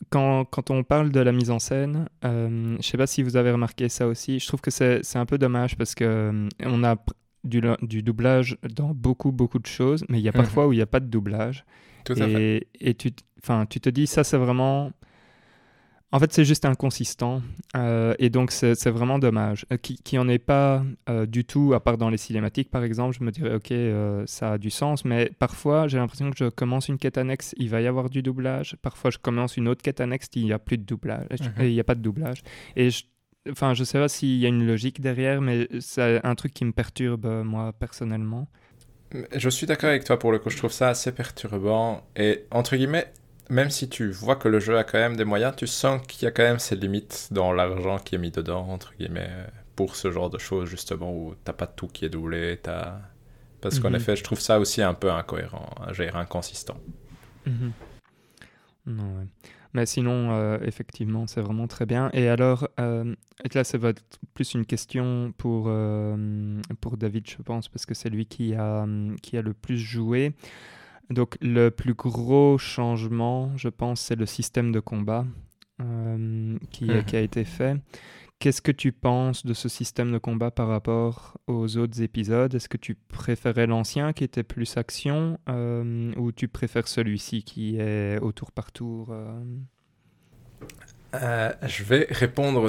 [0.10, 3.38] quand, quand, on parle de la mise en scène, euh, je sais pas si vous
[3.38, 6.84] avez remarqué ça aussi, je trouve que c'est un peu dommage parce que euh, on
[6.84, 6.96] a
[7.44, 10.38] du, du, doublage dans beaucoup, beaucoup de choses, mais il y a mhm.
[10.38, 11.66] parfois où il n'y a pas de doublage.
[12.04, 12.68] Tout à et, fait.
[12.80, 13.12] Et tu,
[13.70, 14.92] tu te dis, ça, c'est vraiment.
[16.12, 17.42] En fait, c'est juste inconsistant.
[17.76, 19.66] Euh, et donc, c'est vraiment dommage.
[19.72, 22.84] Euh, qui, qui en est pas euh, du tout, à part dans les cinématiques, par
[22.84, 23.74] exemple, je me dirais, OK,
[24.28, 25.06] ça a du sens.
[25.06, 28.22] Mais parfois, j'ai l'impression que je commence une quête annexe, il va y avoir du
[28.22, 28.78] doublage.
[28.84, 31.42] Parfois, je commence une autre quête annexe, il n'y a plus de doublage.
[31.42, 31.66] Mhm.
[31.66, 32.44] Il n'y a pas de doublage.
[32.76, 33.06] Et je
[33.50, 36.64] Enfin, je sais pas s'il y a une logique derrière, mais c'est un truc qui
[36.64, 38.48] me perturbe, euh, moi, personnellement.
[39.36, 42.08] Je suis d'accord avec toi pour le coup, je trouve ça assez perturbant.
[42.16, 43.12] Et entre guillemets,
[43.50, 46.24] même si tu vois que le jeu a quand même des moyens, tu sens qu'il
[46.24, 49.30] y a quand même ses limites dans l'argent qui est mis dedans, entre guillemets,
[49.76, 53.00] pour ce genre de choses, justement, où t'as pas tout qui est doublé, t'as...
[53.62, 53.96] Parce qu'en mhm.
[53.96, 55.70] effet, je trouve ça aussi un peu incohérent,
[56.14, 56.78] inconsistant.
[57.46, 57.70] Mm
[58.88, 59.28] Non, ouais.
[59.74, 62.12] Mais sinon, euh, effectivement, c'est vraiment très bien.
[62.14, 63.16] Et alors, euh,
[63.54, 63.80] là, c'est
[64.34, 68.86] plus une question pour, euh, pour David, je pense, parce que c'est lui qui a,
[69.22, 70.34] qui a le plus joué.
[71.10, 75.26] Donc, le plus gros changement, je pense, c'est le système de combat
[75.80, 77.04] qui, mmh.
[77.06, 77.76] qui, a été fait.
[78.44, 82.54] Qu'est-ce que tu penses de ce système de combat par rapport aux autres épisodes?
[82.54, 87.78] Est-ce que tu préférais l'ancien qui était plus action euh, ou tu préfères celui-ci qui
[87.80, 89.42] est au tour par tour euh?
[91.16, 92.68] Euh, je vais répondre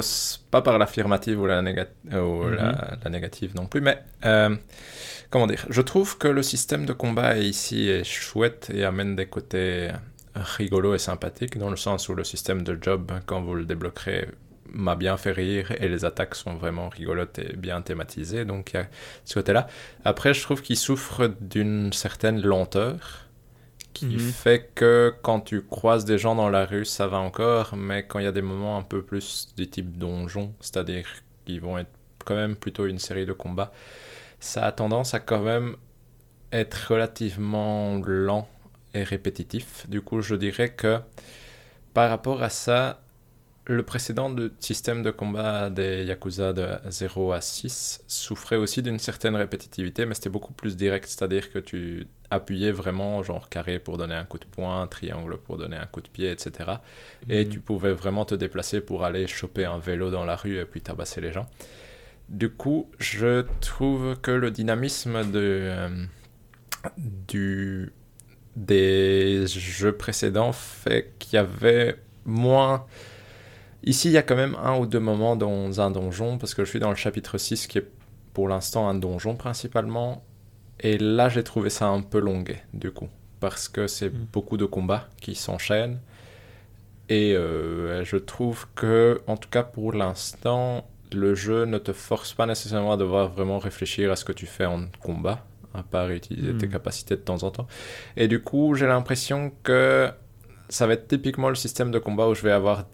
[0.49, 1.75] pas par l'affirmative ou, la, mhm.
[2.05, 4.01] la, négative non plus, mais
[5.29, 5.65] comment dire?
[5.69, 9.91] Je trouve que le système de combat ici est chouette et amène des côtés
[10.35, 14.29] rigolos et sympathiques, dans le sens où le système de job, quand vous le débloquerez,
[14.75, 18.45] m'a bien fait rire et les attaques sont vraiment rigolotes et bien thématisées.
[18.45, 18.87] Donc il y a
[19.23, 19.67] ce côté-là.
[20.03, 23.25] Après, je trouve qu'il souffre d'une certaine lenteur
[23.93, 24.19] qui mhm.
[24.19, 28.19] fait que quand tu croises des gens dans la rue, ça va encore, mais quand
[28.19, 31.07] il y a des moments un peu plus du type donjon, c'est-à-dire
[31.45, 31.91] qui vont être
[32.25, 33.71] quand même plutôt une série de combats,
[34.41, 35.77] ça a tendance à quand même
[36.51, 38.49] être relativement lent
[38.93, 39.89] et répétitif.
[39.89, 40.99] Du coup, je dirais que
[41.93, 43.01] par rapport à ça,
[43.67, 48.99] le précédent de système de combat des Yakuza de 0 à 6 souffrait aussi d'une
[48.99, 53.97] certaine répétitivité, mais c'était beaucoup plus direct, c'est-à-dire que tu appuyais vraiment genre carré pour
[53.97, 56.73] donner un coup de poing, triangle pour donner un coup de pied, etc.
[57.27, 57.51] Et mhm.
[57.51, 60.81] tu pouvais vraiment te déplacer pour aller choper un vélo dans la rue et puis
[60.81, 61.47] tabasser les gens.
[62.29, 66.05] Du coup, je trouve que le dynamisme de, euh,
[66.97, 67.91] du,
[68.55, 72.85] des jeux précédents fait qu'il y avait moins
[73.85, 76.65] Ici, il y a quand même un ou deux moments dans un donjon, parce que
[76.65, 77.87] je suis dans le chapitre 6 qui est
[78.33, 80.23] pour l'instant un donjon principalement.
[80.79, 83.07] Et là, j'ai trouvé ça un peu longué, du coup,
[83.39, 84.27] parce que c'est hmm.
[84.33, 85.99] beaucoup de combats qui s'enchaînent.
[87.09, 92.33] Et euh, je trouve que, en tout cas pour l'instant, le jeu ne te force
[92.33, 95.45] pas nécessairement à devoir vraiment réfléchir à ce que tu fais en combat,
[95.75, 96.71] à part utiliser tes hmm.
[96.71, 97.67] capacités de temps en temps.
[98.17, 100.09] Et du coup, j'ai l'impression que
[100.69, 102.85] ça va être typiquement le système de combat où je vais avoir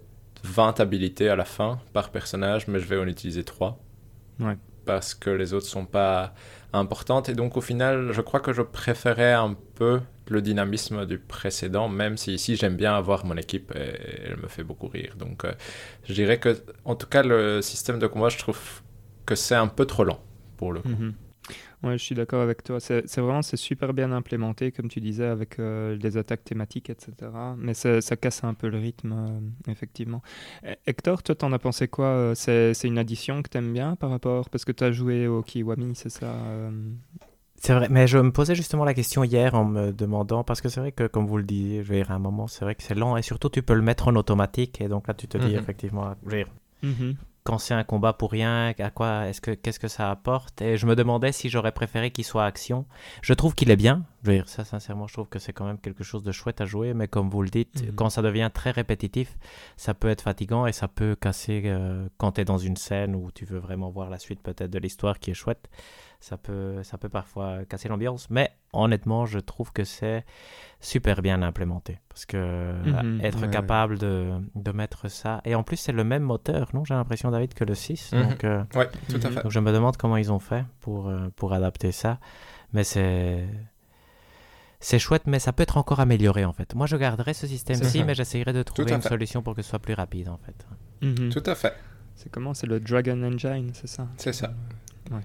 [0.44, 3.80] 20 habilités à la fin par personnage, mais je vais en utiliser 3.
[4.86, 6.34] Parce que les autres sont pas
[6.74, 7.30] importantes.
[7.30, 11.90] Et donc, au final, je crois que je préférais un peu le dynamisme du précédent,
[11.90, 15.16] même si ici j'aime bien avoir mon équipe et elle me fait beaucoup rire.
[15.18, 15.52] Donc, euh,
[16.06, 18.60] je dirais que, en tout cas, le système de combat, je trouve
[19.26, 20.20] que c'est un peu trop lent
[20.58, 20.90] pour le coup.
[20.90, 21.14] Mhm.
[21.84, 22.80] Ouais, je suis d'accord avec toi.
[22.80, 27.32] C'est vraiment c'est super bien implémenté, comme tu disais, avec des euh, attaques thématiques, etc.
[27.58, 30.22] Mais ça, casse un peu le rythme, euh, effectivement.
[30.64, 34.12] E, Hector, toi, t'en as pensé quoi euh, C'est une addition que t'aimes bien par
[34.12, 36.36] rapport Parce que tu as joué au Kiwami, c'est ça
[37.56, 40.70] C'est vrai, mais je me posais justement la question hier en me demandant, parce que
[40.70, 42.76] c'est vrai que, comme vous le disiez, je vais dire, à un moment, c'est vrai
[42.76, 45.28] que c'est lent, et surtout, tu peux le mettre en automatique, et donc là, tu
[45.28, 45.60] te dis, mhm.
[45.60, 46.54] effectivement, je vais dire,
[46.84, 50.62] mhm quand c'est un combat pour rien, à quoi est-ce que qu'est-ce que ça apporte?
[50.62, 52.86] Et je me demandais si j'aurais préféré qu'il soit action.
[53.22, 54.06] Je trouve qu'il est bien.
[54.24, 56.62] Je veux dire ça sincèrement, je trouve que c'est quand même quelque chose de chouette
[56.62, 57.96] à jouer, mais comme vous le dites, mhm.
[57.96, 59.38] quand ça devient très répétitif,
[59.78, 63.16] ça peut être fatigant et ça peut casser euh, quand tu es dans une scène
[63.16, 65.70] où tu veux vraiment voir la suite peut-être de l'histoire qui est chouette
[66.22, 68.30] ça peut, ça peut parfois casser l'ambiance.
[68.30, 70.26] Mais honnêtement, je trouve que c'est
[70.80, 72.00] super bien implémenté.
[72.10, 73.22] Parce que euh, mhm.
[73.24, 75.42] être capable De, de, mettre ça.
[75.46, 76.84] Et en plus, c'est le même moteur, non?
[76.84, 78.14] J'ai l'impression, David, que le 6.
[78.14, 78.24] Mhm.
[78.24, 78.64] Donc, euh,
[79.10, 79.44] tout à fait.
[79.44, 82.20] Donc je me demande comment ils ont fait pour, euh, pour adapter ça.
[82.74, 83.48] Mais c'est.
[84.84, 86.74] C'est chouette, mais ça peut être encore amélioré en fait.
[86.74, 89.78] Moi, je garderai ce système-ci, mais j'essayerai de trouver une solution pour que ce soit
[89.78, 90.66] plus rapide en fait.
[91.02, 91.30] Mhm.
[91.30, 91.76] Tout à fait.
[92.16, 92.56] C'est comment?
[92.56, 94.08] C'est le Dragon Engine, c'est ça?
[94.18, 94.52] C'est ça.
[95.12, 95.22] Ouais.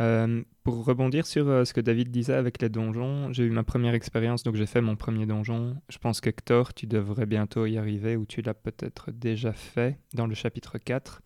[0.00, 3.62] Euh, pour rebondir sur euh, ce que David disait avec les donjons, j'ai eu ma
[3.62, 5.76] première expérience, donc j'ai fait mon premier donjon.
[5.88, 10.26] Je pense qu'Hector, tu devrais bientôt y arriver, ou tu l'as peut-être déjà fait dans
[10.26, 11.20] le chapitre 4.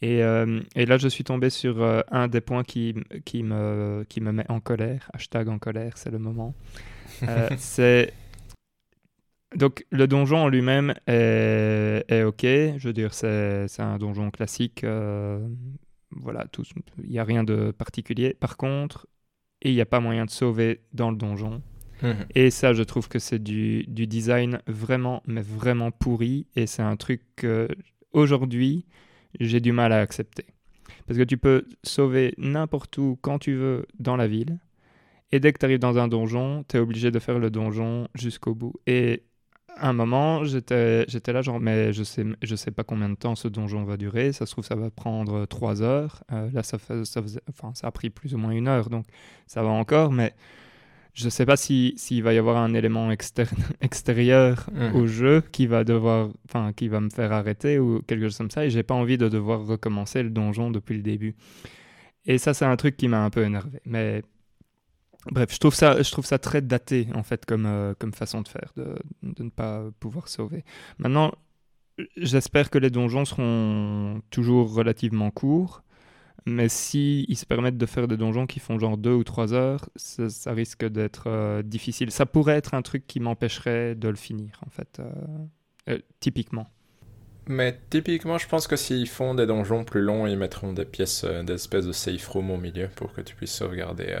[0.00, 2.94] Et, euh, et, là, je suis tombé sur un des points qui,
[3.24, 5.10] qui, me, qui me met en colère.
[5.12, 6.54] Hashtag en colère, c'est le moment.
[7.58, 8.12] c'est.
[9.56, 12.42] Donc, le donjon en lui-même est, est, OK.
[12.44, 14.84] Je veux dire, c'est un donjon classique
[16.10, 16.46] voilà,
[17.02, 18.34] il n'y a rien de particulier.
[18.34, 19.06] Par contre,
[19.62, 21.62] il n'y a pas moyen de sauver dans le donjon.
[22.02, 22.26] Mhm.
[22.34, 26.46] Et ça, je trouve que c'est du, design vraiment, mais vraiment pourri.
[26.56, 27.68] Et c'est un truc que,
[28.12, 28.86] aujourd'hui,
[29.40, 30.46] j'ai du mal à accepter.
[31.06, 34.58] Parce que tu peux sauver n'importe où, quand tu veux, dans la ville.
[35.32, 38.08] Et dès que tu arrives dans un donjon, tu es obligé de faire le donjon
[38.14, 38.74] jusqu'au bout.
[38.86, 39.24] Et
[39.80, 43.48] un moment, j'étais, là, genre, mais je sais, je sais pas combien de temps ce
[43.48, 44.32] donjon va durer.
[44.32, 46.24] Ça se trouve, ça va prendre trois heures.
[46.32, 49.06] Euh, là, ça, ça, enfin, ça a pris plus ou moins une heure, donc
[49.46, 50.34] ça va encore, mais
[51.14, 54.96] je sais pas s'il va y avoir un élément externe, extérieur mmh.
[54.96, 58.50] au jeu qui va devoir, enfin, qui va me faire arrêter ou quelque chose comme
[58.50, 58.64] ça.
[58.64, 61.34] Et j'ai pas envie de devoir recommencer le donjon depuis le début.
[62.24, 63.80] Et ça, c'est un truc qui m'a un peu énervé.
[63.84, 64.22] Mais
[65.26, 68.40] Bref, je trouve ça, je trouve ça très daté en fait comme, euh, comme façon
[68.40, 70.64] de faire, de, de, ne pas pouvoir sauver.
[70.98, 71.32] Maintenant,
[72.16, 75.82] j'espère que les donjons seront toujours relativement courts,
[76.46, 79.90] mais si se permettent de faire des donjons qui font genre deux ou trois heures,
[79.96, 82.10] ça, risque d'être euh, difficile.
[82.10, 85.00] Ça pourrait être un truc qui m'empêcherait de le finir en fait,
[85.88, 86.68] euh, typiquement.
[87.48, 91.24] Mais typiquement, je pense que s'ils font des donjons plus longs, ils mettront des pièces,
[91.24, 94.14] des espèces de safe room au milieu pour que tu puisses sauvegarder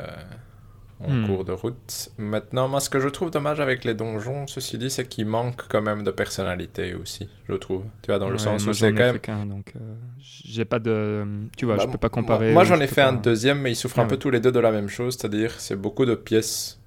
[1.00, 1.26] en hmm.
[1.26, 2.10] cours de route.
[2.18, 5.68] Maintenant, moi, ce que je trouve dommage avec les donjons, ceci dit, c'est qu'ils manquent
[5.68, 7.84] quand même de personnalité aussi, je trouve.
[8.02, 9.48] Tu vois, dans le sens où c'est quand même.
[9.48, 11.24] donc, euh, j'ai pas de.
[11.56, 12.52] Tu vois, je bah, peux pas comparer.
[12.52, 14.52] Moi, j'en ai fait un deuxième, mais ils souffrent un ah peu tous les deux
[14.52, 16.80] de la même chose, c'est-à-dire, c'est beaucoup de pièces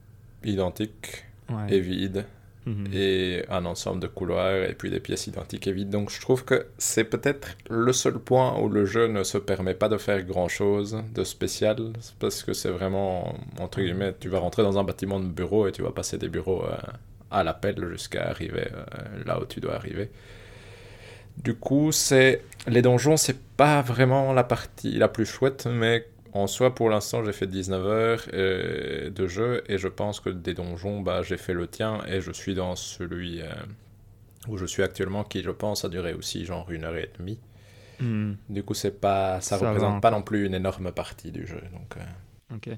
[0.43, 1.25] identiques
[1.69, 2.25] et vides.
[2.65, 2.87] Mhm.
[2.93, 5.89] et un ensemble de couloirs et puis des pièces identiques et vides.
[5.89, 9.73] Donc je trouve que c'est peut-être le seul point où le jeu ne se permet
[9.73, 14.61] pas de faire grand-chose de spécial parce que c'est vraiment, entre guillemets, tu vas rentrer
[14.61, 16.77] dans un bâtiment de bureau et tu vas passer des bureaux euh,
[17.31, 20.11] à l'appel jusqu'à arriver euh, là où tu dois arriver.
[21.37, 26.47] Du coup, c'est les donjons, c'est pas vraiment la partie la plus chouette, mais en
[26.47, 30.53] soi, pour l'instant, j'ai fait 19 heures euh, de jeu et je pense que des
[30.53, 33.49] donjons, bah, j'ai fait le tien et je suis dans celui euh,
[34.47, 37.39] où je suis actuellement qui, je pense, a duré aussi genre une heure et demie.
[37.99, 38.33] Hmm.
[38.49, 41.47] Du coup, c'est pas, ça, Ça représente va pas non plus une énorme partie du
[41.47, 41.61] jeu.
[41.73, 42.01] Donc, euh,
[42.53, 42.69] Ok.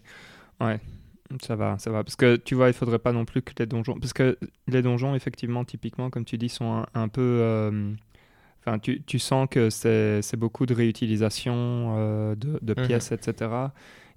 [0.62, 0.80] Ouais.
[1.42, 2.04] Ça va, ça va.
[2.04, 4.00] Parce que tu vois, il faudrait pas non plus que les donjons.
[4.00, 7.22] Parce que les donjons, effectivement, typiquement, comme tu dis, sont un, un peu.
[7.22, 7.94] euh,
[8.66, 12.88] Enfin, tu, tu sens que c'est beaucoup de réutilisation euh, de, de Mhm.
[12.88, 13.52] pièces, etc.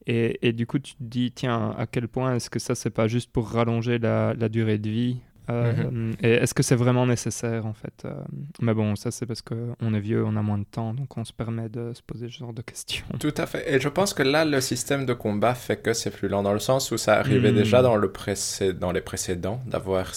[0.07, 2.91] Et, et du coup, tu te dis, tiens, à quel point est-ce que ça, c'est
[2.91, 5.17] pas juste pour rallonger la, la durée de vie
[5.51, 8.15] euh, Et est-ce que c'est vraiment nécessaire, en fait euh,
[8.61, 11.25] Mais bon, ça, c'est parce qu'on est vieux, on a moins de temps, donc on
[11.25, 13.05] se permet de se poser ce genre de questions.
[13.19, 13.73] Tout à fait.
[13.75, 16.53] Et je pense que là, le système de combat fait que c'est plus lent, dans
[16.53, 17.57] le sens où ça arrivait Hmm.
[17.57, 20.13] déjà dans, le précé- dans les précédents, d'avoir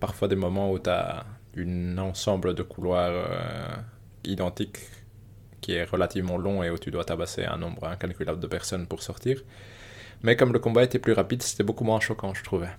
[0.00, 1.24] parfois des moments où tu as
[1.64, 3.76] un ensemble de couloirs euh,
[4.24, 4.78] identiques
[5.60, 9.02] qui est relativement long et où tu dois tabasser un nombre incalculable de personnes pour
[9.02, 9.42] sortir.
[10.22, 12.70] Mais comme le combat était plus rapide, c'était beaucoup moins choquant, je trouvais.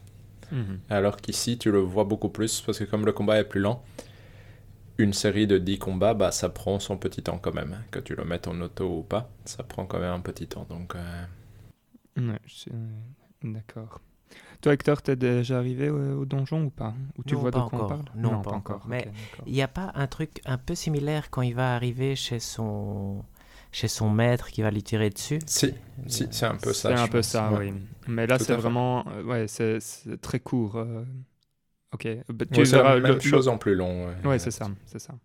[0.51, 0.79] Mhm.
[0.89, 3.83] Alors qu'ici, tu le vois beaucoup plus, parce que comme le combat est plus lent,
[4.97, 7.83] une série de 10 combats, bah, ça prend son petit temps quand même.
[7.91, 10.65] Que tu le mettes en auto ou pas, ça prend quand même un petit temps.
[10.69, 11.23] Donc, euh,
[12.17, 12.71] Ouais, je suis-
[13.43, 14.01] D'accord.
[14.61, 16.93] Toi, Hector, t'es déjà arrivé au, au donjon ou pas?
[17.17, 17.85] Ou tu Non, vois pas de quoi on encore.
[17.85, 18.05] parle?
[18.15, 18.81] Non, pas encore.
[18.87, 19.09] Mais.
[19.45, 23.23] Il n'y a pas un truc un peu similaire quand il va arriver chez son,
[23.71, 25.39] chez son maître qui va lui tirer dessus?
[25.45, 25.73] Si,
[26.07, 26.91] si c'est un peu ça.
[26.91, 27.59] C'est un peu pense, ça, ouais.
[27.59, 27.73] oui.
[28.07, 29.05] Mais là, c'est vraiment...
[29.07, 29.79] euh, Ouais, c'est
[30.21, 30.77] très court.
[30.77, 31.03] euh,
[31.93, 32.07] Ok.
[32.29, 34.07] Bah, Ouais, c'est verras la même le- chose en plus long.
[34.07, 34.15] ouais.
[34.23, 35.15] Ouais, c'est ça, c'est ça.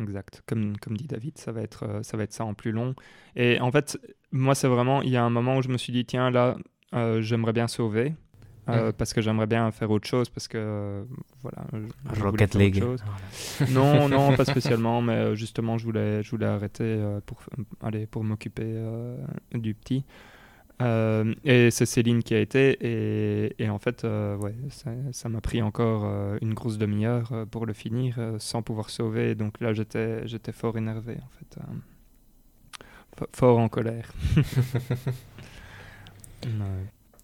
[0.00, 0.42] Exact.
[0.46, 2.94] Comme, comme dit David, ça va, être, euh, ça va être ça en plus long.
[3.36, 3.98] Et en fait,
[4.32, 6.56] moi, c'est vraiment, il y a un moment où je me suis dit, tiens, là,
[6.94, 8.14] euh, j'aimerais bien sauver.
[8.68, 8.92] Euh.
[8.96, 11.04] Parce que j'aimerais bien faire autre chose, parce que euh,
[11.42, 12.74] voilà, je- Rocket League.
[13.70, 17.42] Non, non, pas spécialement, mais euh, justement, je voulais, je voulais arrêter euh, pour,
[17.82, 18.74] aller, pour m'occuper
[19.52, 20.04] du petit.
[20.80, 24.54] Et c'est Céline qui a été, et, et en fait, ouais,
[25.12, 26.04] ça m'a pris encore
[26.42, 29.34] une grosse demi-heure pour le finir sans pouvoir sauver.
[29.34, 31.58] Donc là, j'étais, j'étais fort énervé, en fait.
[33.18, 34.12] fo- fort en colère.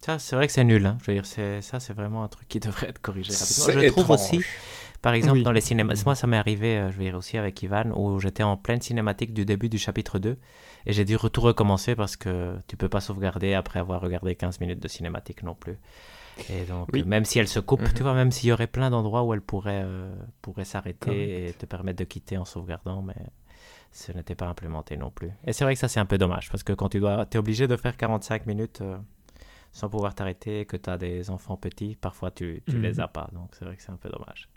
[0.03, 0.85] Ça, c'est vrai que c'est nul.
[0.85, 0.97] hein.
[1.01, 3.65] Je veux dire, c'est, ça, c'est vraiment un truc qui devrait être corrigé rapidement.
[3.81, 4.19] Je trouve étrange.
[4.19, 4.41] aussi,
[5.03, 5.43] par exemple, Oui.
[5.43, 8.19] dans les cinémas, moi, ça m'est arrivé, euh, je veux dire, aussi avec Ivan, où
[8.19, 10.37] j'étais en pleine cinématique du début du chapitre 2,
[10.87, 14.59] et j'ai dû tout recommencer parce que tu peux pas sauvegarder après avoir regardé 15
[14.59, 15.77] minutes de cinématique non plus.
[16.49, 17.03] Et donc, Oui.
[17.03, 17.93] même si elle se coupe, Mhm.
[17.93, 20.11] tu vois, même s'il y aurait plein d'endroits où elle pourrait, euh,
[20.41, 21.29] pourrait s'arrêter Correct.
[21.29, 23.13] et te permettre de quitter en sauvegardant, mais
[23.91, 25.29] ce n'était pas implémenté non plus.
[25.45, 27.37] Et c'est vrai que ça, c'est un peu dommage, parce que quand tu dois, es
[27.37, 28.97] obligé de faire 45 minutes euh,
[29.71, 32.81] sans pouvoir t'arrêter, que tu as des enfants petits, parfois tu, Mhm.
[32.81, 33.29] les as pas.
[33.33, 34.47] Donc c'est vrai que c'est un peu dommage.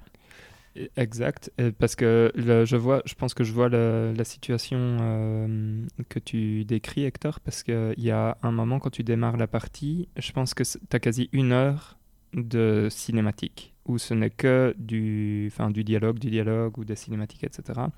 [0.97, 4.77] Exact, et parce que le- je vois, je pense que je vois le- la situation
[5.01, 9.47] euh, que tu décris, Hector, parce qu'il y a un moment quand tu démarres la
[9.47, 11.97] partie, je pense que tu as quasi une heure
[12.33, 17.45] de cinématique, où ce n'est que du, enfin, du dialogue, du dialogue ou des cinématiques,
[17.45, 17.93] etc.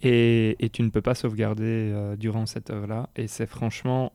[0.00, 4.12] Et, et tu ne peux pas sauvegarder euh, durant cette heure-là, et c'est franchement...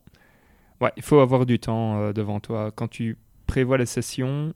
[0.81, 2.71] Ouais, il faut avoir du temps euh, devant toi.
[2.71, 3.17] Quand tu
[3.47, 4.53] prévois les sessions,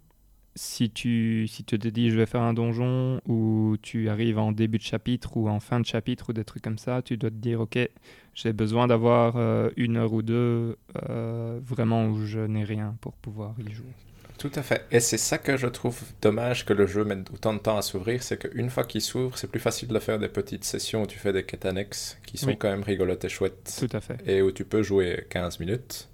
[0.57, 4.52] si tu, si tu te dis je vais faire un donjon ou tu arrives en
[4.52, 7.30] début de chapitre ou en fin de chapitre ou des trucs comme ça, tu dois
[7.30, 7.77] te dire ok,
[8.34, 10.77] j'ai besoin d'avoir euh, une heure ou deux
[11.10, 13.94] euh, vraiment où je n'ai rien pour pouvoir y jouer.
[14.38, 14.85] Tout à fait.
[14.91, 17.81] Et c'est ça que je trouve dommage que le jeu mette autant de temps à
[17.81, 21.07] s'ouvrir, c'est qu'une fois qu'il s'ouvre, c'est plus facile de faire des petites sessions où
[21.07, 22.57] tu fais des quêtes annexes qui sont Oui.
[22.57, 24.18] quand même rigolotes et chouettes Tout à fait.
[24.27, 26.07] et où tu peux jouer 15 minutes.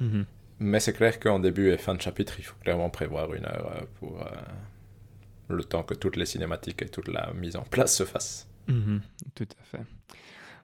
[0.00, 0.26] Mhm.
[0.60, 3.72] Mais c'est clair qu'en début et fin de chapitre, il faut clairement prévoir une heure
[3.76, 4.30] euh, pour euh,
[5.48, 8.46] le temps que toutes les cinématiques et toute la mise en place se fassent.
[8.66, 9.00] Mhm,
[9.34, 9.84] Tout à fait.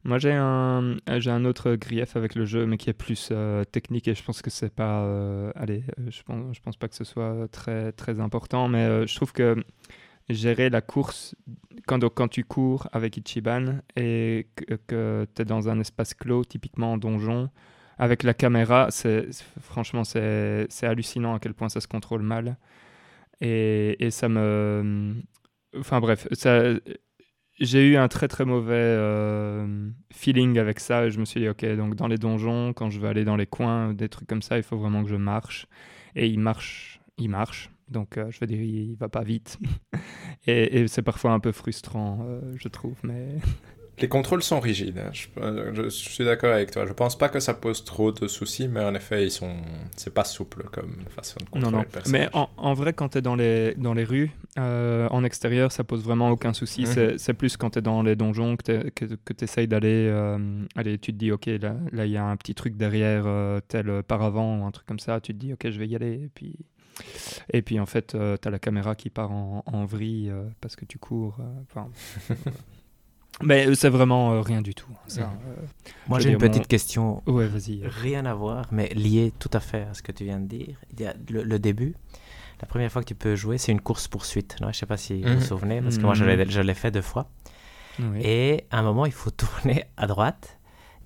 [0.05, 3.65] Moi, j'ai un, j'ai un autre grief avec le jeu, mais qui est plus euh,
[3.65, 5.03] technique et je pense que c'est pas.
[5.05, 9.07] euh, allez, euh, je pense, je pense pas que ce soit très, très important, mais
[9.07, 9.57] je trouve que
[10.31, 11.35] gérer la course,
[11.87, 16.45] quand, quand tu cours avec Ichiban et que, que tu es dans un espace clos,
[16.45, 17.51] typiquement en donjon,
[17.99, 19.29] avec la caméra, c'est,
[19.61, 22.59] franchement, c'est, c'est hallucinant à quel point ça se contrôle mal.
[23.41, 25.15] Et, et ça me.
[25.79, 26.75] Enfin bref, ça,
[27.61, 31.49] j'ai eu un très très mauvais euh, feeling avec ça et je me suis dit
[31.49, 34.43] ok donc dans les donjons quand je veux aller dans les coins des trucs comme
[34.43, 35.67] ça il faut vraiment que je marche.
[36.17, 37.71] Et il marche il marche.
[37.89, 39.59] Donc euh, je veux dire il, il va pas vite.
[40.47, 43.29] Et, et c'est parfois un peu frustrant euh, je trouve mais
[44.01, 45.11] Les contrôles sont rigides, hein.
[45.13, 46.85] je, euh, je suis d'accord avec toi.
[46.85, 49.55] Je pense pas que ça pose trop de soucis, mais en effet, ils sont...
[49.97, 52.29] c'est pas souple comme façon de contrôler non non le personnage.
[52.33, 55.73] mais en, en vrai quand tu es dans les dans les rues Euh, en extérieur,
[55.73, 56.83] ça pose vraiment aucun souci.
[56.83, 57.19] Mhm.
[57.19, 58.63] C'est- plus quand tu es dans les donjons que
[59.33, 60.09] tu essayes d'aller.
[60.11, 60.39] euh,
[60.77, 63.61] allez, tu te dis, ok, là, là, il y a un petit truc derrière, euh,
[63.67, 65.21] tel paravent ou un truc comme ça.
[65.21, 66.15] Tu te dis, ok, je vais y aller.
[66.25, 66.55] Et puis,
[67.53, 70.85] et puis en fait, tu as la caméra qui part en, en vrille parce que
[70.85, 71.37] tu cours.
[71.69, 71.89] enfin.
[73.43, 74.87] Mais euh, c'est vraiment euh, rien du tout.
[74.93, 75.39] hein, ça, Mhm.
[75.49, 75.67] euh.
[76.09, 77.83] Moi, j'ai une petite mon- question Ouais, vas-y.
[77.85, 80.77] Rien à voir, mais lié tout à fait à ce que tu viens de dire.
[80.93, 81.95] Il y a le, le début,
[82.61, 84.57] la première fois que tu peux jouer, c'est une course-poursuite.
[84.61, 85.35] Je ne sais pas si vous Mhm.
[85.37, 87.29] vous souvenez, parce que moi, je l'ai- je l'ai fait deux fois.
[87.99, 88.21] Oui.
[88.23, 89.31] Et à un moment, il faut
[89.73, 90.59] tourner à droite.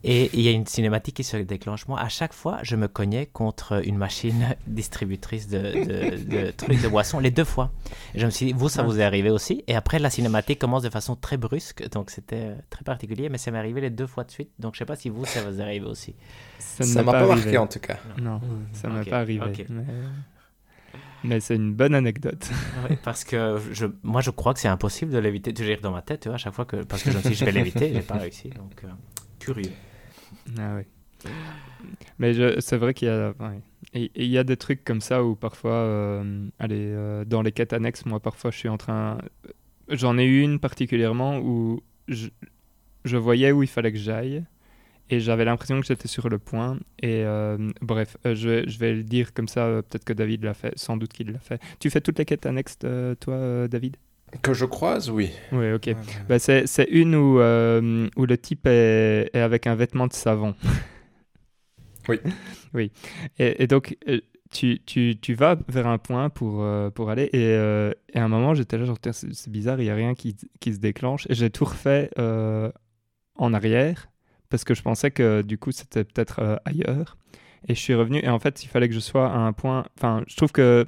[0.05, 1.89] Et il y a une cinématique qui se déclenche.
[1.89, 6.81] Moi, à chaque fois, je me cognais contre une machine distributrice de, de, de trucs
[6.81, 7.73] de boissons, les deux fois.
[8.15, 9.65] Et je me suis dit, vous, ça vous est arrivé aussi.
[9.67, 11.89] Et après, la cinématique commence de façon très brusque.
[11.91, 13.29] Donc, c'était euh, très particulier.
[13.29, 14.51] Mais ça m'est arrivé les deux fois de suite.
[14.59, 16.15] Donc, je ne sais pas si vous, ça vous est arrivé aussi.
[16.59, 17.35] Ça ne m'a pas arrivé.
[17.35, 17.99] marqué en tout cas.
[18.21, 18.41] Non,
[18.73, 19.67] ça m'est Ok, pas arrivé.
[19.69, 19.85] Mais,
[21.25, 22.49] mais c'est une bonne anecdote.
[22.89, 25.53] Oui, parce que je, moi, je crois que c'est impossible de l'éviter.
[25.53, 26.77] Tu dire dans ma tête, tu vois, à chaque fois que.
[26.85, 28.51] Parce que je me suis dit, je vais l'éviter, j'ai pas réussi.
[28.51, 28.89] Donc, euh,
[29.41, 29.73] curieux.
[30.59, 30.87] Ah ouais.
[32.19, 33.35] Mais c'est vrai qu'il y a,
[33.95, 37.73] il y a des trucs comme ça où parfois, euh, allez, euh, dans les quêtes
[37.73, 39.19] annexes, moi parfois je suis en train,
[39.89, 42.29] j'en ai eu une particulièrement où je,
[43.17, 44.45] voyais où il fallait que j'aille
[45.11, 46.79] et j'avais l'impression que j'étais sur le point.
[47.03, 49.83] Et euh, bref, je, je vais le dire comme ça.
[49.89, 51.61] Peut-être que David l'a fait, sans doute qu'il l'a fait.
[51.81, 52.79] Tu fais toutes les quêtes annexes,
[53.21, 53.97] toi, David?
[54.43, 55.31] Que je croise, oui.
[55.53, 55.87] Oui, ok.
[55.87, 55.97] Ouais,
[56.29, 60.13] Bah, c'est c'est une où, euh, où le type est, est avec un vêtement de
[60.13, 60.55] savon.
[62.09, 62.19] Oui.
[62.73, 62.91] oui.
[63.39, 67.25] Et, et donc, euh, tu, tu, tu vas vers un point pour, euh, pour aller.
[67.35, 69.95] Et, euh, et à un moment, j'étais là, genre, c'est c'est bizarre, il n'y a
[69.95, 71.27] rien qui, qui se déclenche.
[71.29, 72.73] Et j'ai tout refait euh,
[73.37, 74.09] en arrière
[74.49, 77.19] parce que je pensais que du coup, c'était peut-être euh, ailleurs.
[77.69, 78.21] Et je suis revenu.
[78.23, 79.85] Et en fait, il fallait que je sois à un point.
[79.99, 80.87] Enfin, je trouve que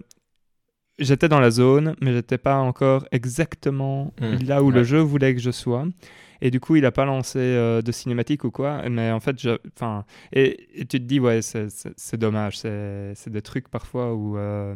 [1.01, 4.45] j'étais dans la zone, mais j'étais pas encore exactement Mm.
[4.47, 5.87] là où le jeu voulait que je sois.
[6.43, 8.89] Et du coup, il a pas lancé euh, de cinématique ou quoi.
[8.89, 12.57] Mais en fait, je, enfin, et, et tu te dis ouais, c'est- dommage.
[12.59, 14.75] C'est des trucs parfois où euh,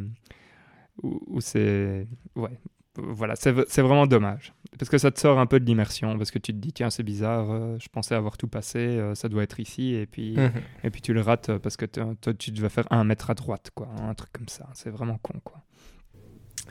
[1.02, 2.06] où, où c'est
[2.36, 2.58] ouais.
[2.96, 3.50] Voilà, c'est
[3.82, 4.52] vraiment dommage.
[4.78, 6.16] Parce que ça te sort un peu de l'immersion.
[6.16, 9.28] Parce que tu te dis, tiens, c'est bizarre, euh, je pensais avoir tout passé, ça
[9.28, 9.94] doit être ici.
[9.94, 10.52] Et puis, Mhm.
[10.84, 13.70] et puis tu le rates parce que toi, tu devais faire un mètre à droite,
[13.74, 13.88] quoi.
[14.00, 14.68] Un truc comme ça.
[14.74, 15.60] C'est vraiment con, quoi.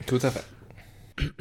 [0.05, 0.45] Tout à fait.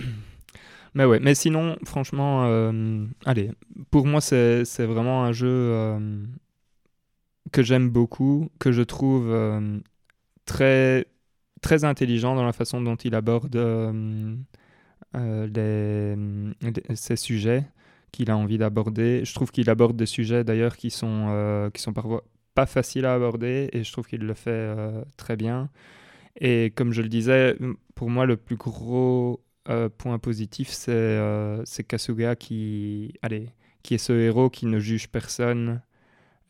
[0.94, 3.50] Mais ouais, mais sinon, franchement, euh, allez,
[3.90, 6.22] pour moi, c'est vraiment un jeu euh,
[7.50, 9.78] que j'aime beaucoup, que je trouve euh,
[10.44, 11.06] très,
[11.62, 13.56] très intelligent dans la façon dont il aborde
[15.14, 16.14] les,
[16.94, 17.64] ces sujets
[18.12, 19.24] qu'il a envie d'aborder.
[19.24, 22.22] Je trouve qu'il aborde des sujets d'ailleurs qui sont, qui sont parfois
[22.54, 24.74] pas faciles à aborder et je trouve qu'il le fait
[25.16, 25.70] très bien.
[26.36, 27.56] Et comme je le disais,
[27.94, 33.50] pour moi, le plus gros euh, point positif, c'est euh, c'est Kasuga qui, allez,
[33.82, 35.82] qui est ce héros qui ne juge personne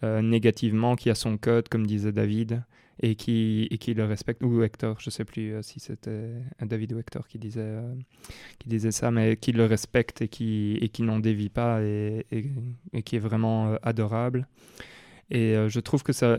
[0.04, 2.64] euh, négativement, qui a son code, comme disait David,
[3.00, 4.42] et qui, et qui le respecte.
[4.42, 6.30] Ou Hector, je sais plus si c'était
[6.60, 7.80] David ou Hector qui disait,
[8.58, 12.26] qui disait ça, mais qui le respecte et qui, et qui n'en dévie pas et,
[13.04, 14.48] qui est vraiment adorable.
[15.30, 16.38] Et je trouve que ça.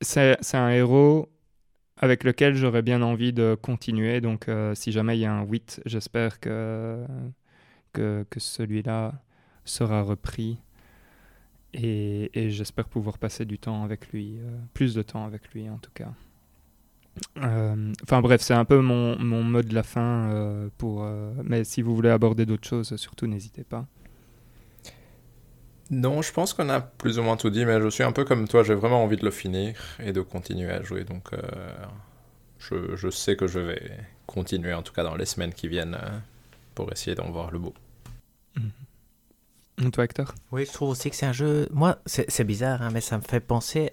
[0.00, 1.28] C'est un héros
[1.96, 4.20] avec lequel j'aurais bien envie de continuer.
[4.20, 7.04] Donc, euh, si jamais il y a un 8, j'espère que,
[7.92, 9.14] que, celui-là
[9.64, 10.58] sera repris.
[11.74, 15.78] Et, j'espère pouvoir passer du temps avec lui, euh, plus de temps avec lui en
[15.78, 16.12] tout cas.
[17.38, 20.68] Euh, Enfin bref, c'est un peu mon, mon mot de la fin.
[20.78, 21.06] pour,
[21.44, 23.86] mais si vous voulez aborder d'autres choses, surtout n'hésitez pas.
[25.92, 28.24] Non, je pense qu'on a plus ou moins tout dit, mais je suis un peu
[28.24, 31.04] comme toi, j'ai vraiment envie de le finir et de continuer à jouer.
[31.04, 31.38] Donc, euh,
[32.58, 35.94] je, je sais que je vais continuer, en tout cas dans les semaines qui viennent,
[35.94, 36.08] euh,
[36.74, 37.74] pour essayer d'en voir le beau.
[39.84, 40.32] Et Toi, Hector?
[40.50, 41.68] Oui, je trouve aussi que c'est un jeu.
[41.72, 43.92] Moi, c'est c'est bizarre, hein, mais ça me fait penser.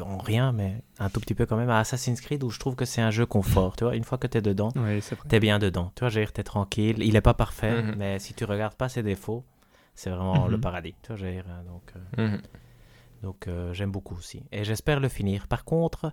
[0.00, 2.76] En rien, mais un tout petit peu quand même à Assassin's Creed où je trouve
[2.76, 3.74] que c'est un jeu confort.
[3.76, 5.90] Tu vois, une fois que tu es dedans, Oui, t'es bien dedans.
[5.96, 6.96] Tu vois, dire, t'es tranquille.
[7.00, 7.94] Il est pas parfait, Mhm.
[7.98, 9.44] mais si tu regardes pas ses défauts,
[9.94, 10.50] c'est vraiment Mhm.
[10.50, 10.94] le paradis.
[11.02, 11.92] Tu vois, dire, donc.
[12.18, 12.42] euh, Mhm.
[13.22, 14.42] Donc euh, j'aime beaucoup aussi.
[14.52, 15.48] Et j'espère le finir.
[15.48, 16.12] Par contre,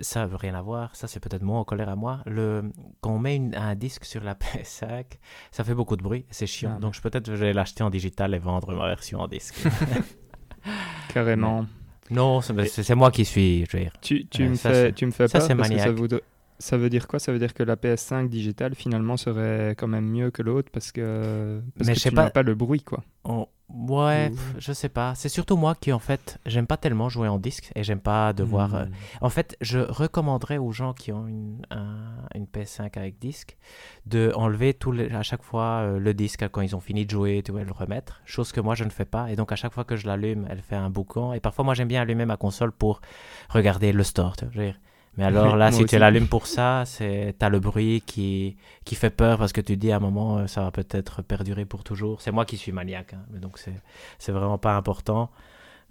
[0.00, 2.20] ça veut rien à voir, ça c'est peut-être moi en colère à moi.
[2.26, 2.64] Le...
[3.00, 5.04] Quand on met une- un disque sur la PS5,
[5.52, 6.74] ça fait beaucoup de bruit, c'est chiant.
[6.76, 6.80] Ah.
[6.80, 9.54] Donc je- peut-être je vais l'acheter en digital et vendre ma version en disque.
[11.14, 11.66] Carrément.
[12.10, 13.92] non, c'est moi qui suis, je veux dire.
[14.00, 15.84] Tu, tu, Ouais, me, ça, fais, tu me fais ça, peur c'est parce que ça,
[15.84, 15.98] maniaque.
[15.98, 16.22] voudrait-
[16.58, 17.18] ça veut dire quoi?
[17.18, 20.92] Ça veut dire que la PS5 digitale finalement serait quand même mieux que l'autre parce
[20.92, 23.02] que, parce Mais que je sais tu pas- n'as pas le bruit quoi.
[23.24, 25.14] On- Ouais, je sais pas.
[25.14, 28.32] C'est surtout moi qui, en fait, j'aime pas tellement jouer en disque et j'aime pas
[28.32, 28.74] devoir.
[28.74, 28.92] euh, Hmm.
[29.20, 33.58] En fait, je recommanderais aux gens qui ont une, un- une PS5 avec disque,
[34.06, 37.42] de enlever tout à chaque fois euh, le disque quand ils ont fini de jouer,
[37.44, 38.22] tu vois, le remettre.
[38.24, 39.30] Chose que moi je ne fais pas.
[39.30, 41.34] Et donc à chaque fois que je l'allume, elle fait un boucan.
[41.34, 43.02] Et parfois moi j'aime bien allumer ma console pour
[43.50, 44.34] regarder le store.
[44.38, 44.72] Tu vois,
[45.18, 49.10] mais alors là, si tu l'allumes pour ça, c'est as le bruit qui, qui fait
[49.10, 52.22] peur parce que tu dis à un moment, euh, ça va peut-être perdurer pour toujours.
[52.22, 55.28] C'est moi qui suis maniaque, hein, mais donc c'est vraiment pas important.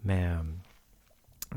[0.05, 0.37] Mais, euh,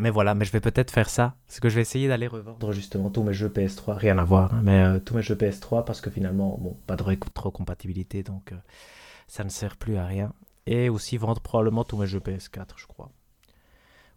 [0.00, 1.36] mais voilà, mais je vais peut-être faire ça.
[1.46, 4.52] Parce que je vais essayer d'aller revendre justement tous mes jeux PS3, rien à voir,
[4.52, 8.52] hein, mais euh, tous mes jeux PS3 parce que finalement, bon, pas de rétrocompatibilité, donc
[9.28, 10.32] ça ne sert plus à rien.
[10.66, 13.10] Et aussi vendre probablement tous mes jeux PS4, je crois.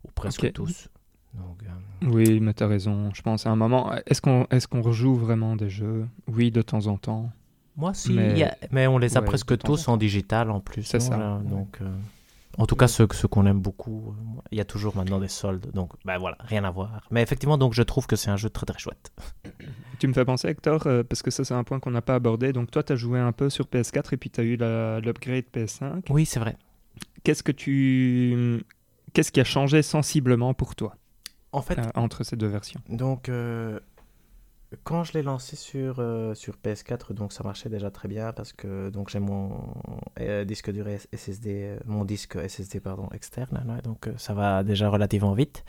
[0.05, 0.89] Ou presque tous.
[1.35, 3.11] Euh, oui, mais tu as raison.
[3.14, 6.07] Je pense à un moment, est-ce qu'on est qu'on rejoue vraiment des jeux?
[6.27, 7.31] Oui, de temps en temps.
[7.76, 8.18] Moi, si.
[8.72, 10.84] Mais, on les a presque tous en digital en plus.
[10.84, 11.41] C'est ça.
[11.45, 11.89] Donc, euh,
[12.57, 15.27] En tout cas, ceux, ceux qu'on aime beaucoup, euh, il y a toujours maintenant des
[15.27, 15.72] soldes.
[15.73, 17.01] Donc, ben voilà, rien à voir.
[17.10, 19.11] Mais effectivement, donc je trouve que c'est un jeu très très chouette.
[19.99, 22.51] Tu me fais penser, Hector, parce que ça, c'est un point qu'on n'a pas abordé.
[22.51, 24.57] Donc, toi, tu as joué un peu sur PS4 et puis tu as eu
[25.01, 26.01] l'upgrade PS5.
[26.10, 26.57] Oui, c'est vrai.
[27.23, 28.65] Qu'est-ce que tu.
[29.14, 30.97] Qu'est-ce qui a changé sensiblement pour toi?
[31.53, 32.81] En fait, euh, entre ces deux versions.
[32.89, 33.80] Donc, euh,
[34.84, 38.53] quand je l'ai lancé sur, euh, sur PS4, donc ça marchait déjà très bien parce
[38.53, 39.73] que donc j'ai mon
[40.45, 45.63] disque dur SSD, mon disque SSD pardon externe, donc ça va déjà relativement vite.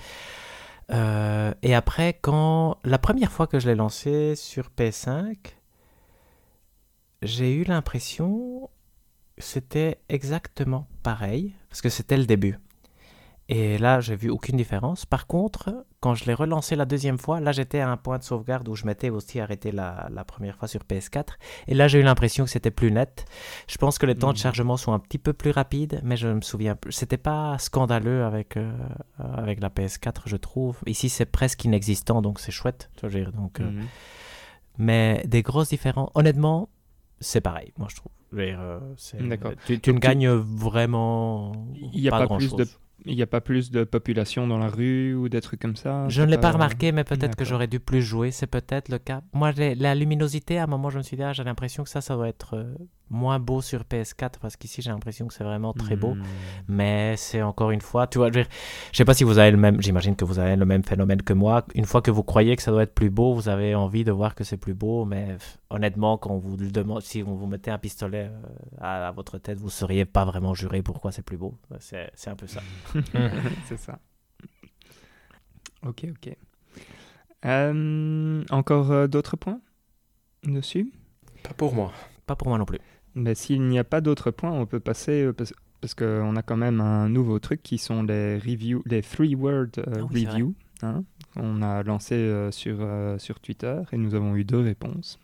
[0.91, 5.37] et après, quand la première fois que je l'ai lancé sur PS5,
[7.23, 8.71] j'ai eu l'impression
[9.39, 12.59] c'était exactement pareil parce que c'était le début.
[13.51, 15.05] Et là, j'ai vu aucune différence.
[15.05, 18.23] Par contre, quand je l'ai relancé la deuxième fois, là, j'étais à un point de
[18.23, 21.35] sauvegarde où je m'étais aussi arrêté la, la, première fois sur PS4.
[21.69, 23.27] Et là, j'ai eu l'impression que c'était plus net.
[23.69, 24.41] Je pense que les temps de hmm.
[24.41, 26.93] chargement sont un petit peu plus rapides, mais je me souviens plus.
[26.93, 28.73] C'était pas scandaleux avec, euh,
[29.19, 30.79] avec la PS4, je trouve.
[30.87, 32.91] Ici, c'est presque inexistant, donc c'est chouette.
[32.97, 33.85] Tu vois, donc, euh, hmm.
[34.79, 36.11] mais des grosses différences.
[36.15, 36.71] Honnêtement,
[37.21, 38.13] c'est pareil, moi, je trouve.
[38.37, 38.81] Euh,
[39.67, 42.67] tu, tu ne gagnes vraiment il n'y a pas, plus de
[43.05, 46.09] il n'y a pas plus de population dans la rue ou des trucs comme ça
[46.09, 46.53] Je ne l'ai pas...
[46.53, 48.31] remarqué, mais peut-être que j'aurais dû plus jouer.
[48.31, 49.23] C'est peut-être le cas.
[49.33, 52.01] Moi, la luminosité, à un moment, je me suis dit, ah, j'ai l'impression que ça,
[52.01, 52.75] ça doit être euh,
[53.11, 56.15] moins beau sur PS4 parce qu'ici, j'ai l'impression que c'est vraiment très beau.
[56.15, 56.23] Hmm.
[56.69, 58.45] Mais c'est encore une fois, tu vois, je, ne
[58.93, 61.33] sais pas si vous avez le même, j'imagine que vous avez le même phénomène que
[61.33, 61.65] moi.
[61.75, 64.13] Une fois que vous croyez que ça doit être plus beau, vous avez envie de
[64.13, 65.05] voir que c'est plus beau.
[65.05, 65.37] Mais
[65.71, 68.43] honnêtement, quand on vous le demande, si on vous mettait un pistolet euh,
[68.81, 71.59] à, à, votre tête, vous ne sauriez pas vraiment jurer pourquoi c'est plus beau.
[71.79, 72.61] C'est un peu ça.
[73.67, 73.99] c'est ça.
[75.87, 76.37] Ok, ok.
[77.45, 79.61] Euh, encore euh, d'autres points
[80.45, 80.91] dessus?
[81.43, 81.93] Pas pour moi.
[82.27, 82.79] Pas pour moi non plus.
[83.15, 86.43] Mais s'il n'y a pas d'autres points, on peut passer euh, parce, parce qu'on a
[86.43, 90.55] quand même un nouveau truc qui sont les reviews, les three word ah reviews.
[90.83, 91.05] Hein,
[91.37, 92.87] on a lancé sur
[93.19, 95.19] sur Twitter et nous avons eu deux réponses.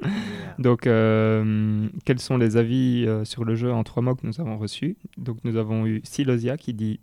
[0.58, 4.96] Donc, quels sont les avis sur le jeu en trois mots que nous avons reçus?
[5.18, 7.00] Donc, nous avons eu Silosia qui dit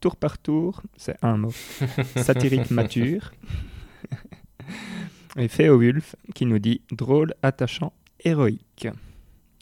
[0.00, 1.52] tour par tour, c'est un mot,
[2.16, 3.32] satirique mature.
[5.36, 7.92] Et Féowulf qui nous dit drôle, attachant,
[8.24, 8.88] héroïque.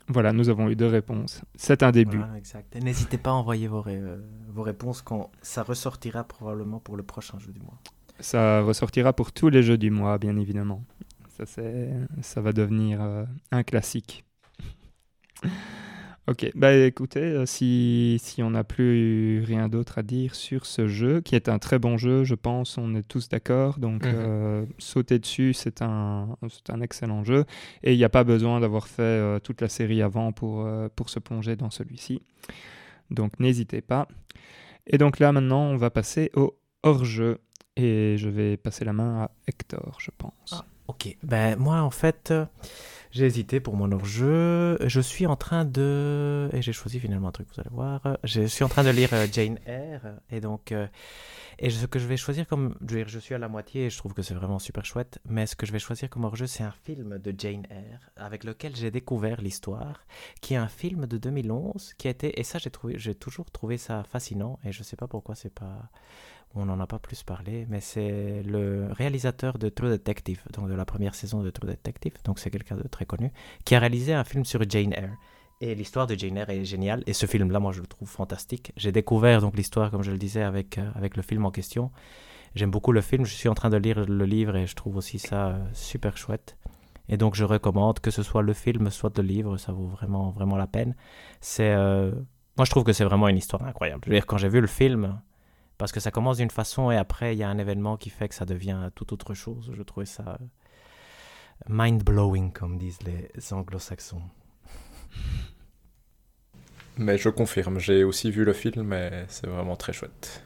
[0.08, 1.42] Voilà, nous avons eu deux réponses.
[1.54, 2.20] C'est un début.
[2.82, 4.18] N'hésitez pas à envoyer vos, euh,
[4.48, 7.78] vos réponses quand ça ressortira probablement pour le prochain jeu du mois.
[8.20, 10.84] Ça ressortira pour tous les jeux du mois, bien évidemment.
[11.36, 11.62] Ça,
[12.22, 14.24] ça va devenir euh, un classique.
[16.26, 20.88] Ok, bah écoutez, euh, si, si on n'a plus rien d'autre à dire sur ce
[20.88, 24.12] jeu, qui est un très bon jeu, je pense, on est tous d'accord, donc mhm.
[24.14, 26.38] euh, sauter dessus, c'est un,
[26.70, 27.44] un excellent jeu,
[27.82, 31.10] et il n'y a pas besoin d'avoir fait euh, toute la série avant pour, pour
[31.10, 32.22] se plonger dans celui-ci.
[33.10, 34.08] Donc n'hésitez pas.
[34.86, 37.38] Et donc là, maintenant, on va passer au hors-jeu,
[37.76, 40.52] et je vais passer la main à Hector, je pense.
[40.52, 42.32] Ah, ok, ben moi, en fait...
[43.14, 44.76] J'ai hésité pour mon hors-jeu.
[44.84, 46.48] Je suis en train de...
[46.52, 48.18] Et j'ai choisi finalement un truc, vous allez voir.
[48.24, 50.18] Je suis en train de lire euh, Jane Eyre.
[50.30, 50.72] Et donc...
[50.72, 50.88] Euh,
[51.60, 52.74] et ce que je vais choisir comme...
[52.84, 55.20] Je, suis à la moitié et je trouve que c'est vraiment super chouette.
[55.28, 58.42] Mais ce que je vais choisir comme hors-jeu, c'est un film de Jane Eyre avec
[58.42, 60.04] lequel j'ai découvert l'histoire,
[60.40, 62.40] qui est un film de 2011 qui a été...
[62.40, 64.58] Et ça, j'ai toujours trouvé ça fascinant.
[64.64, 65.88] Et je sais pas pourquoi c'est pas
[66.56, 70.74] on n'en a pas plus parlé, mais c'est le réalisateur de True Detective, donc de
[70.74, 73.32] la première saison de True Detective, donc c'est quelqu'un de très connu,
[73.64, 75.16] qui a réalisé un film sur Jane Eyre.
[75.60, 78.72] Et l'histoire de Jane Eyre est géniale, et ce film-là, moi, je le trouve fantastique.
[78.76, 81.90] J'ai découvert donc l'histoire, comme je le disais, avec, euh, avec le film en question.
[82.54, 84.96] J'aime beaucoup le film, je suis en train de lire le livre, et je trouve
[84.96, 86.56] aussi ça euh, super chouette.
[87.08, 90.30] Et donc, je recommande que ce soit le film, soit le livre, ça vaut vraiment,
[90.30, 90.94] vraiment la peine.
[91.40, 91.72] C'est...
[91.72, 92.12] Euh,
[92.56, 94.02] moi, je trouve que c'est vraiment une histoire incroyable.
[94.04, 95.20] Je veux dire, quand j'ai vu le film,
[95.78, 98.28] parce que ça commence d'une façon et après il y a un événement qui fait
[98.28, 99.72] que ça devient tout autre chose.
[99.74, 100.38] Je trouvais ça
[101.68, 104.22] mind-blowing, comme disent les anglo-saxons.
[106.96, 110.42] Mais je confirme, j'ai aussi vu le film et c'est vraiment très chouette.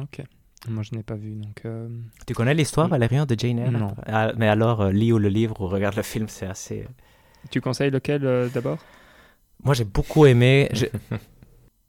[0.00, 0.22] Ok.
[0.68, 1.62] Moi, je n'ai pas vu, donc...
[1.64, 1.88] euh,
[2.26, 3.72] Tu connais l'histoire, Valérian, de Jane Eyre?
[3.72, 3.94] Non.
[4.06, 6.86] Ah, Mais alors, euh, lis ou le livre ou regarde le film, c'est assez...
[7.50, 8.78] Tu conseilles lequel euh, d'abord?
[9.64, 10.70] Moi, j'ai beaucoup aimé...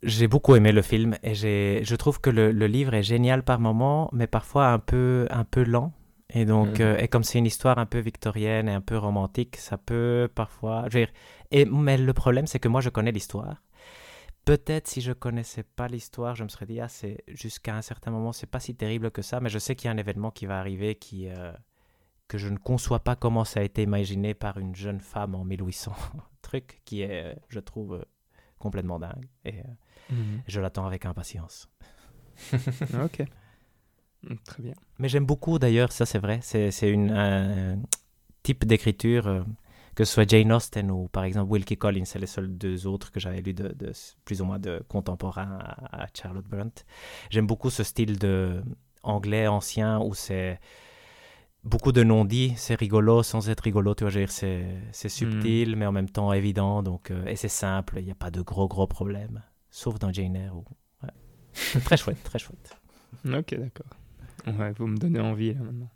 [0.04, 3.44] J'ai beaucoup aimé le film et j'ai, je trouve que le, le livre est génial
[3.44, 5.94] par moments, mais parfois un peu, un peu lent.
[6.36, 6.86] Et donc, Mhm.
[6.86, 10.30] euh, et comme c'est une histoire un peu victorienne et un peu romantique, ça peut
[10.34, 10.86] parfois.
[10.90, 11.14] Je veux dire,
[11.52, 13.62] et, mais le problème, c'est que moi, je connais l'histoire.
[14.46, 18.12] Peut-être si je connaissais pas l'histoire, je me serais dit, ah, c'est jusqu'à un certain
[18.12, 20.32] moment, c'est pas si terrible que ça, mais je sais qu'il y a un événement
[20.32, 21.54] qui va arriver qui, euh,
[22.28, 25.46] que je ne conçois pas comment ça a été imaginé par une jeune femme en
[25.46, 25.94] 1800.
[26.42, 28.06] Truc qui est, euh, je trouve,
[28.60, 29.28] complètement dingue.
[29.46, 29.64] Et euh,
[30.48, 31.70] je l'attends avec impatience.
[33.04, 33.24] Ok.
[34.46, 34.74] Très bien.
[35.00, 37.78] Mais j'aime beaucoup d'ailleurs, ça c'est vrai, c'est c'est une un
[38.42, 39.44] type d'écriture, euh,
[39.96, 43.12] que ce soit Jane Austen ou par exemple Wilkie Collins, c'est les seuls deux autres
[43.12, 43.92] que j'avais lus de, de-
[44.24, 46.72] plus ou moins de contemporains à, à Charlotte Brunt.
[47.32, 48.64] J'aime beaucoup ce style de
[49.04, 50.60] anglais ancien où c'est
[51.66, 55.10] beaucoup de non-dits, c'est rigolo sans être rigolo, tu vois, je veux dire, c'est c'est
[55.10, 58.32] subtil mais en même temps évident, donc, euh, et c'est simple, il n'y a pas
[58.32, 59.42] de gros gros problèmes,
[59.74, 60.56] sauf dans Jane Eyre.
[60.56, 60.64] Où,
[61.04, 61.10] ouais.
[61.52, 62.78] C'est très chouette, très chouette.
[63.26, 63.92] Ok, d'accord.
[64.48, 65.90] Ouais, vous me donnez envie là maintenant.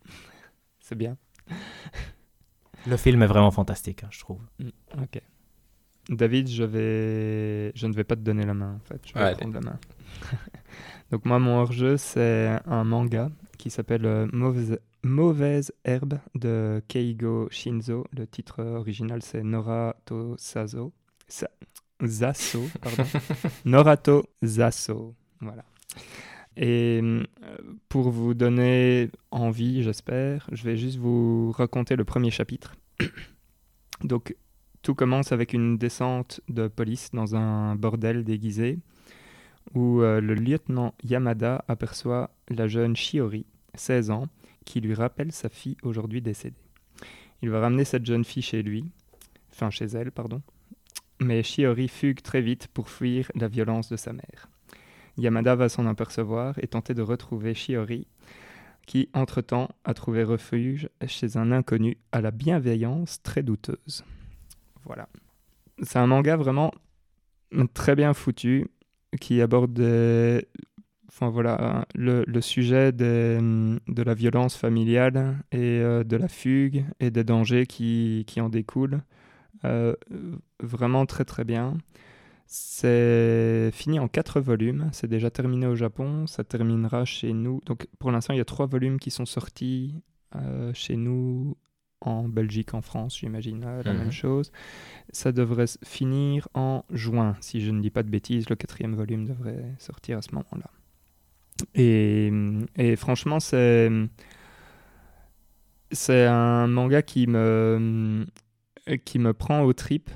[0.79, 1.17] C'est bien.
[2.85, 4.39] Le film est vraiment fantastique, hein, je trouve.
[5.01, 5.21] Ok.
[6.09, 9.01] David, je vais, je ne vais pas te donner la main en fait.
[9.05, 9.35] Je vais Allez.
[9.37, 9.79] prendre la main.
[11.11, 14.79] Donc moi, mon hors-jeu, c'est un manga qui s'appelle euh, Mauvaise...
[15.03, 18.05] Mauvaise herbe de Keigo Shinzo.
[18.11, 20.93] Le titre original, c'est Norato Sazo.
[21.27, 21.49] Sa...
[22.05, 23.03] Zaso, pardon.
[23.65, 25.15] Norato Zaso.
[25.41, 25.63] Voilà.
[26.55, 27.23] Et euh,
[27.87, 32.75] pour vous donner envie, j'espère, je vais juste vous raconter le premier chapitre.
[34.03, 34.35] Donc,
[34.81, 38.79] tout commence avec une descente de police dans un bordel déguisé
[39.73, 43.45] où euh, le lieutenant Yamada aperçoit la jeune Shiori,
[43.75, 44.27] 16 ans,
[44.65, 46.55] qui lui rappelle sa fille aujourd'hui décédée.
[47.41, 48.85] Il va ramener cette jeune fille chez lui,
[49.51, 50.41] enfin chez elle, pardon.
[51.19, 54.49] Mais Shiori fugue très vite pour fuir la violence de sa mère.
[55.17, 58.07] Yamada va s'en apercevoir et tenter de retrouver Shiori,
[58.85, 64.03] qui, entre-temps, a trouvé refuge chez un inconnu à la bienveillance très douteuse.
[64.85, 65.09] Voilà.
[65.81, 66.71] C'est un manga vraiment
[67.73, 68.67] très bien foutu,
[69.19, 69.79] qui aborde
[71.09, 77.23] enfin, voilà, le, sujet de la violence familiale et euh, de la fugue et des
[77.23, 79.01] dangers qui en découlent.
[79.65, 79.95] Euh,
[80.61, 81.77] vraiment très très bien.
[82.45, 84.89] C'est fini en quatre volumes.
[84.93, 86.27] C'est déjà terminé au Japon.
[86.27, 87.61] Ça terminera chez nous.
[87.65, 89.95] Donc pour l'instant, il y a trois volumes qui sont sortis
[90.35, 91.57] euh, chez nous
[91.99, 93.99] en Belgique, en France, j'imagine euh, la Mhm.
[93.99, 94.51] même chose.
[95.11, 98.49] Ça devrait finir en juin, si je ne dis pas de bêtises.
[98.49, 100.69] Le quatrième volume devrait sortir à ce moment-là.
[101.73, 102.31] Et,
[102.75, 103.89] et franchement, c'est
[105.91, 108.25] c'est un manga qui me
[109.03, 110.09] qui me prend aux tripes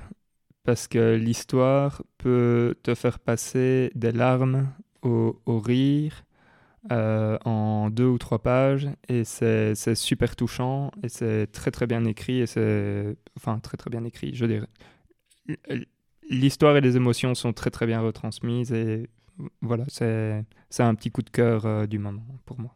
[0.63, 4.71] parce que l'histoire peut te faire passer des larmes
[5.01, 6.23] au, au rire
[6.91, 11.87] euh, en deux ou trois pages et c'est c'est super touchant et c'est très très
[11.87, 14.67] bien écrit et c'est enfin très très bien écrit je dirais
[16.29, 19.09] l'histoire et les émotions sont très très bien retransmises et
[19.61, 22.75] voilà c'est c'est un petit coup de cœur euh, du moment pour moi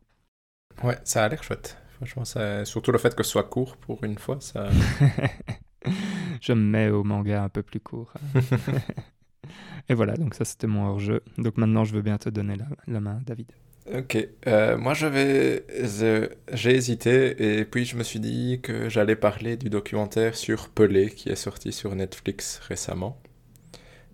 [0.84, 1.78] Ouais, ça a l'air chouette.
[1.90, 2.66] Franchement, ça...
[2.66, 4.70] surtout le fait que ce soit court pour une fois, ça.
[6.42, 8.14] je me mets au manga un peu plus court
[9.90, 12.66] et voilà donc ça c'était mon hors-jeu donc maintenant je veux bien te donner la,
[12.88, 13.52] la main David
[13.94, 14.18] Ok,
[14.48, 19.16] euh, moi je vais, je- j'ai hésité et puis je me suis dit que j'allais
[19.16, 23.20] parler du documentaire sur Pelé qui est sorti sur Netflix récemment.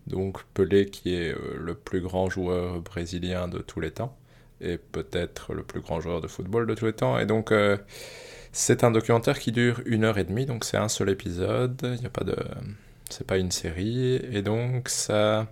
[0.08, 4.18] Donc Pelé qui est euh, le plus grand joueur brésilien de tous les temps
[4.60, 7.18] et peut-être le plus grand joueur de football de tous les temps.
[7.20, 7.78] Et donc euh,
[8.52, 12.00] c'est un documentaire qui dure une heure et demie, donc c'est un seul épisode, il
[12.00, 12.36] n'y a pas de,
[13.10, 15.48] c'est pas une série et donc ça,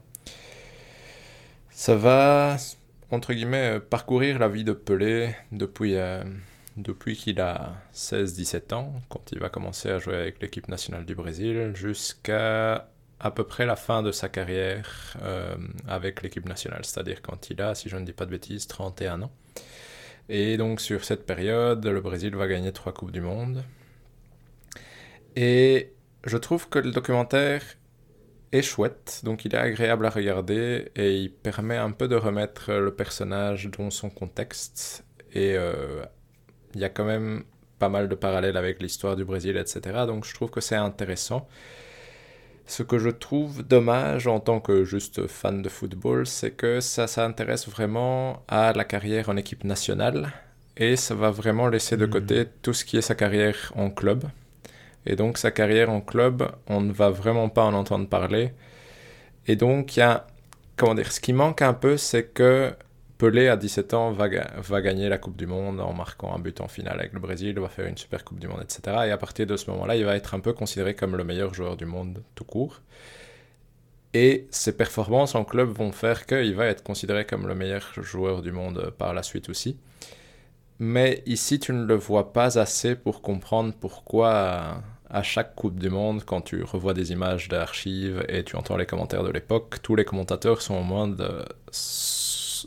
[1.69, 2.57] ça va
[3.11, 6.23] entre guillemets, euh, parcourir la vie de Pelé depuis, euh,
[6.77, 11.15] depuis qu'il a 16-17 ans, quand il va commencer à jouer avec l'équipe nationale du
[11.15, 12.89] Brésil, jusqu'à
[13.21, 15.55] à peu près la fin de sa carrière euh,
[15.87, 19.23] avec l'équipe nationale, c'est-à-dire quand il a, si je ne dis pas de bêtises, 31
[19.23, 19.31] ans.
[20.29, 23.63] Et donc sur cette période, le Brésil va gagner trois Coupes du Monde.
[25.35, 25.91] Et
[26.25, 27.63] je trouve que le documentaire
[28.51, 32.73] est chouette, donc il est agréable à regarder et il permet un peu de remettre
[32.73, 35.03] le personnage dans son contexte.
[35.33, 36.03] Et euh,
[36.75, 37.43] il y a quand même
[37.79, 40.05] pas mal de parallèles avec l'histoire du Brésil, etc.
[40.05, 41.47] Donc je trouve que c'est intéressant.
[42.69, 47.07] Ce que je trouve dommage en tant que juste fan de football, c'est que ça
[47.07, 50.31] s'intéresse vraiment à la carrière en équipe nationale
[50.77, 52.11] et ça va vraiment laisser de hmm.
[52.11, 54.25] côté tout ce qui est sa carrière en club.
[55.07, 58.51] Et donc sa carrière en club, on ne va vraiment pas en entendre parler.
[59.47, 60.27] Et donc il y a,
[60.75, 62.71] comment dire, ce qui manque un peu, c'est que
[63.19, 64.29] Pelé, à 17 ans, va,
[64.81, 67.67] gagner la Coupe du Monde en marquant un but en finale avec le Brésil, va
[67.67, 68.81] faire une super Coupe du Monde, etc.
[69.07, 71.53] Et à partir de ce moment-là, il va être un peu considéré comme le meilleur
[71.53, 72.81] joueur du monde tout court.
[74.13, 78.41] Et ses performances en club vont faire qu'il va être considéré comme le meilleur joueur
[78.41, 79.77] du monde par la suite aussi.
[80.79, 85.89] Mais ici, tu ne le vois pas assez pour comprendre pourquoi à chaque Coupe du
[85.89, 89.95] Monde, quand tu revois des images d'archives et tu entends les commentaires de l'époque, tous
[89.95, 91.43] les commentateurs sont au moins de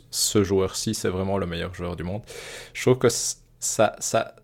[0.09, 2.23] ce joueur-ci, c'est vraiment le meilleur joueur du monde.
[2.73, 4.35] Je trouve que ça, ça,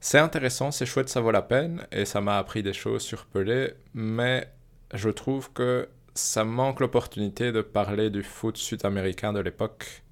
[0.00, 3.26] c'est intéressant, c'est chouette, ça vaut la peine, et ça m'a appris des choses sur
[3.26, 4.50] Pelé, mais
[4.94, 10.02] je trouve que ça manque l'opportunité de parler du foot sud-américain de l'époque,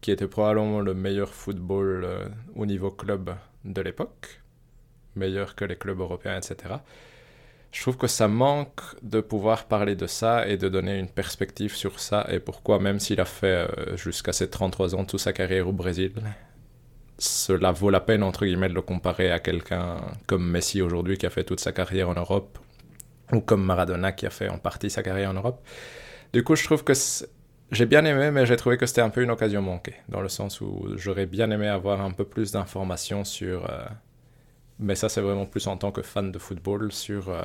[0.00, 4.42] qui était probablement le meilleur football euh, au niveau club de l'époque,
[5.14, 6.74] meilleur que les clubs européens, etc
[7.72, 11.74] je trouve que ça manque de pouvoir parler de ça et de donner une perspective
[11.74, 15.32] sur ça et pourquoi, même s'il a fait euh, jusqu'à ses 33 ans toute sa
[15.32, 16.12] carrière au Brésil,
[17.18, 19.96] cela vaut la peine, entre guillemets, de le comparer à quelqu'un
[20.26, 22.58] comme Messi aujourd'hui qui a fait toute sa carrière en Europe
[23.32, 25.66] ou comme Maradona qui a fait en partie sa carrière en Europe.
[26.34, 26.92] Du coup, je trouve que
[27.70, 30.28] j'ai bien aimé, mais j'ai trouvé que c'était un peu une occasion manquée, dans le
[30.28, 33.70] sens où j'aurais bien aimé avoir un peu plus d'informations sur...
[33.70, 33.84] Euh,
[34.82, 37.42] mais ça c'est vraiment plus en tant que fan de football sur euh,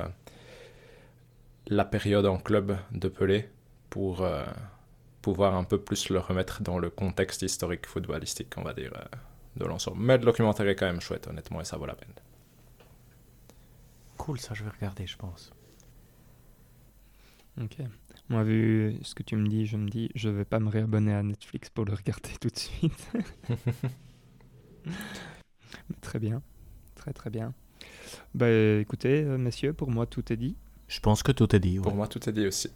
[1.68, 3.50] la période en club de Pelé
[3.90, 4.46] pour euh,
[5.22, 9.18] pouvoir un peu plus le remettre dans le contexte historique footballistique, on va dire, euh,
[9.56, 9.98] de l'ensemble.
[10.00, 12.14] Mais le documentaire est quand même chouette, honnêtement, et ça vaut la peine.
[14.18, 15.52] Cool, ça je vais regarder, je pense.
[17.62, 17.78] Ok.
[18.30, 21.14] Moi, vu ce que tu me dis, je me dis, je vais pas me réabonner
[21.14, 23.12] à Netflix pour le regarder tout de suite.
[26.02, 26.42] très bien.
[27.08, 27.54] Très très bien.
[28.36, 30.58] Bah écoutez, euh, messieurs, pour moi tout est dit.
[30.90, 31.80] Je pense que tout est dit.
[31.80, 32.70] Pour moi tout est dit aussi.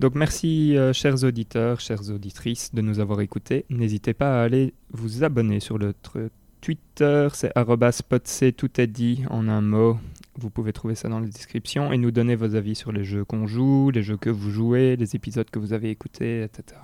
[0.00, 3.66] Donc merci euh, chers auditeurs, chères auditrices de nous avoir écoutés.
[3.70, 6.28] N'hésitez pas à aller vous abonner sur notre
[6.60, 7.52] Twitter, c'est
[7.92, 9.96] @spotc tout est dit en un mot.
[10.34, 13.24] Vous pouvez trouver ça dans la description et nous donner vos avis sur les jeux
[13.24, 16.80] qu'on joue, les jeux que vous jouez, les épisodes que vous avez écoutés, etc.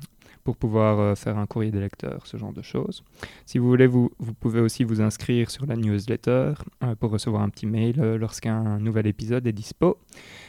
[0.44, 3.04] pour pouvoir euh, faire un courrier des lecteurs, ce genre de choses.
[3.46, 4.10] Si vous voulez, vous,
[4.40, 6.54] pouvez aussi vous inscrire sur la newsletter
[7.00, 10.00] pour recevoir un petit mail lorsqu'un nouvel épisode est dispo.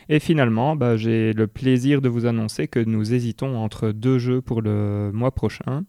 [0.09, 4.41] Et finalement, bah, j'ai le plaisir de vous annoncer que nous hésitons entre deux jeux
[4.41, 5.85] pour le mois prochain.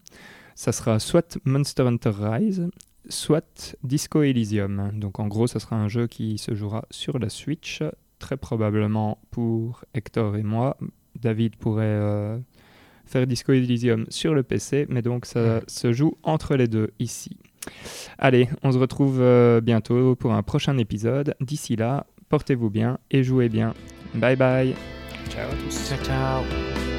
[0.54, 2.68] Ça sera soit Monster Hunter Rise,
[3.08, 4.90] soit Disco Elysium.
[4.94, 7.82] Donc en gros, ce sera un jeu qui se jouera sur la Switch,
[8.18, 10.76] très probablement pour Hector et moi.
[11.20, 12.38] David pourrait euh,
[13.04, 17.36] faire Disco Elysium sur le PC, mais donc ça se joue entre les deux ici.
[18.18, 21.34] Allez, on se retrouve euh, bientôt pour un prochain épisode.
[21.40, 23.74] D'ici là, portez-vous bien et jouez bien.
[24.14, 24.74] Bye bye.
[25.28, 25.88] Ciao à tous.
[25.88, 26.91] Ciao, ciao.